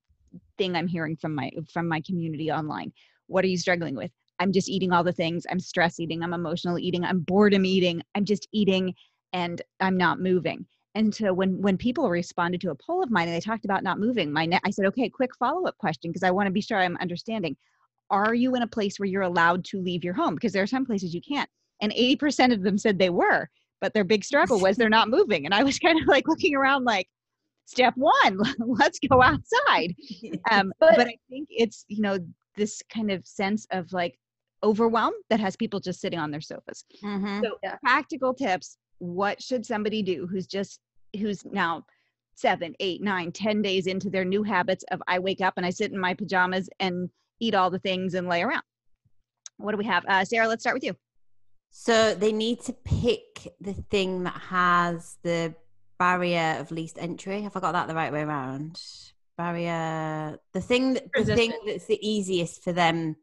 thing 0.57 0.75
I'm 0.75 0.87
hearing 0.87 1.15
from 1.17 1.35
my 1.35 1.51
from 1.71 1.87
my 1.87 2.01
community 2.01 2.49
online. 2.51 2.91
What 3.27 3.43
are 3.45 3.49
you 3.49 3.57
struggling 3.57 3.95
with? 3.95 4.11
I'm 4.41 4.51
just 4.51 4.69
eating 4.69 4.91
all 4.91 5.03
the 5.03 5.13
things. 5.13 5.45
I'm 5.49 5.59
stress 5.59 5.99
eating. 5.99 6.23
I'm 6.23 6.33
emotional 6.33 6.79
eating. 6.79 7.03
I'm 7.05 7.19
boredom 7.21 7.65
eating. 7.65 8.01
I'm 8.15 8.25
just 8.25 8.47
eating, 8.51 8.93
and 9.33 9.61
I'm 9.79 9.95
not 9.97 10.19
moving. 10.19 10.65
And 10.95 11.13
so 11.15 11.31
when 11.33 11.61
when 11.61 11.77
people 11.77 12.09
responded 12.09 12.59
to 12.61 12.71
a 12.71 12.75
poll 12.75 13.01
of 13.03 13.11
mine 13.11 13.27
and 13.27 13.35
they 13.35 13.39
talked 13.39 13.65
about 13.65 13.83
not 13.83 13.99
moving, 13.99 14.31
my 14.33 14.45
ne- 14.45 14.59
I 14.65 14.71
said, 14.71 14.85
okay, 14.87 15.07
quick 15.09 15.33
follow 15.35 15.65
up 15.67 15.77
question 15.77 16.11
because 16.11 16.23
I 16.23 16.31
want 16.31 16.47
to 16.47 16.51
be 16.51 16.61
sure 16.61 16.77
I'm 16.79 16.97
understanding. 16.97 17.55
Are 18.09 18.33
you 18.33 18.55
in 18.55 18.63
a 18.63 18.67
place 18.67 18.99
where 18.99 19.07
you're 19.07 19.21
allowed 19.21 19.63
to 19.65 19.79
leave 19.81 20.03
your 20.03 20.13
home? 20.13 20.35
Because 20.35 20.51
there 20.51 20.63
are 20.63 20.67
some 20.67 20.85
places 20.85 21.13
you 21.13 21.21
can't. 21.21 21.49
And 21.81 21.93
80% 21.93 22.53
of 22.53 22.61
them 22.61 22.77
said 22.77 22.99
they 22.99 23.09
were, 23.09 23.47
but 23.79 23.93
their 23.93 24.03
big 24.03 24.25
struggle 24.25 24.59
was 24.59 24.75
they're 24.75 24.89
not 24.89 25.09
moving. 25.09 25.45
And 25.45 25.53
I 25.55 25.63
was 25.63 25.79
kind 25.85 25.99
of 26.01 26.07
like 26.07 26.27
looking 26.27 26.53
around 26.55 26.83
like, 26.83 27.07
step 27.65 27.93
one, 27.95 28.37
let's 28.59 28.99
go 28.99 29.21
outside. 29.21 29.95
Um, 30.51 30.73
But- 30.79 30.97
but 30.97 31.07
I 31.07 31.15
think 31.29 31.47
it's, 31.49 31.85
you 31.87 32.01
know, 32.01 32.17
this 32.57 32.81
kind 32.93 33.11
of 33.11 33.25
sense 33.25 33.65
of 33.71 33.93
like 33.93 34.19
overwhelm 34.63 35.13
that 35.29 35.39
has 35.39 35.55
people 35.55 35.79
just 35.79 35.99
sitting 35.99 36.19
on 36.19 36.31
their 36.31 36.41
sofas. 36.41 36.85
Mhm. 37.03 37.43
So 37.43 37.57
Yeah. 37.63 37.77
practical 37.77 38.33
tips. 38.33 38.77
What 38.99 39.41
should 39.41 39.65
somebody 39.65 40.03
do 40.03 40.27
who's 40.27 40.47
just 40.47 40.79
who's 41.19 41.43
now 41.45 41.85
seven, 42.35 42.75
eight, 42.79 43.01
nine, 43.01 43.31
ten 43.31 43.61
days 43.61 43.87
into 43.87 44.09
their 44.09 44.25
new 44.25 44.43
habits 44.43 44.83
of 44.91 45.01
I 45.07 45.19
wake 45.19 45.41
up 45.41 45.55
and 45.57 45.65
I 45.65 45.69
sit 45.71 45.91
in 45.91 45.99
my 45.99 46.13
pajamas 46.13 46.69
and 46.79 47.09
eat 47.39 47.55
all 47.55 47.69
the 47.69 47.79
things 47.79 48.13
and 48.13 48.27
lay 48.27 48.41
around. 48.43 48.63
What 49.57 49.71
do 49.71 49.77
we 49.77 49.85
have? 49.85 50.05
Uh, 50.07 50.23
Sarah, 50.25 50.47
let's 50.47 50.63
start 50.63 50.75
with 50.75 50.83
you. 50.83 50.95
So 51.71 52.13
they 52.15 52.31
need 52.31 52.61
to 52.61 52.73
pick 52.73 53.53
the 53.59 53.73
thing 53.73 54.23
that 54.23 54.39
has 54.49 55.17
the 55.23 55.55
barrier 55.97 56.57
of 56.59 56.71
least 56.71 56.97
entry. 56.99 57.41
Have 57.41 57.55
I 57.55 57.59
got 57.59 57.71
that 57.73 57.87
the 57.87 57.95
right 57.95 58.11
way 58.11 58.21
around? 58.21 58.81
Barrier, 59.37 60.39
the 60.53 60.61
thing, 60.61 60.93
that, 60.93 61.11
the 61.13 61.35
thing 61.35 61.53
that's 61.65 61.85
the 61.85 61.99
easiest 62.07 62.63
for 62.63 62.73
them 62.73 63.15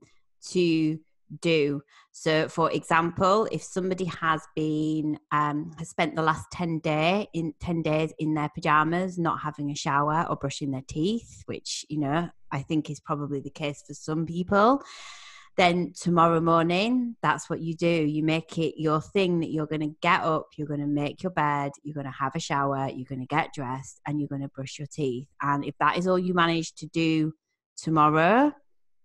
to 0.48 0.98
do. 1.40 1.82
So, 2.12 2.48
for 2.48 2.70
example, 2.72 3.48
if 3.52 3.62
somebody 3.62 4.06
has 4.06 4.42
been 4.56 5.18
um, 5.32 5.72
has 5.78 5.90
spent 5.90 6.16
the 6.16 6.22
last 6.22 6.46
ten 6.52 6.78
day 6.80 7.28
in 7.32 7.54
ten 7.60 7.82
days 7.82 8.12
in 8.18 8.34
their 8.34 8.48
pajamas, 8.48 9.18
not 9.18 9.40
having 9.40 9.70
a 9.70 9.76
shower 9.76 10.26
or 10.28 10.36
brushing 10.36 10.70
their 10.70 10.84
teeth, 10.86 11.42
which 11.46 11.84
you 11.88 12.00
know 12.00 12.28
I 12.50 12.62
think 12.62 12.90
is 12.90 13.00
probably 13.00 13.40
the 13.40 13.50
case 13.50 13.82
for 13.86 13.94
some 13.94 14.26
people, 14.26 14.82
then 15.58 15.92
tomorrow 15.92 16.40
morning, 16.40 17.16
that's 17.20 17.50
what 17.50 17.60
you 17.60 17.74
do. 17.74 17.86
You 17.86 18.22
make 18.22 18.58
it 18.58 18.80
your 18.80 19.00
thing 19.00 19.40
that 19.40 19.50
you're 19.50 19.66
going 19.66 19.80
to 19.80 19.94
get 20.00 20.22
up, 20.22 20.46
you're 20.56 20.68
going 20.68 20.80
to 20.80 20.86
make 20.86 21.22
your 21.24 21.32
bed, 21.32 21.72
you're 21.82 21.94
going 21.94 22.06
to 22.06 22.12
have 22.12 22.36
a 22.36 22.40
shower, 22.40 22.88
you're 22.88 23.08
going 23.08 23.20
to 23.20 23.26
get 23.26 23.52
dressed, 23.52 24.00
and 24.06 24.20
you're 24.20 24.28
going 24.28 24.42
to 24.42 24.48
brush 24.48 24.78
your 24.78 24.86
teeth. 24.86 25.26
And 25.42 25.64
if 25.64 25.74
that 25.80 25.98
is 25.98 26.06
all 26.06 26.18
you 26.18 26.32
manage 26.32 26.74
to 26.76 26.86
do 26.86 27.32
tomorrow, 27.76 28.52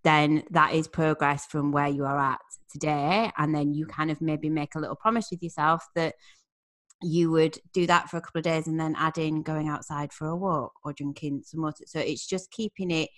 then 0.04 0.44
that 0.52 0.74
is 0.74 0.88
progress 0.88 1.46
from 1.46 1.72
where 1.72 1.88
you 1.88 2.06
are 2.06 2.20
at 2.20 2.42
today. 2.70 3.32
And 3.38 3.54
then 3.56 3.74
you 3.74 3.86
kind 3.86 4.12
of 4.12 4.22
maybe 4.22 4.50
make 4.50 4.76
a 4.76 4.80
little 4.80 4.96
promise 4.96 5.30
with 5.32 5.42
yourself 5.42 5.86
that 5.96 6.16
you 7.02 7.32
would 7.32 7.58
do 7.74 7.86
that 7.88 8.10
for 8.10 8.18
a 8.18 8.22
couple 8.22 8.40
of 8.40 8.44
days 8.44 8.68
and 8.68 8.80
then 8.80 8.96
add 8.98 9.18
in 9.18 9.44
going 9.44 9.68
outside 9.68 10.14
for 10.14 10.28
a 10.28 10.36
walk 10.36 10.74
or 10.84 10.94
drinking 10.94 11.44
some 11.46 11.62
water. 11.62 11.84
So 11.86 12.00
it's 12.00 12.26
just 12.26 12.52
keeping 12.52 12.92
it 12.92 13.10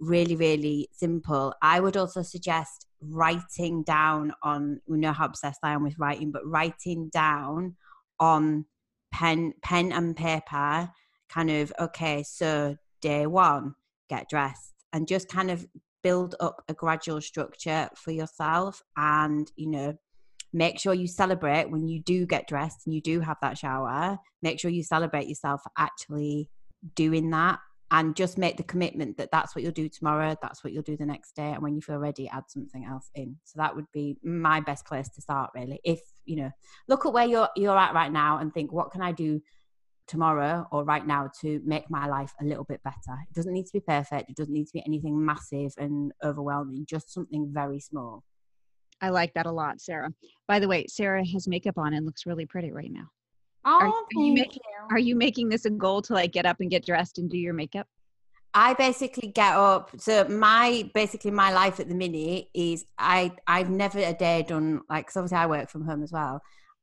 really, 0.00 0.36
really 0.36 0.88
simple. 0.92 1.54
I 1.60 1.80
would 1.80 1.96
also 1.96 2.22
suggest 2.22 2.86
writing 3.00 3.82
down 3.82 4.32
on, 4.42 4.80
we 4.86 4.98
know 4.98 5.12
how 5.12 5.26
obsessed 5.26 5.60
I 5.62 5.72
am 5.72 5.82
with 5.82 5.98
writing, 5.98 6.30
but 6.30 6.46
writing 6.46 7.10
down 7.10 7.76
on 8.18 8.64
pen, 9.12 9.54
pen 9.62 9.92
and 9.92 10.16
paper, 10.16 10.90
kind 11.28 11.50
of, 11.50 11.72
okay, 11.78 12.22
so 12.22 12.76
day 13.00 13.26
one, 13.26 13.74
get 14.08 14.28
dressed 14.28 14.72
and 14.92 15.06
just 15.06 15.28
kind 15.28 15.50
of 15.50 15.66
build 16.08 16.34
up 16.40 16.64
a 16.68 16.72
gradual 16.72 17.20
structure 17.20 17.86
for 17.94 18.12
yourself 18.12 18.82
and 18.96 19.52
you 19.56 19.68
know 19.68 19.94
make 20.54 20.78
sure 20.80 20.94
you 20.94 21.06
celebrate 21.06 21.70
when 21.70 21.86
you 21.86 22.00
do 22.00 22.24
get 22.24 22.48
dressed 22.48 22.86
and 22.86 22.94
you 22.94 23.02
do 23.02 23.20
have 23.20 23.36
that 23.42 23.58
shower. 23.58 24.18
Make 24.40 24.58
sure 24.58 24.70
you 24.70 24.82
celebrate 24.82 25.28
yourself 25.28 25.60
for 25.62 25.70
actually 25.76 26.48
doing 26.94 27.28
that 27.28 27.58
and 27.90 28.16
just 28.16 28.38
make 28.38 28.56
the 28.56 28.62
commitment 28.62 29.18
that 29.18 29.28
that's 29.30 29.54
what 29.54 29.62
you'll 29.62 29.72
do 29.72 29.90
tomorrow 29.90 30.34
that's 30.40 30.64
what 30.64 30.72
you'll 30.72 30.82
do 30.82 30.96
the 30.96 31.04
next 31.04 31.36
day 31.36 31.50
and 31.52 31.62
when 31.62 31.74
you 31.74 31.82
feel 31.82 31.98
ready 31.98 32.26
add 32.30 32.44
something 32.48 32.86
else 32.86 33.10
in. 33.14 33.36
So 33.44 33.58
that 33.58 33.76
would 33.76 33.92
be 33.92 34.16
my 34.22 34.60
best 34.60 34.86
place 34.86 35.10
to 35.10 35.20
start 35.20 35.50
really. 35.54 35.78
If 35.84 36.00
you 36.24 36.36
know 36.36 36.50
look 36.88 37.04
at 37.04 37.12
where 37.12 37.26
you're 37.26 37.50
you're 37.54 37.76
at 37.76 37.92
right 37.92 38.12
now 38.12 38.38
and 38.38 38.54
think 38.54 38.72
what 38.72 38.92
can 38.92 39.02
i 39.02 39.12
do 39.12 39.40
tomorrow 40.08 40.66
or 40.72 40.84
right 40.84 41.06
now 41.06 41.30
to 41.40 41.60
make 41.64 41.90
my 41.90 42.06
life 42.06 42.32
a 42.40 42.44
little 42.44 42.64
bit 42.64 42.82
better. 42.82 43.18
It 43.28 43.34
doesn't 43.34 43.52
need 43.52 43.66
to 43.66 43.72
be 43.72 43.80
perfect. 43.80 44.30
It 44.30 44.36
doesn't 44.36 44.52
need 44.52 44.66
to 44.66 44.72
be 44.72 44.82
anything 44.86 45.24
massive 45.24 45.72
and 45.78 46.12
overwhelming, 46.24 46.86
just 46.86 47.12
something 47.12 47.50
very 47.52 47.78
small. 47.80 48.24
I 49.00 49.10
like 49.10 49.34
that 49.34 49.46
a 49.46 49.52
lot, 49.52 49.80
Sarah. 49.80 50.12
By 50.48 50.58
the 50.58 50.68
way, 50.68 50.86
Sarah 50.88 51.24
has 51.32 51.46
makeup 51.46 51.78
on 51.78 51.94
and 51.94 52.04
looks 52.04 52.26
really 52.26 52.46
pretty 52.46 52.72
right 52.72 52.90
now. 52.90 53.08
Oh, 53.64 53.78
are, 53.80 53.86
are 53.88 54.24
you 54.24 54.32
making 54.32 54.62
you. 54.64 54.86
are 54.90 54.98
you 54.98 55.14
making 55.14 55.48
this 55.48 55.64
a 55.64 55.70
goal 55.70 56.02
to 56.02 56.14
like 56.14 56.32
get 56.32 56.46
up 56.46 56.56
and 56.60 56.70
get 56.70 56.86
dressed 56.86 57.18
and 57.18 57.30
do 57.30 57.36
your 57.36 57.54
makeup? 57.54 57.86
I 58.54 58.74
basically 58.74 59.28
get 59.28 59.54
up. 59.54 59.90
So 59.98 60.24
my 60.24 60.90
basically 60.94 61.30
my 61.30 61.52
life 61.52 61.80
at 61.80 61.88
the 61.88 61.94
minute 61.94 62.46
is 62.54 62.86
I 62.98 63.32
I've 63.46 63.70
never 63.70 63.98
a 63.98 64.14
day 64.14 64.42
done 64.42 64.80
like 64.88 65.06
because 65.06 65.16
obviously 65.16 65.38
I 65.38 65.46
work 65.46 65.68
from 65.68 65.84
home 65.84 66.02
as 66.02 66.12
well. 66.12 66.40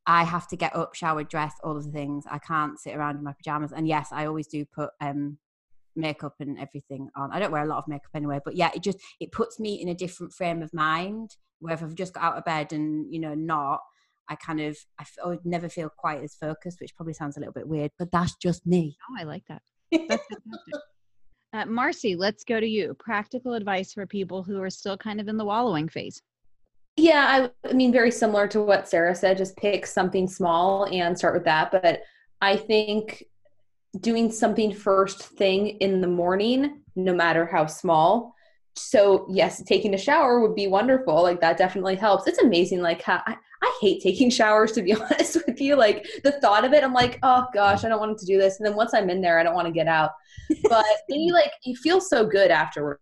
I 0.07 0.23
have 0.23 0.47
to 0.49 0.55
get 0.55 0.75
up, 0.75 0.93
shower, 0.93 1.23
dress, 1.23 1.53
all 1.63 1.75
of 1.75 1.85
the 1.85 1.91
things. 1.91 2.25
I 2.29 2.37
can't 2.37 2.79
sit 2.79 2.95
around 2.95 3.17
in 3.17 3.23
my 3.23 3.33
pajamas. 3.33 3.71
And 3.71 3.87
yes, 3.87 4.09
I 4.11 4.25
always 4.25 4.47
do 4.47 4.65
put 4.65 4.91
um, 5.01 5.37
makeup 5.95 6.35
and 6.39 6.59
everything 6.59 7.09
on. 7.15 7.31
I 7.31 7.39
don't 7.39 7.51
wear 7.51 7.63
a 7.63 7.67
lot 7.67 7.79
of 7.79 7.87
makeup 7.87 8.11
anyway, 8.13 8.39
but 8.43 8.55
yeah, 8.55 8.71
it 8.75 8.83
just 8.83 8.99
it 9.19 9.31
puts 9.31 9.59
me 9.59 9.81
in 9.81 9.89
a 9.89 9.95
different 9.95 10.33
frame 10.33 10.61
of 10.61 10.73
mind. 10.73 11.35
Where 11.59 11.73
if 11.73 11.81
I've 11.81 11.95
just 11.95 12.13
got 12.13 12.23
out 12.23 12.37
of 12.37 12.45
bed 12.45 12.73
and 12.73 13.11
you 13.11 13.19
know 13.19 13.33
not, 13.33 13.79
I 14.29 14.35
kind 14.35 14.61
of 14.61 14.77
I, 14.99 15.03
f- 15.03 15.17
I 15.23 15.27
would 15.29 15.45
never 15.45 15.69
feel 15.69 15.89
quite 15.89 16.21
as 16.21 16.35
focused, 16.35 16.79
which 16.81 16.95
probably 16.95 17.13
sounds 17.13 17.37
a 17.37 17.39
little 17.39 17.53
bit 17.53 17.67
weird, 17.67 17.91
but 17.97 18.11
that's 18.11 18.35
just 18.35 18.65
me. 18.65 18.97
Oh, 19.09 19.15
I 19.19 19.23
like 19.23 19.43
that. 19.47 19.61
That's 19.91 20.07
fantastic. 20.09 20.75
uh, 21.53 21.65
Marcy, 21.65 22.15
let's 22.15 22.43
go 22.43 22.59
to 22.59 22.67
you. 22.67 22.93
Practical 22.99 23.53
advice 23.53 23.93
for 23.93 24.05
people 24.05 24.43
who 24.43 24.61
are 24.61 24.69
still 24.69 24.97
kind 24.97 25.19
of 25.19 25.27
in 25.27 25.37
the 25.37 25.45
wallowing 25.45 25.87
phase. 25.87 26.21
Yeah, 26.97 27.49
I, 27.65 27.69
I 27.69 27.73
mean, 27.73 27.91
very 27.91 28.11
similar 28.11 28.47
to 28.49 28.61
what 28.61 28.87
Sarah 28.87 29.15
said, 29.15 29.37
just 29.37 29.57
pick 29.57 29.85
something 29.85 30.27
small 30.27 30.85
and 30.85 31.17
start 31.17 31.33
with 31.33 31.43
that. 31.43 31.71
But 31.71 32.03
I 32.41 32.55
think 32.55 33.25
doing 33.99 34.31
something 34.31 34.73
first 34.73 35.21
thing 35.21 35.67
in 35.79 35.99
the 35.99 36.07
morning, 36.07 36.81
no 36.95 37.13
matter 37.13 37.45
how 37.45 37.65
small. 37.65 38.33
So, 38.77 39.25
yes, 39.29 39.61
taking 39.63 39.93
a 39.93 39.97
shower 39.97 40.41
would 40.41 40.55
be 40.55 40.67
wonderful. 40.67 41.21
Like, 41.21 41.41
that 41.41 41.57
definitely 41.57 41.95
helps. 41.95 42.27
It's 42.27 42.41
amazing. 42.41 42.81
Like, 42.81 43.01
how 43.01 43.21
I, 43.25 43.35
I 43.61 43.77
hate 43.81 44.01
taking 44.01 44.29
showers, 44.31 44.71
to 44.73 44.81
be 44.81 44.93
honest 45.01 45.37
with 45.45 45.59
you. 45.59 45.75
Like, 45.75 46.05
the 46.23 46.33
thought 46.33 46.63
of 46.63 46.73
it, 46.73 46.83
I'm 46.83 46.93
like, 46.93 47.19
oh 47.23 47.45
gosh, 47.53 47.83
I 47.83 47.89
don't 47.89 47.99
want 47.99 48.17
to 48.19 48.25
do 48.25 48.37
this. 48.37 48.59
And 48.59 48.65
then 48.65 48.75
once 48.75 48.93
I'm 48.93 49.09
in 49.09 49.21
there, 49.21 49.37
I 49.37 49.43
don't 49.43 49.55
want 49.55 49.67
to 49.67 49.73
get 49.73 49.87
out. 49.87 50.11
But 50.63 50.85
then 51.09 51.19
you 51.19 51.33
like, 51.33 51.51
you 51.65 51.75
feel 51.75 51.99
so 51.99 52.25
good 52.25 52.51
afterwards. 52.51 53.01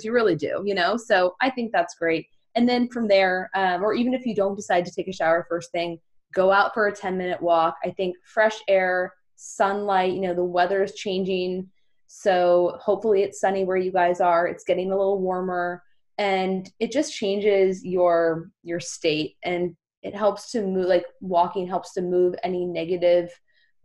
You 0.00 0.12
really 0.12 0.34
do, 0.34 0.62
you 0.64 0.74
know? 0.74 0.96
So, 0.96 1.36
I 1.42 1.50
think 1.50 1.72
that's 1.72 1.94
great 1.94 2.26
and 2.54 2.68
then 2.68 2.88
from 2.88 3.08
there 3.08 3.50
um, 3.54 3.82
or 3.82 3.94
even 3.94 4.14
if 4.14 4.24
you 4.24 4.34
don't 4.34 4.56
decide 4.56 4.84
to 4.84 4.92
take 4.92 5.08
a 5.08 5.12
shower 5.12 5.46
first 5.48 5.70
thing 5.72 5.98
go 6.34 6.50
out 6.52 6.74
for 6.74 6.88
a 6.88 6.94
10 6.94 7.16
minute 7.16 7.40
walk. 7.40 7.76
I 7.84 7.90
think 7.90 8.16
fresh 8.24 8.58
air 8.68 9.14
sunlight 9.36 10.12
you 10.12 10.20
know 10.20 10.34
the 10.34 10.44
weather 10.44 10.82
is 10.82 10.94
changing. 10.94 11.70
So 12.06 12.76
hopefully 12.80 13.22
it's 13.22 13.40
sunny 13.40 13.64
where 13.64 13.76
you 13.76 13.90
guys 13.90 14.20
are. 14.20 14.46
It's 14.46 14.64
getting 14.64 14.92
a 14.92 14.96
little 14.96 15.20
warmer. 15.20 15.82
And 16.18 16.70
it 16.78 16.92
just 16.92 17.14
changes 17.14 17.84
your 17.84 18.50
your 18.62 18.80
state. 18.80 19.36
And 19.42 19.74
it 20.02 20.14
helps 20.14 20.50
to 20.52 20.62
move 20.62 20.86
like 20.86 21.06
walking 21.20 21.66
helps 21.66 21.94
to 21.94 22.02
move 22.02 22.34
any 22.42 22.66
negative 22.66 23.30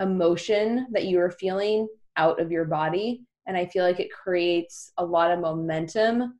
emotion 0.01 0.88
that 0.91 1.05
you 1.05 1.20
are 1.20 1.32
feeling 1.32 1.88
out 2.17 2.41
of 2.41 2.51
your 2.51 2.65
body. 2.65 3.24
And 3.47 3.57
i 3.57 3.65
feel 3.65 3.84
like 3.84 3.99
it 3.99 4.11
creates 4.11 4.91
a 4.97 5.05
lot 5.05 5.32
of 5.32 5.39
momentum 5.39 6.39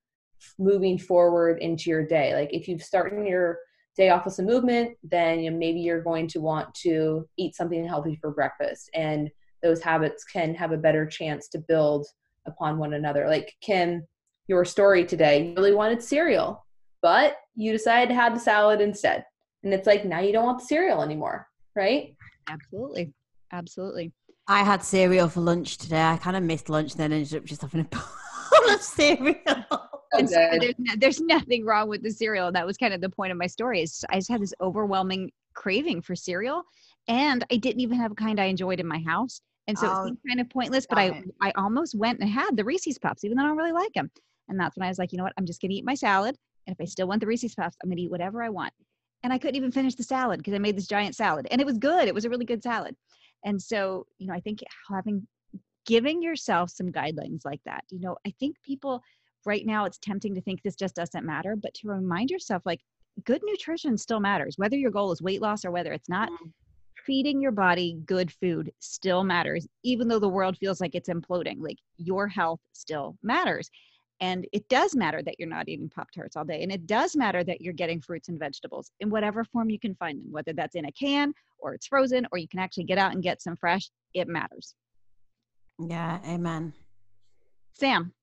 moving 0.58 0.98
forward 0.98 1.60
into 1.62 1.90
your 1.90 2.06
day. 2.06 2.34
Like 2.34 2.54
if 2.54 2.68
you've 2.68 2.84
started 2.84 3.26
your 3.26 3.60
day 3.98 4.10
off 4.10 4.26
with 4.26 4.34
some 4.34 4.46
movement, 4.46 4.98
then 5.04 5.40
you 5.42 5.52
know, 5.52 5.58
maybe 5.58 5.80
you're 5.80 6.02
going 6.02 6.28
to 6.30 6.40
want 6.40 6.74
to 6.76 7.28
eat 7.38 7.56
something 7.56 7.86
healthy 7.88 8.18
for 8.22 8.32
breakfast. 8.32 8.90
And 8.94 9.30
those 9.62 9.82
habits 9.82 10.24
can 10.24 10.56
have 10.56 10.72
a 10.72 10.78
better 10.78 11.06
chance 11.06 11.50
to 11.50 11.60
build 11.60 12.08
upon 12.46 12.78
one 12.78 12.94
another. 12.94 13.28
Like 13.28 13.54
Kim, 13.62 14.06
your 14.48 14.66
story 14.66 15.06
today, 15.06 15.48
you 15.48 15.56
really 15.56 15.74
wanted 15.74 16.02
cereal, 16.02 16.66
but 17.02 17.38
you 17.56 17.72
decided 17.72 18.10
to 18.10 18.16
have 18.16 18.34
the 18.34 18.40
salad 18.40 18.82
instead. 18.82 19.26
And 19.64 19.74
it's 19.74 19.88
like 19.88 20.06
now 20.06 20.20
you 20.22 20.32
don't 20.32 20.46
want 20.46 20.60
the 20.60 20.66
cereal 20.66 21.02
anymore, 21.02 21.48
right? 21.76 22.16
Absolutely. 22.48 23.14
Absolutely. 23.52 24.14
I 24.48 24.64
had 24.64 24.84
cereal 24.84 25.30
for 25.30 25.42
lunch 25.42 25.78
today. 25.78 26.02
I 26.02 26.18
kind 26.18 26.36
of 26.36 26.44
missed 26.44 26.70
lunch, 26.70 26.96
then 26.96 27.12
ended 27.12 27.36
up 27.36 27.46
just 27.46 27.62
having 27.62 27.82
a 27.82 27.84
bowl 27.96 28.74
of 28.74 28.82
cereal. 28.82 29.99
And 30.14 30.30
so 30.30 30.50
there's, 30.60 30.76
no, 30.78 30.94
there's 30.98 31.22
nothing 31.22 31.66
wrong 31.66 31.90
with 31.90 32.04
the 32.04 32.12
cereal. 32.12 32.52
That 32.52 32.66
was 32.66 32.78
kind 32.78 32.94
of 32.94 33.02
the 33.02 33.10
point 33.10 33.32
of 33.32 33.38
my 33.38 33.48
story. 33.48 33.82
Is 33.82 34.04
I 34.10 34.16
just 34.16 34.30
had 34.30 34.42
this 34.42 34.54
overwhelming 34.62 35.32
craving 35.54 36.02
for 36.02 36.16
cereal, 36.16 36.64
and 37.08 37.46
I 37.52 37.58
didn't 37.58 37.82
even 37.82 37.98
have 37.98 38.12
a 38.12 38.16
kind 38.16 38.40
I 38.40 38.46
enjoyed 38.46 38.80
in 38.80 38.88
my 38.88 39.00
house, 39.06 39.42
and 39.68 39.78
so 39.78 39.88
oh, 39.88 39.92
it 39.92 40.06
seemed 40.06 40.18
kind 40.28 40.40
of 40.40 40.50
pointless. 40.50 40.86
But 40.90 41.00
I 41.00 41.24
I 41.42 41.52
almost 41.56 41.96
went 41.96 42.20
and 42.20 42.30
had 42.30 42.56
the 42.56 42.66
Reese's 42.66 42.98
Puffs, 42.98 43.24
even 43.24 43.38
though 43.38 43.44
I 43.44 43.48
don't 43.48 43.58
really 43.58 43.72
like 43.72 43.94
them. 43.94 44.10
And 44.48 44.60
that's 44.60 44.76
when 44.76 44.86
I 44.86 44.90
was 44.90 44.98
like, 44.98 45.12
you 45.12 45.18
know 45.18 45.24
what? 45.24 45.34
I'm 45.38 45.46
just 45.46 45.62
gonna 45.62 45.74
eat 45.74 45.86
my 45.86 45.96
salad, 45.96 46.36
and 46.66 46.76
if 46.76 46.82
I 46.82 46.86
still 46.86 47.08
want 47.08 47.22
the 47.22 47.28
Reese's 47.28 47.56
Puffs, 47.56 47.78
I'm 47.84 47.90
gonna 47.90 48.02
eat 48.02 48.12
whatever 48.12 48.42
I 48.44 48.50
want. 48.50 48.74
And 49.24 49.34
I 49.34 49.38
couldn't 49.38 49.58
even 49.58 49.72
finish 49.72 49.96
the 49.96 50.04
salad 50.04 50.40
because 50.40 50.54
I 50.54 50.60
made 50.60 50.78
this 50.78 50.88
giant 50.88 51.16
salad, 51.16 51.48
and 51.52 51.62
it 51.62 51.68
was 51.68 51.78
good. 51.78 52.08
It 52.08 52.16
was 52.16 52.26
a 52.26 52.30
really 52.30 52.46
good 52.46 52.64
salad. 52.64 52.96
And 53.44 53.62
so, 53.62 54.06
you 54.18 54.28
know, 54.28 54.34
I 54.34 54.40
think 54.40 54.60
having 54.90 55.28
giving 55.86 56.22
yourself 56.22 56.70
some 56.70 56.92
guidelines 56.92 57.46
like 57.46 57.62
that, 57.66 57.84
you 57.90 58.00
know, 58.00 58.16
I 58.26 58.34
think 58.40 58.58
people 58.64 59.02
right 59.46 59.66
now 59.66 59.86
it's 59.86 59.98
tempting 59.98 60.36
to 60.36 60.42
think 60.42 60.62
this 60.62 60.76
just 60.76 60.96
doesn't 60.96 61.26
matter, 61.26 61.56
but 61.56 61.74
to 61.76 61.88
remind 61.88 62.30
yourself 62.30 62.64
like 62.66 62.82
good 63.26 63.42
nutrition 63.44 63.98
still 63.98 64.20
matters, 64.20 64.58
whether 64.58 64.76
your 64.76 64.92
goal 64.92 65.12
is 65.12 65.22
weight 65.22 65.42
loss 65.42 65.66
or 65.66 65.72
whether 65.72 65.92
it's 65.94 66.10
not. 66.10 66.30
Mm-hmm. 66.30 66.50
Feeding 67.06 67.42
your 67.42 67.54
body 67.54 67.98
good 68.06 68.32
food 68.32 68.72
still 68.80 69.24
matters, 69.24 69.66
even 69.84 70.08
though 70.08 70.20
the 70.20 70.28
world 70.28 70.58
feels 70.58 70.80
like 70.82 70.94
it's 70.94 71.10
imploding. 71.10 71.56
Like 71.60 71.78
your 71.98 72.28
health 72.28 72.60
still 72.74 73.18
matters. 73.24 73.72
And 74.22 74.46
it 74.52 74.68
does 74.68 74.96
matter 74.96 75.24
that 75.24 75.36
you're 75.40 75.48
not 75.48 75.70
eating 75.70 75.90
Pop 75.90 76.12
Tarts 76.12 76.36
all 76.36 76.44
day. 76.44 76.62
And 76.62 76.72
it 76.72 76.86
does 76.88 77.16
matter 77.16 77.44
that 77.46 77.62
you're 77.62 77.74
getting 77.74 78.02
fruits 78.02 78.28
and 78.28 78.38
vegetables 78.38 78.92
in 79.00 79.10
whatever 79.10 79.46
form 79.46 79.70
you 79.70 79.80
can 79.80 79.96
find 79.96 80.20
them, 80.20 80.32
whether 80.32 80.52
that's 80.52 80.76
in 80.76 80.86
a 80.86 80.92
can 80.92 81.34
or 81.58 81.74
it's 81.74 81.88
frozen 81.88 82.28
or 82.32 82.38
you 82.38 82.48
can 82.48 82.60
actually 82.60 82.84
get 82.84 82.98
out 82.98 83.14
and 83.14 83.24
get 83.24 83.42
some 83.42 83.56
fresh. 83.56 83.90
It 84.14 84.28
matters. 84.28 84.76
Yeah, 85.80 86.20
amen. 86.28 86.74
Sam. 87.74 88.14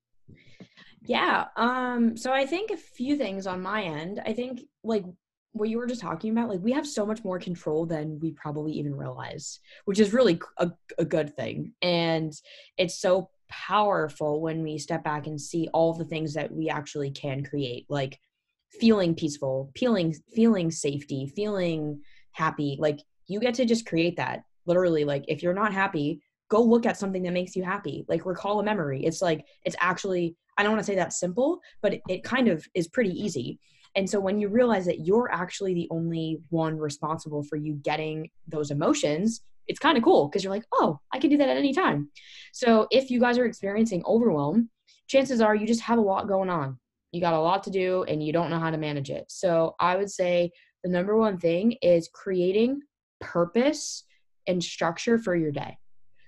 Yeah. 1.07 1.47
Um, 1.57 2.17
so 2.17 2.33
I 2.33 2.47
think 2.47 2.71
a 2.71 2.77
few 2.77 3.17
things 3.17 3.47
on 3.47 3.63
my 3.63 3.83
end. 3.83 4.21
I 4.25 4.33
think 4.33 4.63
like 4.83 5.05
what 5.53 5.69
you 5.69 5.79
were 5.79 5.87
just 5.87 6.01
talking 6.01 6.33
about, 6.33 6.49
like 6.49 6.61
we 6.61 6.73
have 6.73 6.87
so 6.87 7.07
much 7.07 7.25
more 7.25 7.39
control 7.39 7.87
than 7.87 8.19
we 8.21 8.33
probably 8.33 8.73
even 8.73 8.95
realize, 8.95 9.61
which 9.85 10.01
is 10.01 10.13
really 10.13 10.41
a, 10.59 10.71
a 10.99 11.05
good 11.05 11.35
thing. 11.35 11.73
And 11.81 12.33
it's 12.77 13.01
so 13.01 13.31
powerful 13.49 14.41
when 14.41 14.63
we 14.63 14.79
step 14.79 15.05
back 15.05 15.27
and 15.27 15.41
see 15.41 15.69
all 15.73 15.95
the 15.95 16.05
things 16.05 16.35
that 16.35 16.53
we 16.53 16.69
actually 16.69 17.11
can 17.11 17.45
create, 17.45 17.87
like 17.89 18.19
feeling 18.81 19.15
peaceful, 19.15 19.71
feeling 19.77 20.15
feeling 20.35 20.71
safety, 20.71 21.33
feeling 21.35 22.03
happy. 22.33 22.77
Like 22.79 23.01
you 23.27 23.41
get 23.41 23.55
to 23.55 23.65
just 23.65 23.87
create 23.87 24.17
that. 24.17 24.43
Literally, 24.67 25.05
like 25.05 25.25
if 25.29 25.43
you're 25.43 25.55
not 25.55 25.73
happy, 25.73 26.21
go 26.49 26.61
look 26.61 26.87
at 26.87 26.97
something 26.97 27.23
that 27.23 27.33
makes 27.33 27.55
you 27.57 27.63
happy. 27.63 28.05
Like 28.09 28.27
recall 28.27 28.61
a 28.61 28.65
memory. 28.65 29.05
It's 29.05 29.23
like 29.23 29.47
it's 29.65 29.77
actually 29.81 30.37
I 30.57 30.63
don't 30.63 30.73
want 30.73 30.85
to 30.85 30.91
say 30.91 30.97
that's 30.97 31.21
simple, 31.21 31.61
but 31.83 31.95
it, 31.95 32.03
it 32.09 32.25
kind 32.25 32.49
of 32.49 32.67
is 32.75 32.89
pretty 32.89 33.11
easy. 33.11 33.59
And 33.95 34.09
so 34.09 34.21
when 34.21 34.39
you 34.39 34.49
realize 34.49 34.85
that 34.87 35.07
you're 35.07 35.31
actually 35.33 35.75
the 35.75 35.89
only 35.91 36.39
one 36.51 36.77
responsible 36.77 37.43
for 37.43 37.57
you 37.57 37.75
getting 37.75 38.29
those 38.47 38.71
emotions, 38.71 39.43
it's 39.69 39.79
kind 39.79 39.97
of 39.97 40.05
cool 40.05 40.29
because 40.29 40.45
you're 40.45 40.53
like, 40.53 40.67
oh, 40.73 41.01
I 41.13 41.19
can 41.19 41.31
do 41.31 41.39
that 41.39 41.49
at 41.49 41.57
any 41.57 41.73
time. 41.73 42.11
So 42.53 42.87
if 42.91 43.11
you 43.11 43.19
guys 43.19 43.39
are 43.39 43.47
experiencing 43.47 44.03
overwhelm, 44.07 44.71
chances 45.09 45.41
are 45.41 45.55
you 45.55 45.67
just 45.67 45.81
have 45.81 45.99
a 45.99 46.03
lot 46.03 46.29
going 46.29 46.51
on. 46.51 46.79
You 47.13 47.21
got 47.21 47.35
a 47.35 47.41
lot 47.41 47.63
to 47.65 47.71
do 47.71 48.05
and 48.05 48.23
you 48.23 48.33
don't 48.33 48.51
know 48.51 48.59
how 48.59 48.71
to 48.71 48.77
manage 48.77 49.11
it. 49.11 49.25
So 49.29 49.75
I 49.81 49.97
would 49.97 50.11
say 50.11 50.51
the 50.85 50.91
number 50.91 51.17
one 51.17 51.39
thing 51.39 51.73
is 51.83 52.11
creating 52.13 52.83
purpose 53.21 54.05
and 54.47 54.63
structure 54.63 55.19
for 55.19 55.35
your 55.35 55.53
day 55.53 55.79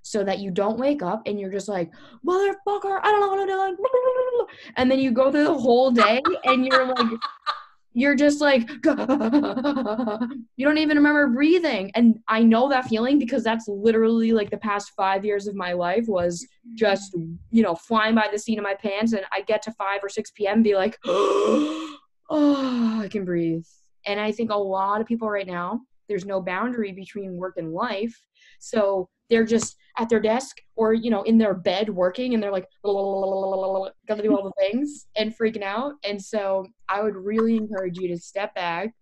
so 0.09 0.25
that 0.25 0.39
you 0.39 0.51
don't 0.51 0.79
wake 0.79 1.03
up 1.03 1.23
and 1.27 1.39
you're 1.39 1.51
just 1.51 1.69
like, 1.69 1.93
motherfucker, 2.27 2.99
I 3.03 3.11
don't 3.11 3.21
know 3.21 3.29
what 3.29 3.41
I'm 3.41 3.47
doing. 3.47 3.77
And 4.77 4.91
then 4.91 4.99
you 4.99 5.11
go 5.11 5.31
through 5.31 5.45
the 5.45 5.55
whole 5.55 5.91
day 5.91 6.23
and 6.45 6.65
you're 6.65 6.87
like, 6.87 7.07
you're 7.93 8.15
just 8.15 8.41
like 8.41 8.69
you 8.85 10.67
don't 10.67 10.79
even 10.79 10.97
remember 10.97 11.27
breathing. 11.29 11.91
And 11.95 12.19
i 12.29 12.43
know 12.43 12.69
that 12.69 12.87
feeling 12.87 13.19
because 13.19 13.45
that's 13.45 13.67
literally 13.69 14.33
like 14.33 14.51
the 14.51 14.59
past 14.59 14.93
five 14.97 15.25
years 15.25 15.47
of 15.47 15.55
my 15.55 15.73
life 15.73 16.07
was 16.07 16.47
just 16.75 17.15
you 17.51 17.63
know 17.63 17.75
flying 17.75 18.15
by 18.15 18.29
the 18.31 18.39
seat 18.39 18.59
of 18.59 18.65
my 18.65 18.75
pants 18.75 19.13
and 19.13 19.25
i 19.33 19.41
get 19.43 19.63
to 19.63 19.73
5 19.73 20.01
or 20.03 20.09
6 20.09 20.31
p.m 20.33 20.63
be 20.63 20.75
like 20.75 20.99
oh 21.05 23.01
i 23.03 23.09
can 23.09 23.25
breathe. 23.25 23.67
And 24.07 24.21
i 24.21 24.33
think 24.33 24.51
a 24.51 24.57
lot 24.57 25.01
of 25.01 25.07
people 25.07 25.29
right 25.29 25.47
now 25.47 25.81
there's 26.09 26.25
no 26.25 26.41
boundary 26.41 26.93
between 26.93 27.37
work 27.37 27.55
and 27.59 27.73
life. 27.73 28.19
So 28.59 29.09
they're 29.31 29.45
just 29.45 29.77
at 29.99 30.09
their 30.09 30.21
desk 30.21 30.59
or 30.77 30.95
you 30.95 31.11
know 31.11 31.23
in 31.23 31.39
their 31.39 31.55
bed 31.55 31.89
working 31.91 32.35
and 32.35 32.43
they're 32.43 32.53
like 32.53 32.67
gotta 32.85 34.23
do 34.23 34.37
all 34.37 34.45
the 34.45 34.53
things 34.59 35.07
and 35.17 35.37
freaking 35.37 35.63
out. 35.63 35.95
And 36.05 36.23
so 36.23 36.67
i 36.89 37.03
would 37.03 37.17
really 37.17 37.57
encourage 37.57 37.99
you 37.99 38.09
to 38.09 38.19
step 38.19 38.55
back 38.55 38.95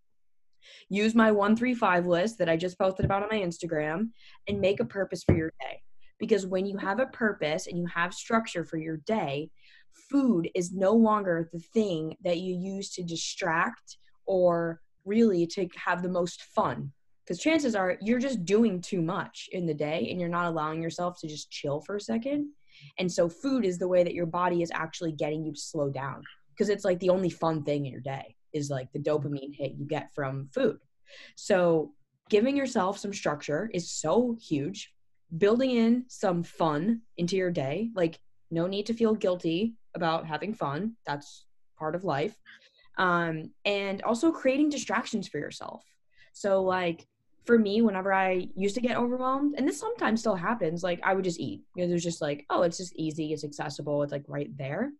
use 0.89 1.15
my 1.15 1.31
135 1.31 2.07
list 2.07 2.39
that 2.39 2.49
i 2.49 2.57
just 2.57 2.79
posted 2.79 3.05
about 3.05 3.23
on 3.23 3.29
my 3.31 3.39
instagram 3.39 4.11
and 4.49 4.61
make 4.61 4.81
a 4.81 4.85
purpose 4.85 5.23
for 5.23 5.37
your 5.37 5.53
day. 5.61 5.81
Because 6.19 6.47
when 6.47 6.65
you 6.65 6.79
have 6.79 6.99
a 6.99 7.07
purpose 7.07 7.67
and 7.67 7.77
you 7.79 7.87
have 7.87 8.15
structure 8.15 8.65
for 8.65 8.79
your 8.79 8.97
day 9.07 9.51
food 10.11 10.51
is 10.55 10.73
no 10.73 10.93
longer 10.93 11.49
the 11.53 11.59
thing 11.59 12.17
that 12.25 12.39
you 12.39 12.55
use 12.55 12.91
to 12.91 13.03
distract 13.03 13.99
or 14.27 14.81
really 15.05 15.47
to 15.47 15.69
have 15.77 16.03
the 16.03 16.09
most 16.09 16.43
fun 16.43 16.93
because 17.27 17.41
chances 17.41 17.75
are 17.75 17.97
you're 18.01 18.21
just 18.21 18.45
doing 18.45 18.81
too 18.81 19.03
much 19.03 19.49
in 19.53 19.67
the 19.67 19.75
day 19.75 20.09
and 20.11 20.21
you're 20.21 20.29
not 20.29 20.47
allowing 20.47 20.81
yourself 20.81 21.19
to 21.21 21.27
just 21.27 21.51
chill 21.51 21.81
for 21.81 21.97
a 21.97 22.01
second. 22.01 22.51
And 22.99 23.11
so 23.11 23.29
food 23.29 23.65
is 23.65 23.79
the 23.79 23.89
way 23.89 24.05
that 24.05 24.15
your 24.15 24.27
body 24.27 24.63
is 24.63 24.71
actually 24.73 25.13
getting 25.13 25.45
you 25.45 25.53
to 25.53 25.61
slow 25.61 25.91
down. 25.91 26.23
Because 26.51 26.69
it's 26.69 26.85
like 26.85 27.01
the 27.01 27.11
only 27.11 27.31
fun 27.31 27.65
thing 27.65 27.85
in 27.85 27.93
your 27.93 28.01
day 28.01 28.37
is 28.53 28.71
like 28.71 28.93
the 28.93 28.99
dopamine 28.99 29.55
hit 29.55 29.73
you 29.73 29.87
get 29.87 30.15
from 30.15 30.49
food. 30.55 30.79
So 31.35 31.93
giving 32.31 32.57
yourself 32.57 32.99
some 32.99 33.13
structure 33.13 33.71
is 33.75 33.91
so 33.91 34.37
huge. 34.41 34.93
Building 35.37 35.73
in 35.73 36.05
some 36.09 36.45
fun 36.45 37.03
into 37.17 37.37
your 37.37 37.51
day 37.51 37.91
like 37.95 38.21
no 38.51 38.69
need 38.69 38.87
to 38.87 38.95
feel 38.95 39.15
guilty 39.15 39.75
about 39.97 40.27
having 40.27 40.55
fun. 40.55 40.93
That's 41.05 41.47
part 41.77 41.97
of 41.97 42.05
life. 42.05 42.37
Um, 42.99 43.51
and 43.65 44.01
also 44.03 44.31
creating 44.31 44.71
distractions 44.71 45.27
for 45.27 45.39
yourself. 45.39 45.83
So 46.33 46.63
like 46.63 47.07
for 47.47 47.59
me, 47.59 47.81
whenever 47.81 48.13
I 48.13 48.49
used 48.57 48.75
to 48.75 48.81
get 48.81 48.97
overwhelmed, 48.97 49.55
and 49.57 49.67
this 49.67 49.79
sometimes 49.79 50.21
still 50.21 50.35
happens, 50.35 50.83
like 50.83 51.01
I 51.05 51.15
would 51.15 51.25
just 51.25 51.41
eat. 51.41 51.63
You 51.75 51.85
know, 51.85 51.89
there's 51.89 52.03
just 52.03 52.21
like, 52.21 52.45
oh, 52.51 52.63
it's 52.63 52.77
just 52.77 52.95
easy, 52.97 53.33
it's 53.33 53.45
accessible, 53.45 54.03
it's 54.03 54.13
like 54.13 54.25
right 54.27 54.51
there. 54.59 54.91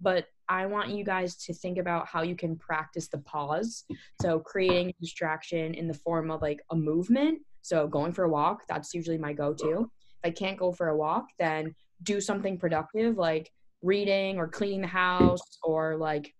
But 0.00 0.26
I 0.48 0.66
want 0.66 0.90
you 0.90 1.04
guys 1.04 1.36
to 1.46 1.54
think 1.54 1.78
about 1.78 2.06
how 2.06 2.22
you 2.22 2.36
can 2.36 2.56
practice 2.56 3.08
the 3.08 3.18
pause. 3.18 3.84
So 4.20 4.38
creating 4.38 4.92
distraction 5.00 5.74
in 5.74 5.88
the 5.88 5.94
form 5.94 6.30
of 6.30 6.42
like 6.42 6.60
a 6.70 6.76
movement. 6.76 7.40
So 7.62 7.88
going 7.88 8.12
for 8.12 8.24
a 8.24 8.28
walk, 8.28 8.62
that's 8.68 8.92
usually 8.94 9.18
my 9.18 9.32
go-to. 9.32 9.90
If 10.22 10.22
I 10.22 10.30
can't 10.30 10.58
go 10.58 10.72
for 10.72 10.88
a 10.88 10.96
walk, 10.96 11.26
then 11.38 11.74
do 12.02 12.20
something 12.20 12.58
productive 12.58 13.16
like 13.16 13.50
reading 13.82 14.38
or 14.38 14.48
cleaning 14.48 14.82
the 14.82 14.86
house 14.86 15.58
or 15.62 15.96
like 15.96 16.32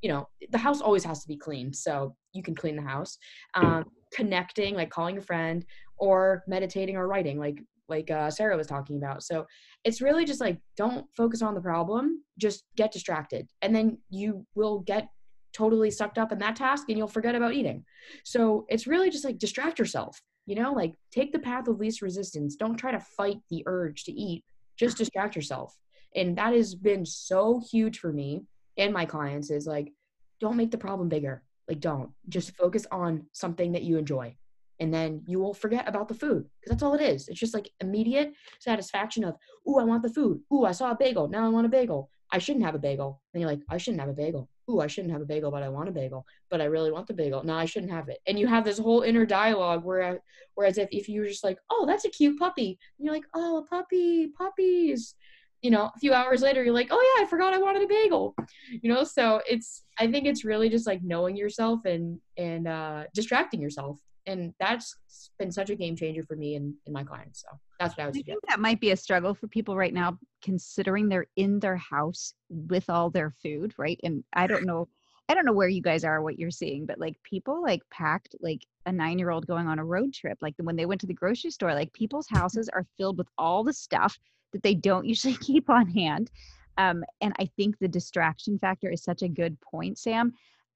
you 0.00 0.08
know 0.08 0.28
the 0.50 0.58
house 0.58 0.80
always 0.80 1.04
has 1.04 1.22
to 1.22 1.28
be 1.28 1.36
clean 1.36 1.72
so 1.72 2.14
you 2.32 2.42
can 2.42 2.54
clean 2.54 2.76
the 2.76 2.82
house 2.82 3.18
um, 3.54 3.84
connecting 4.12 4.74
like 4.74 4.90
calling 4.90 5.18
a 5.18 5.22
friend 5.22 5.64
or 5.96 6.42
meditating 6.46 6.96
or 6.96 7.06
writing 7.08 7.38
like 7.38 7.62
like 7.88 8.10
uh, 8.10 8.30
sarah 8.30 8.56
was 8.56 8.66
talking 8.66 8.96
about. 8.96 9.22
So 9.22 9.46
it's 9.84 10.00
really 10.00 10.24
just 10.24 10.40
like 10.40 10.58
don't 10.76 11.06
focus 11.16 11.42
on 11.42 11.54
the 11.54 11.60
problem 11.60 12.22
just 12.38 12.64
get 12.76 12.92
distracted 12.92 13.48
and 13.60 13.74
then 13.74 13.98
you 14.08 14.46
will 14.54 14.80
get 14.80 15.08
totally 15.52 15.90
sucked 15.90 16.16
up 16.16 16.32
in 16.32 16.38
that 16.38 16.56
task 16.56 16.84
and 16.88 16.96
you'll 16.96 17.08
forget 17.08 17.34
about 17.34 17.52
eating. 17.52 17.84
So 18.24 18.64
it's 18.68 18.86
really 18.86 19.10
just 19.10 19.24
like 19.24 19.38
distract 19.38 19.78
yourself 19.78 20.20
you 20.46 20.56
know 20.56 20.72
like 20.72 20.92
take 21.12 21.32
the 21.32 21.38
path 21.38 21.68
of 21.68 21.78
least 21.78 22.02
resistance. 22.02 22.56
Don't 22.56 22.76
try 22.76 22.92
to 22.92 23.00
fight 23.00 23.38
the 23.50 23.62
urge 23.66 24.04
to 24.04 24.12
eat. 24.12 24.44
Just 24.76 24.98
distract 24.98 25.36
yourself. 25.36 25.76
And 26.14 26.36
that 26.36 26.52
has 26.52 26.74
been 26.74 27.06
so 27.06 27.60
huge 27.70 27.98
for 27.98 28.12
me 28.12 28.42
and 28.76 28.92
my 28.92 29.04
clients 29.04 29.50
is 29.50 29.66
like 29.66 29.92
don't 30.40 30.56
make 30.56 30.70
the 30.70 30.78
problem 30.78 31.08
bigger 31.08 31.42
like, 31.68 31.80
don't 31.80 32.10
just 32.28 32.56
focus 32.56 32.86
on 32.90 33.26
something 33.32 33.72
that 33.72 33.82
you 33.82 33.98
enjoy. 33.98 34.34
And 34.80 34.92
then 34.92 35.22
you 35.26 35.38
will 35.38 35.54
forget 35.54 35.88
about 35.88 36.08
the 36.08 36.14
food 36.14 36.44
because 36.60 36.70
that's 36.70 36.82
all 36.82 36.94
it 36.94 37.00
is. 37.00 37.28
It's 37.28 37.38
just 37.38 37.54
like 37.54 37.70
immediate 37.80 38.32
satisfaction 38.58 39.22
of, 39.22 39.36
ooh, 39.68 39.78
I 39.78 39.84
want 39.84 40.02
the 40.02 40.12
food. 40.12 40.40
Ooh, 40.52 40.64
I 40.64 40.72
saw 40.72 40.90
a 40.90 40.96
bagel. 40.96 41.28
Now 41.28 41.46
I 41.46 41.50
want 41.50 41.66
a 41.66 41.70
bagel. 41.70 42.10
I 42.32 42.38
shouldn't 42.38 42.64
have 42.64 42.74
a 42.74 42.80
bagel. 42.80 43.20
And 43.32 43.40
you're 43.40 43.50
like, 43.50 43.60
I 43.68 43.76
shouldn't 43.76 44.00
have 44.00 44.10
a 44.10 44.14
bagel. 44.14 44.48
Ooh, 44.68 44.80
I 44.80 44.86
shouldn't 44.86 45.12
have 45.12 45.22
a 45.22 45.26
bagel, 45.26 45.50
but 45.50 45.62
I 45.62 45.68
want 45.68 45.88
a 45.88 45.92
bagel. 45.92 46.26
But 46.50 46.60
I 46.60 46.64
really 46.64 46.90
want 46.90 47.06
the 47.06 47.14
bagel. 47.14 47.44
No, 47.44 47.54
I 47.54 47.64
shouldn't 47.64 47.92
have 47.92 48.08
it. 48.08 48.18
And 48.26 48.38
you 48.38 48.46
have 48.46 48.64
this 48.64 48.78
whole 48.78 49.02
inner 49.02 49.26
dialogue 49.26 49.84
where, 49.84 50.20
whereas 50.54 50.78
if, 50.78 50.88
if 50.90 51.08
you 51.08 51.20
were 51.20 51.28
just 51.28 51.44
like, 51.44 51.58
oh, 51.70 51.84
that's 51.86 52.04
a 52.04 52.10
cute 52.10 52.38
puppy. 52.38 52.78
And 52.98 53.04
you're 53.04 53.14
like, 53.14 53.26
oh, 53.34 53.58
a 53.58 53.66
puppy, 53.66 54.28
puppies 54.28 55.14
you 55.62 55.70
know, 55.70 55.90
a 55.94 55.98
few 56.00 56.12
hours 56.12 56.42
later, 56.42 56.62
you're 56.64 56.74
like, 56.74 56.88
oh 56.90 57.14
yeah, 57.16 57.24
I 57.24 57.28
forgot 57.28 57.54
I 57.54 57.58
wanted 57.58 57.82
a 57.82 57.86
bagel, 57.86 58.34
you 58.68 58.92
know. 58.92 59.04
So 59.04 59.40
it's, 59.48 59.84
I 59.98 60.10
think 60.10 60.26
it's 60.26 60.44
really 60.44 60.68
just 60.68 60.86
like 60.86 61.02
knowing 61.02 61.36
yourself 61.36 61.84
and 61.84 62.20
and 62.36 62.66
uh, 62.66 63.04
distracting 63.14 63.60
yourself, 63.62 64.00
and 64.26 64.52
that's 64.58 64.96
been 65.38 65.52
such 65.52 65.70
a 65.70 65.76
game 65.76 65.94
changer 65.94 66.24
for 66.24 66.34
me 66.34 66.56
and, 66.56 66.74
and 66.84 66.92
my 66.92 67.04
clients. 67.04 67.42
So 67.42 67.58
that's 67.78 67.96
what 67.96 68.04
I 68.04 68.06
was. 68.08 68.16
I 68.18 68.22
think 68.22 68.40
that 68.48 68.58
might 68.58 68.80
be 68.80 68.90
a 68.90 68.96
struggle 68.96 69.34
for 69.34 69.46
people 69.46 69.76
right 69.76 69.94
now, 69.94 70.18
considering 70.42 71.08
they're 71.08 71.28
in 71.36 71.60
their 71.60 71.76
house 71.76 72.34
with 72.48 72.90
all 72.90 73.10
their 73.10 73.32
food, 73.42 73.72
right? 73.78 74.00
And 74.02 74.24
I 74.34 74.48
don't 74.48 74.66
know. 74.66 74.88
I 75.28 75.34
don't 75.34 75.46
know 75.46 75.52
where 75.52 75.68
you 75.68 75.80
guys 75.80 76.04
are, 76.04 76.20
what 76.20 76.38
you're 76.40 76.50
seeing, 76.50 76.84
but 76.84 76.98
like 76.98 77.16
people 77.22 77.62
like 77.62 77.80
packed 77.90 78.34
like 78.40 78.66
a 78.86 78.92
nine 78.92 79.20
year 79.20 79.30
old 79.30 79.46
going 79.46 79.68
on 79.68 79.78
a 79.78 79.84
road 79.84 80.12
trip. 80.12 80.38
Like 80.42 80.54
when 80.58 80.74
they 80.74 80.86
went 80.86 81.00
to 81.02 81.06
the 81.06 81.14
grocery 81.14 81.52
store, 81.52 81.72
like 81.72 81.92
people's 81.92 82.28
houses 82.28 82.68
are 82.68 82.84
filled 82.98 83.16
with 83.16 83.28
all 83.38 83.62
the 83.62 83.72
stuff 83.72 84.18
that 84.52 84.62
they 84.62 84.74
don't 84.74 85.06
usually 85.12 85.36
keep 85.36 85.68
on 85.70 85.88
hand. 85.88 86.30
Um, 86.78 87.04
and 87.20 87.34
I 87.38 87.46
think 87.56 87.78
the 87.78 87.88
distraction 87.88 88.58
factor 88.58 88.90
is 88.90 89.02
such 89.02 89.22
a 89.22 89.28
good 89.28 89.60
point, 89.60 89.98
Sam. 89.98 90.32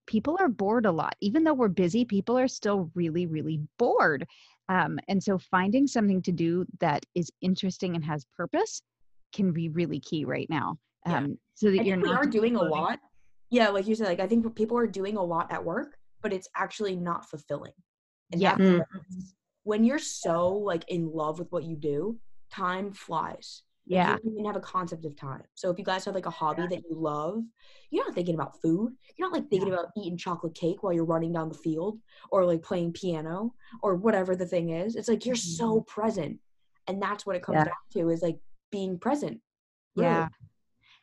People 0.06 0.36
are 0.38 0.48
bored 0.48 0.86
a 0.86 0.92
lot. 0.92 1.16
Even 1.20 1.42
though 1.42 1.54
we're 1.54 1.68
busy, 1.68 2.04
people 2.04 2.38
are 2.38 2.48
still 2.48 2.90
really, 2.94 3.26
really 3.26 3.60
bored. 3.78 4.26
Um, 4.68 4.98
and 5.08 5.22
so 5.22 5.38
finding 5.38 5.86
something 5.86 6.22
to 6.22 6.32
do 6.32 6.66
that 6.80 7.04
is 7.14 7.30
interesting 7.40 7.94
and 7.94 8.04
has 8.04 8.26
purpose 8.36 8.82
can 9.32 9.52
be 9.52 9.68
really 9.68 10.00
key 10.00 10.24
right 10.24 10.48
now. 10.50 10.78
Um, 11.06 11.12
yeah. 11.12 11.34
So 11.54 11.70
that 11.70 11.80
I 11.80 11.82
you're 11.84 11.96
not 11.96 12.24
are 12.24 12.26
doing 12.26 12.56
a 12.56 12.62
lot. 12.62 12.98
Yeah, 13.50 13.68
like 13.68 13.86
you 13.86 13.94
said, 13.94 14.08
like 14.08 14.20
I 14.20 14.26
think 14.26 14.54
people 14.54 14.76
are 14.76 14.86
doing 14.86 15.16
a 15.16 15.22
lot 15.22 15.52
at 15.52 15.64
work, 15.64 15.96
but 16.20 16.32
it's 16.32 16.48
actually 16.56 16.96
not 16.96 17.28
fulfilling. 17.28 17.72
And 18.32 18.40
yeah. 18.40 18.56
Mm-hmm. 18.56 18.80
when 19.62 19.84
you're 19.84 20.00
so 20.00 20.48
like 20.50 20.84
in 20.88 21.10
love 21.12 21.38
with 21.38 21.50
what 21.52 21.64
you 21.64 21.76
do, 21.76 22.18
time 22.50 22.92
flies 22.92 23.62
Yeah. 23.86 24.14
You 24.14 24.18
don't 24.22 24.32
even 24.32 24.44
have 24.46 24.56
a 24.56 24.60
concept 24.60 25.04
of 25.04 25.16
time. 25.16 25.42
So 25.54 25.70
if 25.70 25.78
you 25.78 25.84
guys 25.84 26.04
have 26.04 26.14
like 26.14 26.26
a 26.26 26.30
hobby 26.30 26.66
that 26.66 26.82
you 26.90 26.96
love, 26.96 27.42
you're 27.90 28.04
not 28.04 28.14
thinking 28.14 28.34
about 28.34 28.60
food. 28.60 28.92
You're 29.16 29.28
not 29.28 29.38
like 29.38 29.48
thinking 29.48 29.72
about 29.72 29.86
eating 29.96 30.18
chocolate 30.18 30.54
cake 30.54 30.82
while 30.82 30.92
you're 30.92 31.04
running 31.04 31.32
down 31.32 31.48
the 31.48 31.54
field 31.54 31.98
or 32.30 32.44
like 32.44 32.62
playing 32.62 32.92
piano 32.92 33.54
or 33.82 33.94
whatever 33.94 34.34
the 34.34 34.46
thing 34.46 34.70
is. 34.70 34.96
It's 34.96 35.08
like 35.08 35.24
you're 35.24 35.36
so 35.36 35.76
mm-hmm. 35.76 36.00
present. 36.00 36.38
And 36.88 37.00
that's 37.00 37.24
what 37.24 37.36
it 37.36 37.42
comes 37.42 37.56
Yeah. 37.56 37.64
down 37.64 37.74
to 37.92 38.10
is 38.10 38.22
like 38.22 38.38
being 38.72 38.98
present. 38.98 39.40
really. 39.94 40.08
Yeah. 40.08 40.28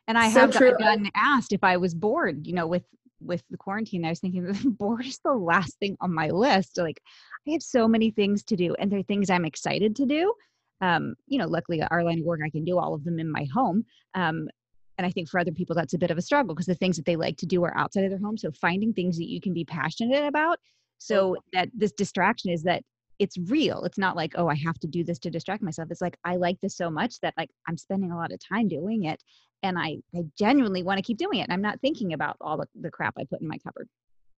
And 0.08 0.18
I 0.18 0.30
So 0.30 0.42
have 0.42 0.52
true. 0.52 0.72
I've 0.72 0.80
gotten 0.80 1.10
asked 1.16 1.54
if 1.54 1.64
I 1.64 1.78
was 1.78 1.96
bored, 1.96 2.46
you 2.46 2.54
know, 2.54 2.68
with 2.68 2.84
with 3.22 3.42
the 3.50 3.58
quarantine. 3.58 4.04
I 4.04 4.10
was 4.10 4.20
thinking 4.20 4.52
bored 4.78 5.06
is 5.06 5.20
the 5.24 5.32
last 5.32 5.80
thing 5.80 5.96
on 6.02 6.14
my 6.14 6.30
list. 6.30 6.78
Like 6.78 7.02
I 7.48 7.52
have 7.52 7.64
so 7.64 7.88
many 7.88 8.12
things 8.12 8.44
to 8.46 8.58
do 8.58 8.76
and 8.78 8.92
they're 8.92 9.02
things 9.04 9.30
I'm 9.30 9.46
excited 9.46 9.96
to 9.96 10.06
do. 10.06 10.34
Um, 10.82 11.16
you 11.28 11.38
know, 11.38 11.48
luckily 11.48 11.82
our 11.82 12.04
line 12.04 12.20
of 12.20 12.26
work 12.26 12.42
I 12.46 12.50
can 12.50 12.66
do 12.66 12.78
all 12.78 12.94
of 12.94 13.04
them 13.04 13.20
in 13.20 13.32
my 13.32 13.48
home. 13.54 13.86
Um, 14.16 14.50
and 14.98 15.08
I 15.08 15.10
think 15.10 15.30
for 15.30 15.40
other 15.40 15.52
people 15.52 15.76
that's 15.76 15.94
a 15.94 15.98
bit 15.98 16.12
of 16.12 16.18
a 16.18 16.22
struggle 16.22 16.54
because 16.54 16.68
the 16.68 16.76
things 16.76 16.98
that 16.98 17.06
they 17.06 17.16
like 17.16 17.38
to 17.38 17.46
do 17.46 17.64
are 17.64 17.76
outside 17.78 18.04
of 18.04 18.12
their 18.12 18.20
home. 18.20 18.38
So 18.38 18.52
finding 18.52 18.94
things 18.94 19.18
that 19.18 19.30
you 19.30 19.42
can 19.42 19.54
be 19.54 19.66
passionate 19.66 20.26
about 20.26 20.60
so 20.98 21.38
that 21.54 21.70
this 21.74 21.92
distraction 21.92 22.52
is 22.52 22.64
that 22.64 22.84
it's 23.20 23.38
real. 23.38 23.84
It's 23.84 23.98
not 23.98 24.16
like, 24.16 24.34
oh, 24.36 24.48
I 24.48 24.56
have 24.56 24.80
to 24.80 24.88
do 24.88 25.04
this 25.04 25.20
to 25.20 25.30
distract 25.30 25.64
myself. 25.64 25.90
It's 25.92 26.02
like 26.02 26.18
I 26.24 26.36
like 26.36 26.60
this 26.62 26.76
so 26.76 26.90
much 26.90 27.20
that 27.22 27.34
like 27.38 27.50
I'm 27.68 27.78
spending 27.78 28.12
a 28.12 28.18
lot 28.18 28.32
of 28.32 28.40
time 28.40 28.68
doing 28.68 29.06
it 29.06 29.22
and 29.62 29.80
I, 29.80 29.98
I 30.16 30.24
genuinely 30.38 30.84
want 30.84 30.98
to 30.98 31.04
keep 31.04 31.18
doing 31.18 31.40
it. 31.40 31.44
And 31.44 31.54
I'm 31.54 31.62
not 31.62 31.80
thinking 31.80 32.14
about 32.14 32.38
all 32.42 32.58
the, 32.58 32.68
the 32.80 32.92
crap 32.92 33.16
I 33.18 33.24
put 33.24 33.42
in 33.42 33.48
my 33.48 33.58
cupboard. 33.60 33.88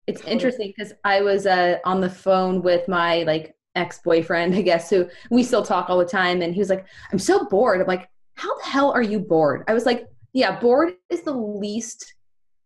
It's 0.07 0.21
interesting 0.23 0.73
because 0.77 0.93
I 1.05 1.23
was 1.23 1.47
uh, 1.47 1.79
on 1.85 2.01
the 2.01 2.11
phone 2.11 2.63
with 2.63 2.89
my 2.89 3.23
like 3.23 3.55
ex 3.75 4.01
boyfriend, 4.01 4.55
I 4.55 4.63
guess, 4.63 4.91
who 4.91 5.09
we 5.31 5.43
still 5.43 5.63
talk 5.63 5.91
all 5.91 5.99
the 5.99 6.05
time, 6.05 6.43
and 6.43 6.55
he 6.55 6.61
was 6.61 6.71
like, 6.71 6.87
"I'm 7.13 7.19
so 7.19 7.47
bored." 7.47 7.81
I'm 7.81 7.87
like, 7.87 8.09
"How 8.35 8.57
the 8.59 8.65
hell 8.65 8.93
are 8.93 9.03
you 9.03 9.19
bored?" 9.21 9.65
I 9.69 9.75
was 9.75 9.87
like, 9.87 10.07
"Yeah, 10.33 10.59
bored 10.61 10.95
is 11.11 11.23
the 11.23 11.33
least." 11.33 12.15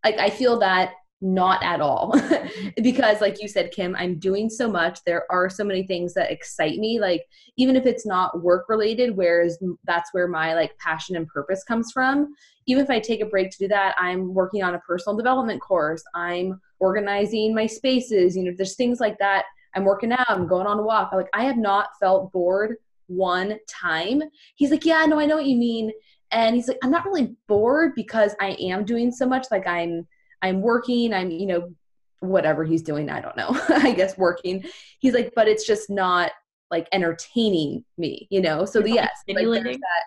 Like 0.03 0.17
I 0.17 0.29
feel 0.29 0.59
that 0.59 0.93
not 1.21 1.61
at 1.63 1.81
all 1.81 2.15
because 2.81 3.19
like 3.19 3.41
you 3.41 3.47
said 3.47 3.71
kim 3.71 3.93
i'm 3.97 4.17
doing 4.19 4.49
so 4.49 4.69
much 4.69 5.03
there 5.03 5.25
are 5.29 5.49
so 5.49 5.65
many 5.65 5.83
things 5.83 6.13
that 6.13 6.31
excite 6.31 6.77
me 6.77 6.97
like 6.97 7.25
even 7.57 7.75
if 7.75 7.85
it's 7.85 8.05
not 8.05 8.41
work 8.41 8.69
related 8.69 9.17
whereas 9.17 9.61
that's 9.83 10.13
where 10.13 10.29
my 10.29 10.53
like 10.53 10.77
passion 10.77 11.17
and 11.17 11.27
purpose 11.27 11.61
comes 11.65 11.91
from 11.91 12.33
even 12.67 12.81
if 12.81 12.89
i 12.89 12.99
take 12.99 13.19
a 13.19 13.25
break 13.25 13.51
to 13.51 13.57
do 13.57 13.67
that 13.67 13.93
i'm 13.99 14.33
working 14.33 14.63
on 14.63 14.75
a 14.75 14.79
personal 14.79 15.17
development 15.17 15.61
course 15.61 16.03
i'm 16.15 16.59
organizing 16.79 17.53
my 17.53 17.65
spaces 17.65 18.37
you 18.37 18.43
know 18.43 18.53
there's 18.55 18.77
things 18.77 19.01
like 19.01 19.17
that 19.19 19.43
i'm 19.75 19.83
working 19.83 20.11
out 20.11 20.29
i'm 20.29 20.47
going 20.47 20.67
on 20.67 20.79
a 20.79 20.83
walk. 20.83 21.09
I'm 21.11 21.17
like 21.17 21.29
i 21.33 21.43
have 21.43 21.57
not 21.57 21.89
felt 21.99 22.31
bored 22.31 22.77
one 23.07 23.57
time. 23.67 24.21
He's 24.55 24.71
like 24.71 24.85
yeah 24.85 25.05
no 25.05 25.19
i 25.19 25.25
know 25.25 25.37
what 25.37 25.45
you 25.45 25.57
mean. 25.57 25.91
And 26.31 26.55
he's 26.55 26.67
like 26.67 26.77
i'm 26.83 26.91
not 26.91 27.05
really 27.05 27.35
bored 27.47 27.93
because 27.95 28.35
i 28.39 28.51
am 28.51 28.85
doing 28.85 29.11
so 29.11 29.27
much. 29.27 29.47
Like 29.51 29.67
i'm 29.67 30.07
i'm 30.41 30.61
working 30.61 31.13
i'm 31.13 31.31
you 31.31 31.45
know 31.45 31.73
whatever 32.21 32.63
he's 32.65 32.81
doing 32.81 33.09
i 33.09 33.21
don't 33.21 33.37
know 33.37 33.49
i 33.69 33.93
guess 33.93 34.17
working. 34.17 34.63
He's 34.99 35.13
like 35.13 35.33
but 35.35 35.47
it's 35.47 35.65
just 35.65 35.89
not 35.89 36.31
like 36.71 36.87
entertaining 36.91 37.83
me 37.97 38.27
you 38.29 38.41
know? 38.41 38.65
So 38.65 38.79
not, 38.79 38.89
yes 38.89 39.11
like, 39.27 39.45
that. 39.45 40.03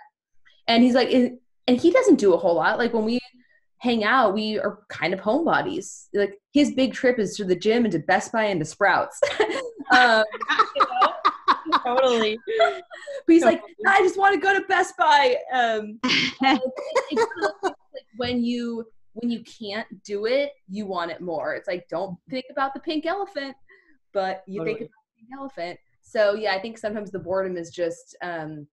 and 0.68 0.82
he's 0.82 0.94
like 0.94 1.10
and 1.66 1.80
he 1.80 1.90
doesn't 1.90 2.18
do 2.18 2.34
a 2.34 2.38
whole 2.38 2.54
lot. 2.54 2.78
Like 2.78 2.92
when 2.92 3.04
we 3.04 3.18
hang 3.82 4.04
out 4.04 4.32
we 4.32 4.58
are 4.60 4.78
kind 4.88 5.12
of 5.12 5.20
homebodies 5.20 6.06
like 6.14 6.38
his 6.52 6.72
big 6.72 6.92
trip 6.92 7.18
is 7.18 7.36
to 7.36 7.44
the 7.44 7.56
gym 7.56 7.84
and 7.84 7.90
to 7.90 7.98
best 7.98 8.30
buy 8.30 8.44
and 8.44 8.60
to 8.60 8.64
sprouts 8.64 9.20
um, 9.96 10.24
you 10.76 10.86
know? 11.02 11.12
Totally. 11.84 12.38
but 12.58 12.82
he's 13.26 13.44
like 13.44 13.60
i 13.88 14.00
just 14.00 14.16
want 14.16 14.34
to 14.34 14.40
go 14.40 14.56
to 14.56 14.64
best 14.66 14.96
buy 14.96 15.36
um, 15.52 15.98
it's 16.04 17.26
like 17.62 17.74
when 18.16 18.44
you 18.44 18.84
when 19.14 19.30
you 19.30 19.42
can't 19.42 19.86
do 20.04 20.26
it 20.26 20.52
you 20.68 20.86
want 20.86 21.10
it 21.10 21.20
more 21.20 21.54
it's 21.54 21.66
like 21.66 21.84
don't 21.88 22.16
think 22.30 22.44
about 22.52 22.74
the 22.74 22.80
pink 22.80 23.04
elephant 23.04 23.56
but 24.14 24.44
you 24.46 24.64
think 24.64 24.78
Totally. 24.78 24.86
about 24.86 25.02
the 25.16 25.20
pink 25.20 25.30
elephant 25.36 25.80
so 26.02 26.34
yeah 26.34 26.54
i 26.54 26.60
think 26.60 26.78
sometimes 26.78 27.10
the 27.10 27.18
boredom 27.18 27.56
is 27.56 27.70
just 27.70 28.16
um 28.22 28.64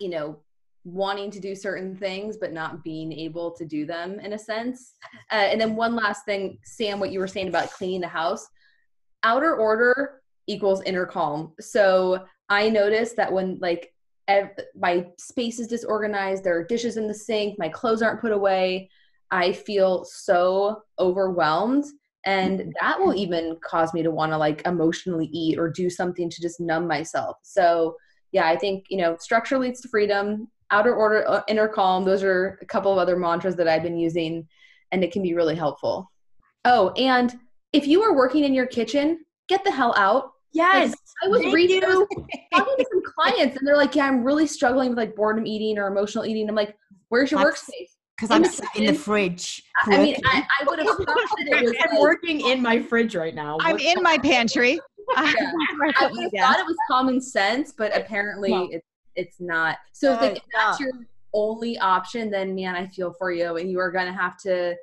you 0.00 0.08
know 0.08 0.40
wanting 0.84 1.30
to 1.30 1.40
do 1.40 1.54
certain 1.54 1.96
things 1.96 2.36
but 2.36 2.52
not 2.52 2.82
being 2.82 3.12
able 3.12 3.50
to 3.52 3.64
do 3.64 3.86
them 3.86 4.18
in 4.20 4.32
a 4.32 4.38
sense. 4.38 4.94
Uh, 5.30 5.34
and 5.34 5.60
then 5.60 5.76
one 5.76 5.94
last 5.94 6.24
thing 6.24 6.58
sam 6.64 6.98
what 6.98 7.12
you 7.12 7.20
were 7.20 7.28
saying 7.28 7.48
about 7.48 7.70
cleaning 7.70 8.00
the 8.00 8.08
house 8.08 8.48
outer 9.22 9.54
order 9.56 10.22
equals 10.46 10.82
inner 10.82 11.06
calm. 11.06 11.52
So 11.60 12.24
i 12.48 12.68
noticed 12.68 13.16
that 13.16 13.32
when 13.32 13.58
like 13.60 13.94
ev- 14.28 14.58
my 14.74 15.06
space 15.18 15.60
is 15.60 15.68
disorganized 15.68 16.42
there 16.42 16.56
are 16.56 16.64
dishes 16.64 16.96
in 16.96 17.06
the 17.06 17.14
sink 17.14 17.58
my 17.58 17.68
clothes 17.68 18.02
aren't 18.02 18.20
put 18.20 18.32
away 18.32 18.90
i 19.30 19.52
feel 19.52 20.04
so 20.04 20.82
overwhelmed. 20.98 21.84
And 22.24 22.72
that 22.80 23.00
will 23.00 23.16
even 23.16 23.56
cause 23.64 23.92
me 23.92 24.04
to 24.04 24.10
want 24.12 24.30
to 24.30 24.38
like 24.38 24.64
emotionally 24.64 25.26
eat 25.32 25.58
or 25.58 25.68
do 25.68 25.90
something 25.90 26.30
to 26.30 26.40
just 26.40 26.60
numb 26.60 26.86
myself. 26.86 27.36
So 27.42 27.96
yeah 28.32 28.48
i 28.48 28.56
think 28.56 28.86
you 28.88 28.96
know 28.96 29.16
structure 29.20 29.58
leads 29.58 29.80
to 29.80 29.88
freedom 29.88 30.48
outer 30.72 30.94
order 30.94 31.28
uh, 31.28 31.42
inner 31.48 31.68
calm 31.68 32.04
those 32.04 32.22
are 32.22 32.58
a 32.62 32.66
couple 32.66 32.90
of 32.92 32.98
other 32.98 33.16
mantras 33.16 33.54
that 33.56 33.68
i've 33.68 33.82
been 33.82 33.96
using 33.96 34.46
and 34.90 35.04
it 35.04 35.12
can 35.12 35.22
be 35.22 35.34
really 35.34 35.54
helpful 35.54 36.10
oh 36.64 36.90
and 36.96 37.38
if 37.72 37.86
you 37.86 38.02
are 38.02 38.14
working 38.14 38.44
in 38.44 38.52
your 38.54 38.66
kitchen 38.66 39.24
get 39.48 39.62
the 39.64 39.70
hell 39.70 39.94
out 39.96 40.30
Yes. 40.54 40.94
I 41.24 41.28
was 41.28 41.40
Thank 41.40 41.54
reading, 41.54 41.82
I 41.82 41.88
you. 41.88 42.06
talking 42.54 42.74
to 42.76 42.84
some 42.92 43.02
clients, 43.16 43.56
and 43.56 43.66
they're 43.66 43.78
like, 43.78 43.94
"Yeah, 43.96 44.04
I'm 44.06 44.22
really 44.22 44.46
struggling 44.46 44.90
with 44.90 44.98
like 44.98 45.16
boredom 45.16 45.46
eating 45.46 45.78
or 45.78 45.86
emotional 45.86 46.26
eating." 46.26 46.46
I'm 46.46 46.54
like, 46.54 46.76
"Where's 47.08 47.30
your 47.30 47.40
That's- 47.42 47.62
workspace?" 47.64 47.88
Because 48.18 48.30
I'm 48.30 48.42
the 48.42 48.48
sat 48.50 48.68
in 48.76 48.84
the 48.84 48.92
fridge. 48.92 49.62
I 49.86 49.96
mean. 50.02 50.16
I, 50.26 50.46
I 50.60 50.64
would 50.66 50.78
have 50.80 50.88
thought 50.88 51.06
that 51.06 51.46
it 51.48 51.62
was. 51.64 51.74
I'm 51.82 51.90
Like, 51.92 52.00
working 52.02 52.46
in 52.46 52.60
my 52.60 52.82
fridge 52.82 53.14
right 53.16 53.34
now. 53.34 53.56
I'm 53.62 53.76
What- 53.76 53.82
in 53.82 54.02
my 54.02 54.18
pantry. 54.18 54.78
Yeah. 55.16 55.22
I 55.24 56.08
would 56.12 56.22
have 56.22 56.30
desk. 56.32 56.44
thought 56.44 56.60
it 56.60 56.66
was 56.66 56.76
common 56.90 57.18
sense, 57.22 57.72
but 57.72 57.96
apparently 57.96 58.50
No. 58.50 58.68
it's 58.70 58.86
it's 59.16 59.40
not. 59.40 59.78
So 59.92 60.12
like, 60.14 60.36
if 60.38 60.42
that's 60.54 60.80
your 60.80 60.90
only 61.34 61.78
option, 61.78 62.30
then 62.30 62.54
man, 62.54 62.74
I 62.76 62.86
feel 62.86 63.12
for 63.18 63.30
you, 63.32 63.56
and 63.56 63.70
you 63.70 63.78
are 63.78 63.90
gonna 63.90 64.12
have 64.12 64.36
to 64.42 64.76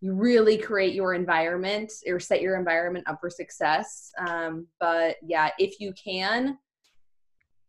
you 0.00 0.12
really 0.14 0.58
create 0.58 0.94
your 0.94 1.14
environment 1.14 1.92
or 2.08 2.18
set 2.18 2.42
your 2.42 2.56
environment 2.58 3.06
up 3.08 3.20
for 3.20 3.30
success. 3.30 4.10
Um, 4.18 4.66
but 4.80 5.14
yeah, 5.24 5.50
if 5.60 5.78
you 5.78 5.92
can, 5.92 6.58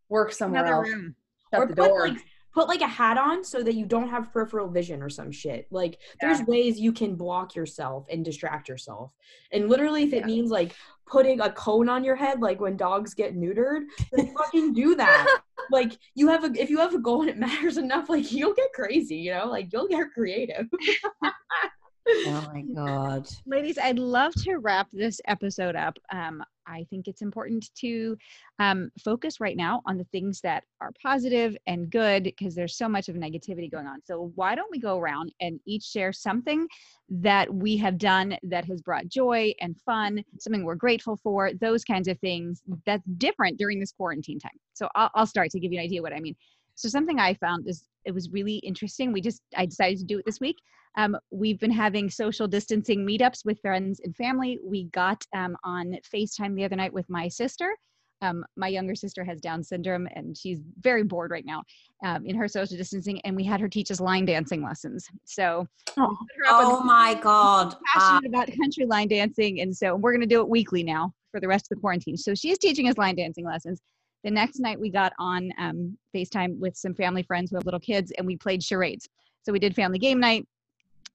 work 0.09 0.31
somewhere 0.31 0.61
Another 0.65 0.77
else. 0.77 0.87
room. 0.89 1.15
Shut 1.53 1.61
or 1.61 1.67
the 1.67 1.75
put 1.75 1.87
door. 1.89 2.07
like 2.07 2.17
put 2.53 2.67
like 2.67 2.81
a 2.81 2.87
hat 2.87 3.17
on 3.17 3.43
so 3.43 3.63
that 3.63 3.73
you 3.73 3.85
don't 3.85 4.09
have 4.09 4.31
peripheral 4.31 4.67
vision 4.69 5.01
or 5.01 5.09
some 5.09 5.31
shit. 5.31 5.67
Like 5.71 5.99
there's 6.21 6.41
ways 6.43 6.79
you 6.79 6.91
can 6.91 7.15
block 7.15 7.55
yourself 7.55 8.05
and 8.11 8.23
distract 8.23 8.69
yourself. 8.69 9.13
And 9.51 9.69
literally 9.69 10.03
if 10.03 10.13
it 10.13 10.19
Yeah. 10.21 10.25
means 10.25 10.51
like 10.51 10.75
putting 11.07 11.39
a 11.41 11.51
cone 11.51 11.89
on 11.89 12.03
your 12.03 12.15
head 12.15 12.41
like 12.41 12.59
when 12.59 12.77
dogs 12.77 13.13
get 13.15 13.35
neutered, 13.35 13.81
then 14.11 14.33
fucking 14.35 14.73
do 14.73 14.95
that. 14.95 15.39
like 15.71 15.97
you 16.15 16.27
have 16.27 16.43
a 16.43 16.51
if 16.59 16.69
you 16.69 16.79
have 16.79 16.93
a 16.93 16.99
goal 16.99 17.21
and 17.21 17.29
it 17.29 17.37
matters 17.37 17.77
enough, 17.85 18.09
like 18.09 18.31
you'll 18.31 18.53
get 18.53 18.73
crazy, 18.73 19.17
you 19.17 19.33
know? 19.33 19.47
Like 19.47 19.71
you'll 19.71 19.87
get 19.87 20.11
creative. 20.13 20.67
oh 22.07 22.51
my 22.53 22.61
god. 22.75 23.27
Ladies, 23.45 23.77
I'd 23.77 23.99
love 23.99 24.33
to 24.43 24.57
wrap 24.57 24.87
this 24.91 25.19
episode 25.27 25.75
up. 25.75 25.97
Um, 26.11 26.43
I 26.65 26.85
think 26.89 27.07
it's 27.07 27.21
important 27.21 27.69
to 27.79 28.17
um, 28.59 28.89
focus 29.03 29.39
right 29.39 29.57
now 29.57 29.81
on 29.85 29.97
the 29.97 30.05
things 30.05 30.39
that 30.41 30.63
are 30.81 30.91
positive 31.01 31.57
and 31.67 31.89
good 31.89 32.23
because 32.23 32.55
there's 32.55 32.77
so 32.77 32.87
much 32.87 33.09
of 33.09 33.15
negativity 33.15 33.69
going 33.69 33.87
on. 33.87 33.99
So, 34.03 34.31
why 34.35 34.55
don't 34.55 34.71
we 34.71 34.79
go 34.79 34.97
around 34.97 35.33
and 35.41 35.59
each 35.65 35.83
share 35.83 36.13
something 36.13 36.67
that 37.09 37.53
we 37.53 37.77
have 37.77 37.97
done 37.97 38.37
that 38.43 38.65
has 38.65 38.81
brought 38.81 39.07
joy 39.07 39.53
and 39.59 39.75
fun, 39.85 40.23
something 40.39 40.63
we're 40.63 40.75
grateful 40.75 41.17
for, 41.17 41.51
those 41.53 41.83
kinds 41.83 42.07
of 42.07 42.19
things 42.19 42.61
that's 42.85 43.05
different 43.17 43.57
during 43.57 43.79
this 43.79 43.91
quarantine 43.91 44.39
time. 44.39 44.57
So, 44.73 44.87
I'll, 44.95 45.11
I'll 45.15 45.27
start 45.27 45.49
to 45.51 45.59
give 45.59 45.71
you 45.71 45.79
an 45.79 45.85
idea 45.85 46.01
what 46.01 46.13
I 46.13 46.19
mean. 46.19 46.35
So, 46.75 46.87
something 46.89 47.19
I 47.19 47.33
found 47.35 47.67
is 47.67 47.83
it 48.05 48.13
was 48.13 48.29
really 48.29 48.55
interesting. 48.57 49.11
We 49.11 49.21
just, 49.21 49.41
I 49.55 49.65
decided 49.65 49.99
to 49.99 50.05
do 50.05 50.19
it 50.19 50.25
this 50.25 50.39
week. 50.39 50.57
Um, 50.95 51.17
we've 51.31 51.59
been 51.59 51.71
having 51.71 52.09
social 52.09 52.47
distancing 52.47 53.05
meetups 53.05 53.45
with 53.45 53.59
friends 53.61 53.99
and 54.03 54.15
family. 54.15 54.59
We 54.63 54.85
got 54.85 55.25
um, 55.35 55.57
on 55.63 55.97
FaceTime 56.13 56.55
the 56.55 56.63
other 56.63 56.75
night 56.75 56.93
with 56.93 57.09
my 57.09 57.27
sister. 57.27 57.75
Um, 58.21 58.45
my 58.55 58.69
younger 58.69 58.95
sister 58.95 59.25
has 59.25 59.41
Down 59.41 59.63
syndrome 59.63 60.07
and 60.15 60.37
she's 60.37 60.59
very 60.79 61.03
bored 61.03 61.29
right 61.29 61.45
now 61.45 61.61
um, 62.05 62.25
in 62.25 62.35
her 62.37 62.47
social 62.47 62.77
distancing. 62.77 63.19
And 63.21 63.35
we 63.35 63.43
had 63.43 63.59
her 63.59 63.67
teach 63.67 63.91
us 63.91 63.99
line 63.99 64.25
dancing 64.25 64.63
lessons. 64.63 65.07
So, 65.25 65.67
we 65.97 66.03
put 66.03 66.27
her 66.37 66.53
up 66.53 66.65
on 66.65 66.71
Oh 66.71 66.83
my 66.83 67.15
god. 67.15 67.73
Uh, 67.73 67.77
passionate 67.99 68.25
about 68.27 68.47
country 68.57 68.85
line 68.85 69.09
dancing, 69.09 69.59
and 69.59 69.75
so 69.75 69.95
we're 69.95 70.11
going 70.11 70.21
to 70.21 70.27
do 70.27 70.39
it 70.39 70.47
weekly 70.47 70.83
now 70.83 71.13
for 71.31 71.39
the 71.41 71.47
rest 71.47 71.65
of 71.65 71.75
the 71.75 71.81
quarantine. 71.81 72.15
So 72.15 72.33
she's 72.33 72.57
teaching 72.57 72.87
us 72.87 72.97
line 72.97 73.15
dancing 73.15 73.45
lessons. 73.45 73.81
The 74.23 74.31
next 74.31 74.59
night 74.59 74.79
we 74.79 74.89
got 74.89 75.11
on 75.19 75.51
um, 75.57 75.97
FaceTime 76.15 76.57
with 76.59 76.77
some 76.77 76.95
family 76.95 77.23
friends 77.23 77.49
who 77.49 77.57
have 77.57 77.65
little 77.65 77.79
kids, 77.79 78.13
and 78.17 78.25
we 78.25 78.37
played 78.37 78.63
charades. 78.63 79.09
So 79.43 79.51
we 79.51 79.59
did 79.59 79.75
family 79.75 79.99
game 79.99 80.19
night. 80.19 80.47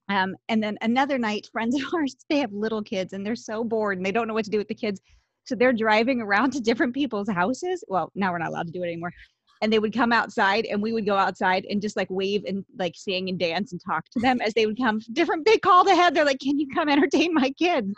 Um, 0.08 0.36
and 0.48 0.62
then 0.62 0.78
another 0.80 1.18
night, 1.18 1.48
friends 1.52 1.74
of 1.80 1.82
ours, 1.92 2.16
they 2.30 2.38
have 2.38 2.52
little 2.52 2.82
kids 2.82 3.12
and 3.12 3.24
they're 3.24 3.36
so 3.36 3.64
bored 3.64 3.98
and 3.98 4.06
they 4.06 4.12
don't 4.12 4.28
know 4.28 4.34
what 4.34 4.44
to 4.44 4.50
do 4.50 4.58
with 4.58 4.68
the 4.68 4.74
kids. 4.74 5.00
So 5.44 5.54
they're 5.54 5.72
driving 5.72 6.20
around 6.20 6.52
to 6.54 6.60
different 6.60 6.94
people's 6.94 7.28
houses. 7.28 7.84
Well, 7.88 8.10
now 8.14 8.32
we're 8.32 8.38
not 8.38 8.48
allowed 8.48 8.66
to 8.66 8.72
do 8.72 8.82
it 8.82 8.86
anymore. 8.86 9.12
and 9.60 9.72
they 9.72 9.78
would 9.78 9.92
come 9.92 10.12
outside 10.12 10.66
and 10.66 10.80
we 10.80 10.92
would 10.92 11.04
go 11.04 11.16
outside 11.16 11.66
and 11.68 11.82
just 11.82 11.96
like 11.96 12.08
wave 12.10 12.44
and 12.46 12.64
like 12.78 12.94
sing 12.94 13.28
and 13.28 13.38
dance 13.38 13.72
and 13.72 13.80
talk 13.84 14.04
to 14.10 14.20
them 14.20 14.40
as 14.40 14.54
they 14.54 14.66
would 14.66 14.78
come. 14.78 15.00
Different 15.12 15.44
they 15.44 15.58
called 15.58 15.88
ahead. 15.88 16.14
They're 16.14 16.24
like 16.24 16.38
can 16.40 16.58
you 16.58 16.68
come 16.72 16.88
entertain 16.88 17.34
my 17.34 17.50
kids? 17.50 17.92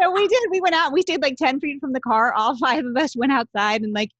So 0.00 0.10
we 0.12 0.28
did. 0.28 0.50
We 0.50 0.60
went 0.60 0.76
out. 0.76 0.92
We 0.92 1.02
stayed 1.02 1.22
like 1.22 1.36
10 1.36 1.60
feet 1.60 1.80
from 1.80 1.92
the 1.92 2.00
car. 2.00 2.32
All 2.34 2.56
five 2.56 2.84
of 2.84 2.96
us 2.96 3.16
went 3.16 3.32
outside 3.32 3.82
and 3.82 3.92
like 3.92 4.10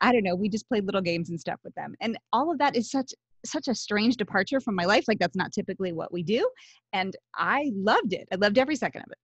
i 0.00 0.10
don't 0.10 0.24
know 0.24 0.34
we 0.34 0.48
just 0.48 0.68
played 0.68 0.84
little 0.84 1.00
games 1.00 1.30
and 1.30 1.40
stuff 1.40 1.60
with 1.64 1.74
them. 1.76 1.94
And 2.00 2.18
all 2.32 2.50
of 2.50 2.58
that 2.58 2.76
is 2.76 2.90
such 2.90 3.12
such 3.44 3.68
a 3.68 3.74
strange 3.74 4.16
departure 4.16 4.60
from 4.60 4.74
my 4.74 4.84
life 4.84 5.04
like 5.08 5.18
that's 5.18 5.36
not 5.36 5.52
typically 5.52 5.92
what 5.92 6.12
we 6.12 6.22
do 6.22 6.48
and 6.92 7.16
i 7.36 7.70
loved 7.74 8.12
it 8.12 8.26
i 8.32 8.36
loved 8.36 8.58
every 8.58 8.76
second 8.76 9.02
of 9.02 9.12
it 9.12 9.18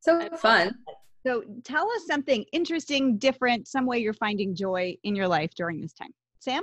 so 0.00 0.36
fun 0.36 0.74
so 1.26 1.42
tell 1.64 1.90
us 1.90 2.06
something 2.06 2.44
interesting 2.52 3.16
different 3.16 3.66
some 3.66 3.86
way 3.86 3.98
you're 3.98 4.12
finding 4.12 4.54
joy 4.54 4.94
in 5.04 5.14
your 5.14 5.28
life 5.28 5.50
during 5.56 5.80
this 5.80 5.92
time 5.92 6.10
Sam? 6.44 6.62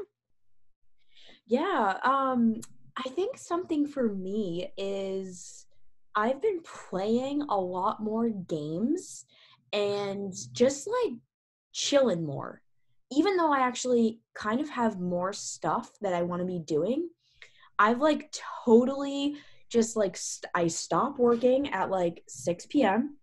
Yeah, 1.47 1.97
um, 2.03 2.61
I 2.95 3.09
think 3.09 3.37
something 3.37 3.87
for 3.87 4.13
me 4.13 4.71
is 4.77 5.65
I've 6.15 6.41
been 6.41 6.61
playing 6.61 7.41
a 7.41 7.57
lot 7.57 8.01
more 8.01 8.29
games 8.29 9.25
and 9.73 10.33
just 10.53 10.87
like 10.87 11.13
chilling 11.73 12.23
more. 12.23 12.61
Even 13.11 13.37
though 13.37 13.51
I 13.51 13.59
actually 13.59 14.19
kind 14.33 14.61
of 14.61 14.69
have 14.69 14.99
more 14.99 15.33
stuff 15.33 15.91
that 16.01 16.13
I 16.13 16.21
want 16.21 16.41
to 16.41 16.45
be 16.45 16.59
doing, 16.59 17.09
I've 17.77 17.99
like 17.99 18.33
totally 18.65 19.37
just 19.69 19.95
like 19.95 20.17
st- 20.17 20.51
I 20.53 20.67
stop 20.67 21.17
working 21.17 21.69
at 21.73 21.89
like 21.89 22.23
6 22.27 22.65
p.m 22.67 23.17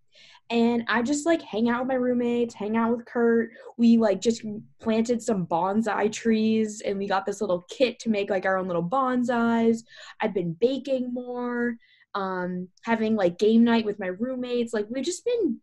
and 0.51 0.85
I 0.89 1.03
just 1.03 1.27
like 1.27 1.43
hang 1.43 1.69
out 1.69 1.81
with 1.81 1.89
my 1.89 1.95
roommates, 1.95 2.55
hang 2.55 2.77
out 2.77 2.97
with 2.97 3.07
Kurt. 3.07 3.51
We 3.77 3.99
like 3.99 4.21
just 4.21 4.43
planted 4.81 5.23
some 5.23 5.47
bonsai 5.47 6.11
trees 6.11 6.81
and 6.81 6.97
we 6.97 7.07
got 7.07 7.27
this 7.27 7.41
little 7.41 7.67
kit 7.69 7.99
to 8.01 8.11
make 8.11 8.31
like 8.31 8.47
our 8.47 8.57
own 8.57 8.67
little 8.67 8.87
bonsais. 8.89 9.85
I've 10.21 10.33
been 10.33 10.55
baking 10.55 11.13
more, 11.13 11.77
um, 12.15 12.69
having 12.83 13.15
like 13.15 13.39
game 13.39 13.63
night 13.63 13.85
with 13.85 13.99
my 13.99 14.07
roommates. 14.07 14.73
Like 14.73 14.87
we've 14.89 15.05
just 15.05 15.25
been 15.25 15.61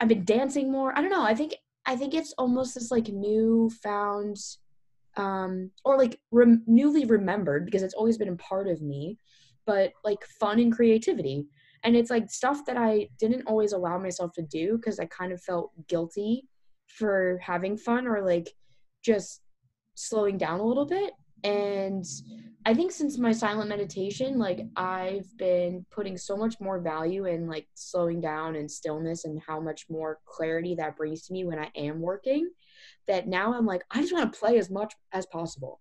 I've 0.00 0.08
been 0.08 0.24
dancing 0.24 0.72
more. 0.72 0.96
I 0.96 1.00
don't 1.00 1.10
know. 1.10 1.22
I 1.22 1.34
think 1.34 1.54
I 1.86 1.96
think 1.96 2.14
it's 2.14 2.34
almost 2.38 2.74
this 2.74 2.90
like 2.90 3.08
new 3.08 3.70
found 3.82 4.36
um 5.16 5.70
or 5.84 5.98
like 5.98 6.18
rem- 6.30 6.64
newly 6.66 7.04
remembered 7.04 7.66
because 7.66 7.82
it's 7.82 7.94
always 7.94 8.16
been 8.16 8.28
a 8.28 8.36
part 8.36 8.68
of 8.68 8.80
me, 8.80 9.18
but 9.66 9.92
like 10.04 10.24
fun 10.40 10.58
and 10.58 10.72
creativity. 10.72 11.46
And 11.84 11.96
it's 11.96 12.10
like 12.10 12.30
stuff 12.30 12.64
that 12.66 12.76
i 12.76 13.08
didn't 13.18 13.42
always 13.48 13.72
allow 13.72 13.98
myself 13.98 14.32
to 14.34 14.42
do 14.42 14.76
because 14.76 15.00
i 15.00 15.06
kind 15.06 15.32
of 15.32 15.42
felt 15.42 15.72
guilty 15.88 16.44
for 16.86 17.40
having 17.42 17.76
fun 17.76 18.06
or 18.06 18.22
like 18.24 18.48
just 19.02 19.40
slowing 19.94 20.38
down 20.38 20.60
a 20.60 20.64
little 20.64 20.86
bit 20.86 21.12
and 21.44 22.04
i 22.64 22.74
think 22.74 22.92
since 22.92 23.18
my 23.18 23.32
silent 23.32 23.68
meditation 23.68 24.38
like 24.38 24.60
i've 24.76 25.26
been 25.36 25.84
putting 25.90 26.16
so 26.16 26.36
much 26.36 26.60
more 26.60 26.78
value 26.78 27.26
in 27.26 27.48
like 27.48 27.66
slowing 27.74 28.20
down 28.20 28.56
and 28.56 28.70
stillness 28.70 29.24
and 29.24 29.40
how 29.46 29.60
much 29.60 29.86
more 29.88 30.18
clarity 30.24 30.74
that 30.74 30.96
brings 30.96 31.26
to 31.26 31.32
me 31.32 31.44
when 31.44 31.58
i 31.58 31.70
am 31.76 32.00
working 32.00 32.48
that 33.06 33.26
now 33.26 33.54
i'm 33.54 33.66
like 33.66 33.82
i 33.90 34.00
just 34.00 34.12
want 34.12 34.32
to 34.32 34.38
play 34.38 34.58
as 34.58 34.70
much 34.70 34.94
as 35.12 35.26
possible 35.26 35.80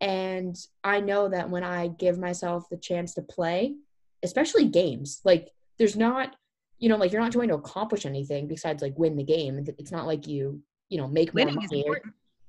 and 0.00 0.56
i 0.84 1.00
know 1.00 1.28
that 1.28 1.50
when 1.50 1.64
i 1.64 1.88
give 1.88 2.18
myself 2.18 2.68
the 2.70 2.76
chance 2.76 3.14
to 3.14 3.22
play 3.22 3.74
especially 4.22 4.66
games. 4.66 5.20
Like 5.24 5.50
there's 5.78 5.96
not, 5.96 6.36
you 6.78 6.88
know, 6.88 6.96
like 6.96 7.12
you're 7.12 7.20
not 7.20 7.32
trying 7.32 7.48
to 7.48 7.54
accomplish 7.54 8.06
anything 8.06 8.48
besides 8.48 8.82
like 8.82 8.98
win 8.98 9.16
the 9.16 9.24
game. 9.24 9.64
It's 9.78 9.92
not 9.92 10.06
like 10.06 10.26
you, 10.26 10.60
you 10.88 10.98
know, 10.98 11.08
make 11.08 11.34
Winning 11.34 11.54
more 11.54 11.64
money. 11.64 11.84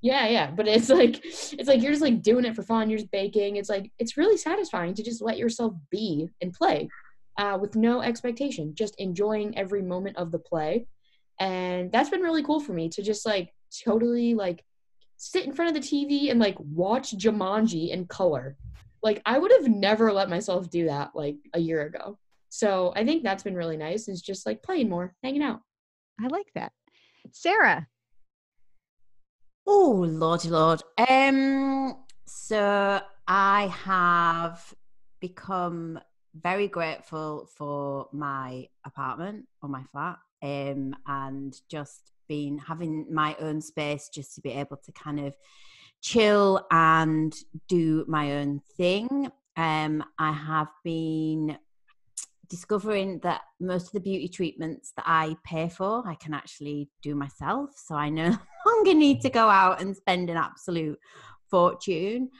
Yeah, 0.02 0.28
yeah. 0.28 0.50
But 0.50 0.68
it's 0.68 0.88
like 0.88 1.20
it's 1.24 1.68
like 1.68 1.82
you're 1.82 1.92
just 1.92 2.02
like 2.02 2.22
doing 2.22 2.44
it 2.44 2.56
for 2.56 2.62
fun. 2.62 2.88
You're 2.88 2.98
just 2.98 3.10
baking. 3.10 3.56
It's 3.56 3.68
like 3.68 3.90
it's 3.98 4.16
really 4.16 4.36
satisfying 4.36 4.94
to 4.94 5.02
just 5.02 5.22
let 5.22 5.38
yourself 5.38 5.74
be 5.90 6.28
and 6.40 6.52
play. 6.52 6.88
Uh, 7.38 7.56
with 7.58 7.74
no 7.74 8.02
expectation, 8.02 8.74
just 8.74 8.94
enjoying 8.96 9.56
every 9.56 9.80
moment 9.80 10.16
of 10.18 10.30
the 10.30 10.38
play. 10.38 10.86
And 11.38 11.90
that's 11.90 12.10
been 12.10 12.20
really 12.20 12.42
cool 12.42 12.60
for 12.60 12.74
me 12.74 12.90
to 12.90 13.02
just 13.02 13.24
like 13.24 13.54
totally 13.84 14.34
like 14.34 14.62
sit 15.16 15.46
in 15.46 15.54
front 15.54 15.74
of 15.74 15.82
the 15.82 15.88
TV 15.88 16.30
and 16.30 16.38
like 16.38 16.56
watch 16.58 17.16
Jumanji 17.16 17.90
in 17.90 18.06
color 18.06 18.58
like 19.02 19.22
I 19.24 19.38
would 19.38 19.52
have 19.52 19.68
never 19.68 20.12
let 20.12 20.28
myself 20.28 20.70
do 20.70 20.86
that 20.86 21.10
like 21.14 21.36
a 21.54 21.60
year 21.60 21.82
ago. 21.82 22.18
So 22.48 22.92
I 22.96 23.04
think 23.04 23.22
that's 23.22 23.42
been 23.42 23.54
really 23.54 23.76
nice 23.76 24.08
is 24.08 24.22
just 24.22 24.46
like 24.46 24.62
playing 24.62 24.88
more, 24.88 25.14
hanging 25.22 25.42
out. 25.42 25.60
I 26.20 26.26
like 26.28 26.50
that. 26.54 26.72
Sarah. 27.32 27.86
Oh, 29.66 30.04
Lordy 30.08 30.48
Lord. 30.48 30.82
Um, 31.08 31.96
so 32.26 33.00
I 33.26 33.66
have 33.84 34.74
become 35.20 36.00
very 36.34 36.68
grateful 36.68 37.48
for 37.56 38.08
my 38.12 38.66
apartment 38.84 39.46
or 39.62 39.68
my 39.68 39.82
flat 39.92 40.16
um, 40.42 40.94
and 41.06 41.54
just 41.68 42.12
been 42.28 42.58
having 42.58 43.06
my 43.12 43.36
own 43.40 43.60
space 43.60 44.08
just 44.12 44.34
to 44.36 44.40
be 44.40 44.50
able 44.50 44.76
to 44.76 44.92
kind 44.92 45.20
of 45.20 45.34
chill 46.00 46.66
and 46.70 47.34
do 47.68 48.04
my 48.08 48.36
own 48.36 48.60
thing. 48.76 49.30
Um, 49.56 50.04
I 50.18 50.32
have 50.32 50.68
been 50.84 51.58
discovering 52.48 53.20
that 53.20 53.42
most 53.60 53.86
of 53.86 53.92
the 53.92 54.00
beauty 54.00 54.28
treatments 54.28 54.92
that 54.96 55.04
I 55.06 55.36
pay 55.44 55.68
for, 55.68 56.06
I 56.06 56.14
can 56.14 56.34
actually 56.34 56.88
do 57.02 57.14
myself. 57.14 57.70
So 57.76 57.94
I 57.94 58.08
no 58.10 58.36
longer 58.80 58.98
need 58.98 59.20
to 59.22 59.30
go 59.30 59.48
out 59.48 59.80
and 59.80 59.96
spend 59.96 60.30
an 60.30 60.36
absolute 60.36 60.98
fortune. 61.50 62.30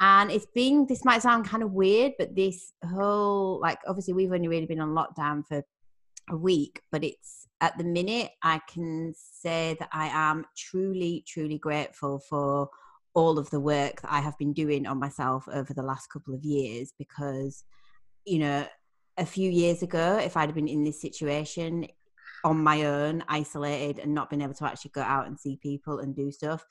And 0.00 0.30
it's 0.30 0.46
been, 0.54 0.86
this 0.86 1.04
might 1.04 1.22
sound 1.22 1.46
kind 1.46 1.62
of 1.62 1.72
weird, 1.72 2.12
but 2.18 2.34
this 2.34 2.72
whole, 2.90 3.60
like, 3.60 3.78
obviously, 3.86 4.14
we've 4.14 4.32
only 4.32 4.48
really 4.48 4.66
been 4.66 4.80
on 4.80 4.94
lockdown 4.94 5.46
for 5.46 5.62
a 6.30 6.36
week, 6.36 6.80
but 6.90 7.04
it's 7.04 7.46
at 7.60 7.76
the 7.76 7.84
minute, 7.84 8.30
I 8.42 8.60
can 8.66 9.12
say 9.14 9.76
that 9.78 9.90
I 9.92 10.08
am 10.08 10.46
truly, 10.56 11.22
truly 11.26 11.58
grateful 11.58 12.18
for 12.18 12.70
all 13.12 13.38
of 13.38 13.50
the 13.50 13.60
work 13.60 14.00
that 14.00 14.12
I 14.12 14.20
have 14.20 14.38
been 14.38 14.54
doing 14.54 14.86
on 14.86 14.98
myself 14.98 15.46
over 15.52 15.74
the 15.74 15.82
last 15.82 16.06
couple 16.06 16.32
of 16.32 16.44
years 16.44 16.94
because, 16.96 17.64
you 18.24 18.38
know, 18.38 18.66
a 19.18 19.26
few 19.26 19.50
years 19.50 19.82
ago, 19.82 20.18
if 20.22 20.36
I'd 20.36 20.48
have 20.48 20.54
been 20.54 20.68
in 20.68 20.84
this 20.84 21.00
situation 21.00 21.86
on 22.44 22.62
my 22.62 22.84
own, 22.84 23.24
isolated, 23.28 23.98
and 23.98 24.14
not 24.14 24.30
been 24.30 24.42
able 24.42 24.54
to 24.54 24.64
actually 24.64 24.92
go 24.92 25.02
out 25.02 25.26
and 25.26 25.38
see 25.38 25.58
people 25.62 25.98
and 25.98 26.14
do 26.14 26.30
stuff, 26.30 26.64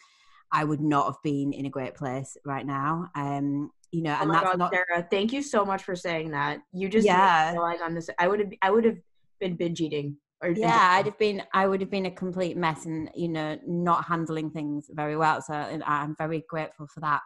I 0.52 0.64
would 0.64 0.82
not 0.82 1.06
have 1.06 1.22
been 1.24 1.54
in 1.54 1.66
a 1.66 1.70
great 1.70 1.96
place 1.96 2.38
right 2.46 2.66
now. 2.66 3.10
Um, 3.16 3.72
you 3.92 4.04
know, 4.04 4.16
oh 4.20 4.24
and 4.24 4.34
that's 4.34 4.44
God, 4.44 4.58
not. 4.58 4.72
Sarah, 4.74 5.08
thank 5.10 5.34
you 5.34 5.42
so 5.42 5.66
much 5.66 5.84
for 5.84 5.96
saying 5.96 6.32
that. 6.32 6.60
You 6.74 6.90
just 6.90 7.06
Yeah. 7.06 7.52
realize 7.52 7.82
on 7.82 7.94
this. 7.94 8.10
I 8.20 8.28
would 8.28 8.40
have. 8.40 8.52
I 8.62 8.72
would 8.72 8.86
have 8.86 8.98
been 9.40 9.56
binge 9.56 9.82
eating. 9.82 10.18
Or 10.42 10.52
yeah 10.52 10.92
i'd 10.94 11.06
have 11.06 11.18
been 11.20 11.44
i 11.54 11.68
would 11.68 11.82
have 11.82 11.90
been 11.90 12.06
a 12.06 12.12
complete 12.12 12.56
mess 12.56 12.86
and 12.86 13.12
you 13.14 13.28
know 13.28 13.60
not 13.68 14.06
handling 14.06 14.50
things 14.50 14.90
very 14.94 15.18
well 15.18 15.42
so 15.42 15.54
i'm 15.54 16.16
very 16.18 16.46
grateful 16.48 16.88
for 16.88 17.02
that 17.02 17.20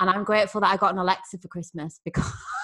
and 0.00 0.08
i'm 0.08 0.24
grateful 0.24 0.62
that 0.62 0.72
i 0.72 0.76
got 0.78 0.92
an 0.92 0.98
alexa 0.98 1.36
for 1.36 1.48
christmas 1.48 2.00
because 2.06 2.32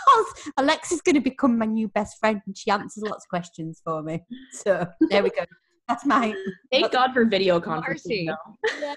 alexa's 0.58 1.00
going 1.00 1.14
to 1.14 1.20
become 1.20 1.58
my 1.58 1.66
new 1.66 1.88
best 1.88 2.18
friend 2.18 2.40
and 2.46 2.56
she 2.56 2.70
answers 2.70 3.02
lots 3.02 3.24
of 3.24 3.28
questions 3.28 3.80
for 3.84 4.02
me 4.02 4.22
so 4.52 4.86
there 5.10 5.22
we 5.22 5.30
go 5.30 5.44
that's 5.88 6.06
my 6.06 6.32
Thank 6.70 6.92
God 6.92 7.12
for 7.12 7.24
video 7.24 7.58
conferencing. 7.58 8.26
Marcy. 8.26 8.28
though. 8.28 8.96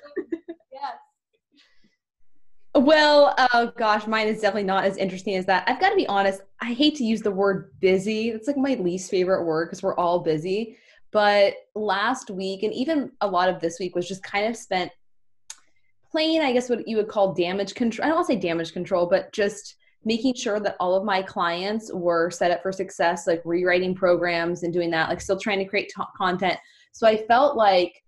Well, 2.75 3.35
oh 3.37 3.71
gosh, 3.77 4.07
mine 4.07 4.27
is 4.27 4.41
definitely 4.41 4.63
not 4.63 4.83
as 4.83 4.97
interesting 4.97 5.35
as 5.35 5.45
that. 5.45 5.63
I've 5.67 5.79
got 5.79 5.89
to 5.89 5.95
be 5.95 6.07
honest, 6.07 6.41
I 6.59 6.73
hate 6.73 6.95
to 6.95 7.03
use 7.03 7.21
the 7.21 7.31
word 7.31 7.71
busy. 7.79 8.29
It's 8.29 8.47
like 8.47 8.57
my 8.57 8.73
least 8.75 9.11
favorite 9.11 9.43
word 9.43 9.67
because 9.67 9.83
we're 9.83 9.95
all 9.95 10.19
busy. 10.19 10.77
But 11.11 11.53
last 11.75 12.31
week, 12.31 12.63
and 12.63 12.73
even 12.73 13.11
a 13.21 13.27
lot 13.27 13.49
of 13.49 13.59
this 13.59 13.77
week, 13.79 13.95
was 13.95 14.07
just 14.07 14.23
kind 14.23 14.47
of 14.47 14.57
spent 14.57 14.91
playing, 16.11 16.41
I 16.41 16.51
guess, 16.51 16.67
what 16.67 16.87
you 16.87 16.97
would 16.97 17.09
call 17.09 17.33
damage 17.33 17.75
control. 17.75 18.05
I 18.05 18.09
don't 18.09 18.17
want 18.17 18.27
to 18.27 18.33
say 18.33 18.39
damage 18.39 18.73
control, 18.73 19.05
but 19.05 19.31
just 19.33 19.75
making 20.05 20.35
sure 20.35 20.59
that 20.59 20.75
all 20.79 20.95
of 20.95 21.03
my 21.03 21.21
clients 21.21 21.91
were 21.93 22.29
set 22.29 22.51
up 22.51 22.61
for 22.61 22.71
success, 22.71 23.27
like 23.27 23.41
rewriting 23.45 23.95
programs 23.95 24.63
and 24.63 24.73
doing 24.73 24.91
that, 24.91 25.09
like 25.09 25.21
still 25.21 25.39
trying 25.39 25.59
to 25.59 25.65
create 25.65 25.91
t- 25.95 26.03
content. 26.17 26.57
So 26.91 27.07
I 27.07 27.25
felt 27.25 27.55
like 27.55 28.03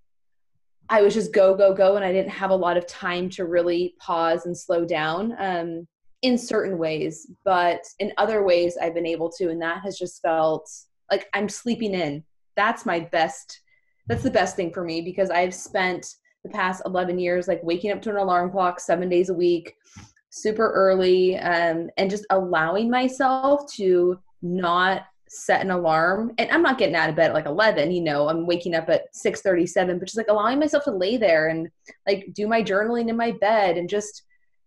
I 0.90 1.02
was 1.02 1.14
just 1.14 1.34
go, 1.34 1.56
go, 1.56 1.74
go, 1.74 1.96
and 1.96 2.06
I 2.06 2.12
didn't 2.12 2.32
have 2.32 2.52
a 2.52 2.56
lot 2.56 2.78
of 2.78 2.86
time 2.86 3.30
to 3.32 3.46
really 3.46 3.96
pause 4.00 4.46
and 4.46 4.56
slow 4.56 4.86
down 4.86 5.36
um, 5.40 5.88
in 6.22 6.38
certain 6.38 6.78
ways. 6.78 7.32
But 7.44 7.82
in 8.00 8.14
other 8.18 8.44
ways, 8.44 8.78
I've 8.80 8.94
been 8.94 9.08
able 9.08 9.32
to, 9.32 9.50
and 9.50 9.62
that 9.62 9.82
has 9.84 9.98
just 9.98 10.22
felt 10.22 10.70
like 11.12 11.28
I'm 11.34 11.50
sleeping 11.50 11.94
in. 11.94 12.24
That's 12.56 12.86
my 12.86 13.00
best, 13.00 13.62
that's 14.08 14.24
the 14.24 14.32
best 14.32 14.56
thing 14.56 14.72
for 14.72 14.84
me 14.84 15.02
because 15.02 15.30
I've 15.30 15.54
spent 15.54 16.08
the 16.44 16.50
past 16.50 16.84
11 16.86 17.18
years 17.18 17.48
like 17.48 17.62
waking 17.64 17.92
up 17.92 18.02
to 18.04 18.12
an 18.12 18.18
alarm 18.18 18.52
clock 18.52 18.80
seven 18.80 19.10
days 19.10 19.30
a 19.30 19.34
week, 19.34 19.74
super 20.36 20.70
early, 20.72 21.38
um, 21.38 21.90
and 21.98 22.10
just 22.10 22.26
allowing 22.30 22.90
myself 22.90 23.72
to 23.74 24.20
not 24.42 25.04
set 25.30 25.62
an 25.62 25.72
alarm. 25.72 26.34
And 26.38 26.52
i'm 26.52 26.62
not 26.62 26.78
getting 26.78 26.96
out 26.96 27.10
of 27.10 27.16
bed 27.16 27.30
at 27.30 27.34
like 27.34 27.48
11 27.48 27.92
you 27.92 28.02
know 28.02 28.30
i'm 28.30 28.46
waking 28.46 28.76
up 28.76 28.90
at 28.90 29.14
6.37 29.16 29.98
but 29.98 30.06
just 30.06 30.18
like 30.18 30.28
allowing 30.30 30.60
myself 30.60 30.84
to 30.84 30.92
lay 30.92 31.18
there 31.18 31.48
and 31.48 31.70
like 32.08 32.28
do 32.34 32.48
my 32.48 32.62
journaling 32.62 33.10
in 33.10 33.18
my 33.18 33.32
bed 33.32 33.78
and 33.78 33.90
just 33.90 34.24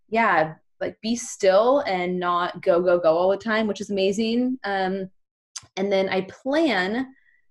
yeah 0.08 0.54
like 0.80 0.96
be 1.00 1.14
still 1.14 1.80
and 1.86 2.18
not 2.18 2.60
go 2.60 2.82
go 2.82 2.98
go 2.98 3.16
all 3.16 3.30
the 3.30 3.36
time 3.36 3.66
which 3.66 3.80
is 3.80 3.90
amazing. 3.90 4.58
Um 4.64 5.08
and 5.76 5.92
then 5.92 6.08
i 6.08 6.22
plan 6.22 7.06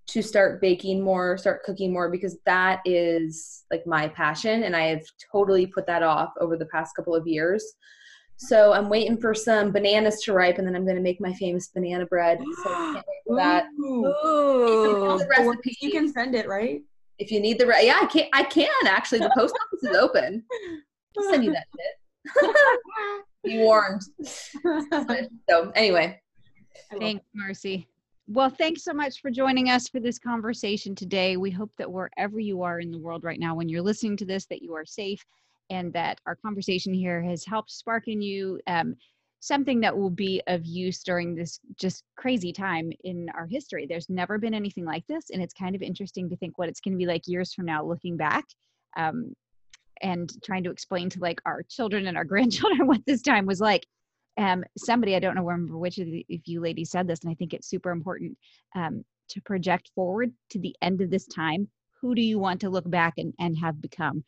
to 0.07 0.21
start 0.21 0.61
baking 0.61 1.01
more 1.01 1.37
start 1.37 1.63
cooking 1.63 1.93
more 1.93 2.09
because 2.09 2.37
that 2.45 2.81
is 2.85 3.65
like 3.71 3.85
my 3.85 4.07
passion 4.07 4.63
and 4.63 4.75
i 4.75 4.83
have 4.83 5.03
totally 5.31 5.65
put 5.67 5.85
that 5.85 6.03
off 6.03 6.31
over 6.39 6.57
the 6.57 6.65
past 6.67 6.95
couple 6.95 7.15
of 7.15 7.27
years 7.27 7.63
so 8.37 8.71
I'm 8.73 8.87
waiting 8.89 9.17
for 9.17 9.33
some 9.33 9.71
bananas 9.71 10.21
to 10.23 10.33
ripe, 10.33 10.57
and 10.57 10.67
then 10.67 10.75
I'm 10.75 10.83
going 10.83 10.95
to 10.95 11.01
make 11.01 11.19
my 11.19 11.33
famous 11.33 11.67
banana 11.67 12.05
bread. 12.05 12.39
So 12.63 12.69
I 12.69 12.93
can't 12.93 13.05
wait 13.07 13.23
for 13.25 13.35
that. 13.35 13.65
Ooh. 13.79 15.17
The 15.17 15.27
recipe. 15.37 15.75
You 15.81 15.91
can 15.91 16.11
send 16.11 16.35
it, 16.35 16.47
right? 16.47 16.81
If 17.17 17.31
you 17.31 17.39
need 17.39 17.59
the 17.59 17.65
re- 17.65 17.85
yeah, 17.85 17.99
I 18.01 18.05
can. 18.05 18.27
I 18.33 18.43
can 18.43 18.69
actually. 18.85 19.19
The 19.19 19.33
post 19.35 19.55
office 19.55 19.89
is 19.89 19.97
open. 19.97 20.43
I'll 21.17 21.31
send 21.31 21.43
you 21.43 21.51
that 21.51 21.65
shit. 21.75 22.55
Be 23.43 23.57
warned. 23.59 24.01
so 25.49 25.71
anyway, 25.73 26.19
Thanks, 26.99 27.25
Marcy. 27.33 27.87
Well, 28.27 28.49
thanks 28.49 28.83
so 28.83 28.93
much 28.93 29.21
for 29.21 29.31
joining 29.31 29.69
us 29.69 29.87
for 29.87 29.99
this 29.99 30.19
conversation 30.19 30.95
today. 30.95 31.37
We 31.37 31.49
hope 31.49 31.71
that 31.77 31.91
wherever 31.91 32.39
you 32.39 32.61
are 32.61 32.79
in 32.79 32.91
the 32.91 32.99
world 32.99 33.23
right 33.23 33.39
now, 33.39 33.55
when 33.55 33.69
you're 33.69 33.81
listening 33.81 34.17
to 34.17 34.25
this, 34.25 34.45
that 34.47 34.61
you 34.61 34.73
are 34.75 34.85
safe 34.85 35.25
and 35.69 35.91
that 35.93 36.19
our 36.25 36.35
conversation 36.35 36.93
here 36.93 37.21
has 37.21 37.45
helped 37.45 37.71
spark 37.71 38.07
in 38.07 38.21
you 38.21 38.59
um, 38.67 38.95
something 39.39 39.79
that 39.81 39.95
will 39.95 40.09
be 40.09 40.41
of 40.47 40.65
use 40.65 41.03
during 41.03 41.35
this 41.35 41.59
just 41.79 42.03
crazy 42.17 42.51
time 42.51 42.91
in 43.03 43.27
our 43.35 43.45
history. 43.45 43.85
There's 43.85 44.09
never 44.09 44.37
been 44.37 44.53
anything 44.53 44.85
like 44.85 45.05
this, 45.07 45.29
and 45.31 45.41
it's 45.41 45.53
kind 45.53 45.75
of 45.75 45.81
interesting 45.81 46.29
to 46.29 46.37
think 46.37 46.57
what 46.57 46.69
it's 46.69 46.81
going 46.81 46.93
to 46.93 46.97
be 46.97 47.05
like 47.05 47.27
years 47.27 47.53
from 47.53 47.65
now 47.65 47.83
looking 47.83 48.17
back. 48.17 48.45
Um, 48.95 49.33
and 50.01 50.31
trying 50.43 50.63
to 50.63 50.71
explain 50.71 51.09
to 51.09 51.19
like 51.19 51.41
our 51.45 51.63
children 51.63 52.07
and 52.07 52.17
our 52.17 52.23
grandchildren 52.31 52.87
what 52.87 53.01
this 53.05 53.21
time 53.21 53.45
was 53.45 53.59
like 53.59 53.85
um, 54.37 54.63
somebody 54.77 55.15
i 55.15 55.19
don't 55.19 55.35
know 55.35 55.43
remember 55.43 55.77
which 55.77 55.97
of 55.97 56.05
the, 56.05 56.25
if 56.29 56.41
you 56.45 56.61
ladies 56.61 56.91
said 56.91 57.07
this 57.07 57.21
and 57.23 57.31
i 57.31 57.33
think 57.33 57.53
it's 57.53 57.67
super 57.67 57.91
important 57.91 58.37
um, 58.75 59.03
to 59.29 59.41
project 59.41 59.89
forward 59.95 60.31
to 60.49 60.59
the 60.59 60.75
end 60.81 61.01
of 61.01 61.09
this 61.09 61.25
time 61.25 61.67
who 61.99 62.13
do 62.13 62.21
you 62.21 62.37
want 62.37 62.61
to 62.61 62.69
look 62.69 62.87
back 62.89 63.15
and, 63.17 63.33
and 63.39 63.57
have 63.57 63.81
become 63.81 64.23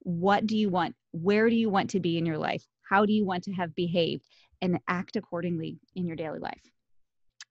what 0.00 0.46
do 0.46 0.56
you 0.56 0.68
want 0.68 0.94
where 1.12 1.48
do 1.48 1.56
you 1.56 1.68
want 1.70 1.90
to 1.90 2.00
be 2.00 2.16
in 2.18 2.26
your 2.26 2.38
life 2.38 2.64
how 2.88 3.04
do 3.06 3.12
you 3.12 3.24
want 3.24 3.44
to 3.44 3.52
have 3.52 3.74
behaved 3.74 4.24
and 4.62 4.78
act 4.88 5.16
accordingly 5.16 5.78
in 5.94 6.06
your 6.06 6.16
daily 6.16 6.38
life 6.38 6.62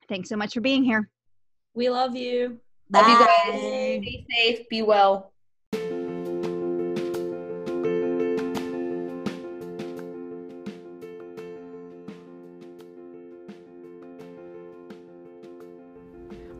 thanks 0.07 0.29
so 0.29 0.35
much 0.35 0.53
for 0.53 0.61
being 0.61 0.83
here 0.83 1.09
We 1.75 1.89
love 1.89 2.15
you. 2.15 2.59
love 2.91 3.07
you 3.07 3.19
Bye. 3.19 3.25
guys. 3.45 3.61
Be 4.01 4.25
safe. 4.31 4.69
Be 4.69 4.81
well. 4.81 5.31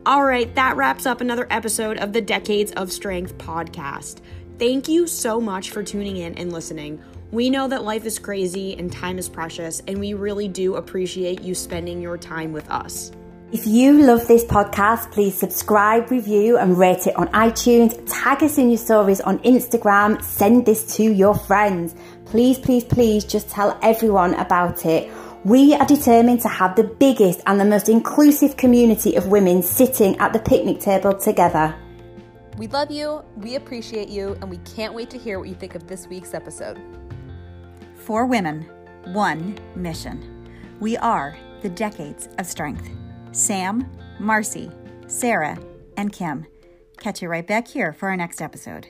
All 0.06 0.24
right, 0.24 0.52
that 0.54 0.76
wraps 0.76 1.06
up 1.06 1.20
another 1.20 1.46
episode 1.50 1.98
of 1.98 2.12
the 2.12 2.22
Decades 2.22 2.72
of 2.72 2.90
Strength 2.90 3.36
podcast. 3.38 4.16
Thank 4.60 4.88
you 4.88 5.06
so 5.06 5.40
much 5.40 5.70
for 5.70 5.82
tuning 5.82 6.18
in 6.18 6.34
and 6.34 6.52
listening. 6.52 7.02
We 7.30 7.48
know 7.48 7.66
that 7.68 7.82
life 7.82 8.04
is 8.04 8.18
crazy 8.18 8.76
and 8.76 8.92
time 8.92 9.16
is 9.16 9.26
precious, 9.26 9.80
and 9.88 9.98
we 9.98 10.12
really 10.12 10.48
do 10.48 10.74
appreciate 10.74 11.40
you 11.40 11.54
spending 11.54 12.02
your 12.02 12.18
time 12.18 12.52
with 12.52 12.70
us. 12.70 13.10
If 13.52 13.66
you 13.66 14.02
love 14.02 14.28
this 14.28 14.44
podcast, 14.44 15.12
please 15.12 15.34
subscribe, 15.34 16.10
review, 16.10 16.58
and 16.58 16.76
rate 16.76 17.06
it 17.06 17.16
on 17.16 17.28
iTunes. 17.28 17.98
Tag 18.06 18.42
us 18.42 18.58
in 18.58 18.68
your 18.68 18.76
stories 18.76 19.22
on 19.22 19.38
Instagram. 19.38 20.22
Send 20.22 20.66
this 20.66 20.94
to 20.96 21.04
your 21.04 21.34
friends. 21.34 21.94
Please, 22.26 22.58
please, 22.58 22.84
please 22.84 23.24
just 23.24 23.48
tell 23.48 23.78
everyone 23.82 24.34
about 24.34 24.84
it. 24.84 25.10
We 25.42 25.72
are 25.72 25.86
determined 25.86 26.42
to 26.42 26.48
have 26.48 26.76
the 26.76 26.84
biggest 26.84 27.40
and 27.46 27.58
the 27.58 27.64
most 27.64 27.88
inclusive 27.88 28.58
community 28.58 29.16
of 29.16 29.28
women 29.28 29.62
sitting 29.62 30.18
at 30.18 30.34
the 30.34 30.38
picnic 30.38 30.80
table 30.80 31.14
together. 31.14 31.74
We 32.60 32.66
love 32.66 32.90
you, 32.90 33.24
we 33.36 33.54
appreciate 33.54 34.10
you, 34.10 34.36
and 34.42 34.50
we 34.50 34.58
can't 34.58 34.92
wait 34.92 35.08
to 35.08 35.18
hear 35.18 35.38
what 35.38 35.48
you 35.48 35.54
think 35.54 35.74
of 35.74 35.86
this 35.86 36.06
week's 36.06 36.34
episode. 36.34 36.78
Four 37.94 38.26
women, 38.26 38.68
one 39.14 39.58
mission. 39.74 40.46
We 40.78 40.98
are 40.98 41.38
the 41.62 41.70
Decades 41.70 42.28
of 42.36 42.44
Strength. 42.44 42.90
Sam, 43.32 43.90
Marcy, 44.18 44.70
Sarah, 45.06 45.58
and 45.96 46.12
Kim. 46.12 46.46
Catch 46.98 47.22
you 47.22 47.30
right 47.30 47.46
back 47.46 47.66
here 47.66 47.94
for 47.94 48.10
our 48.10 48.16
next 48.18 48.42
episode. 48.42 48.88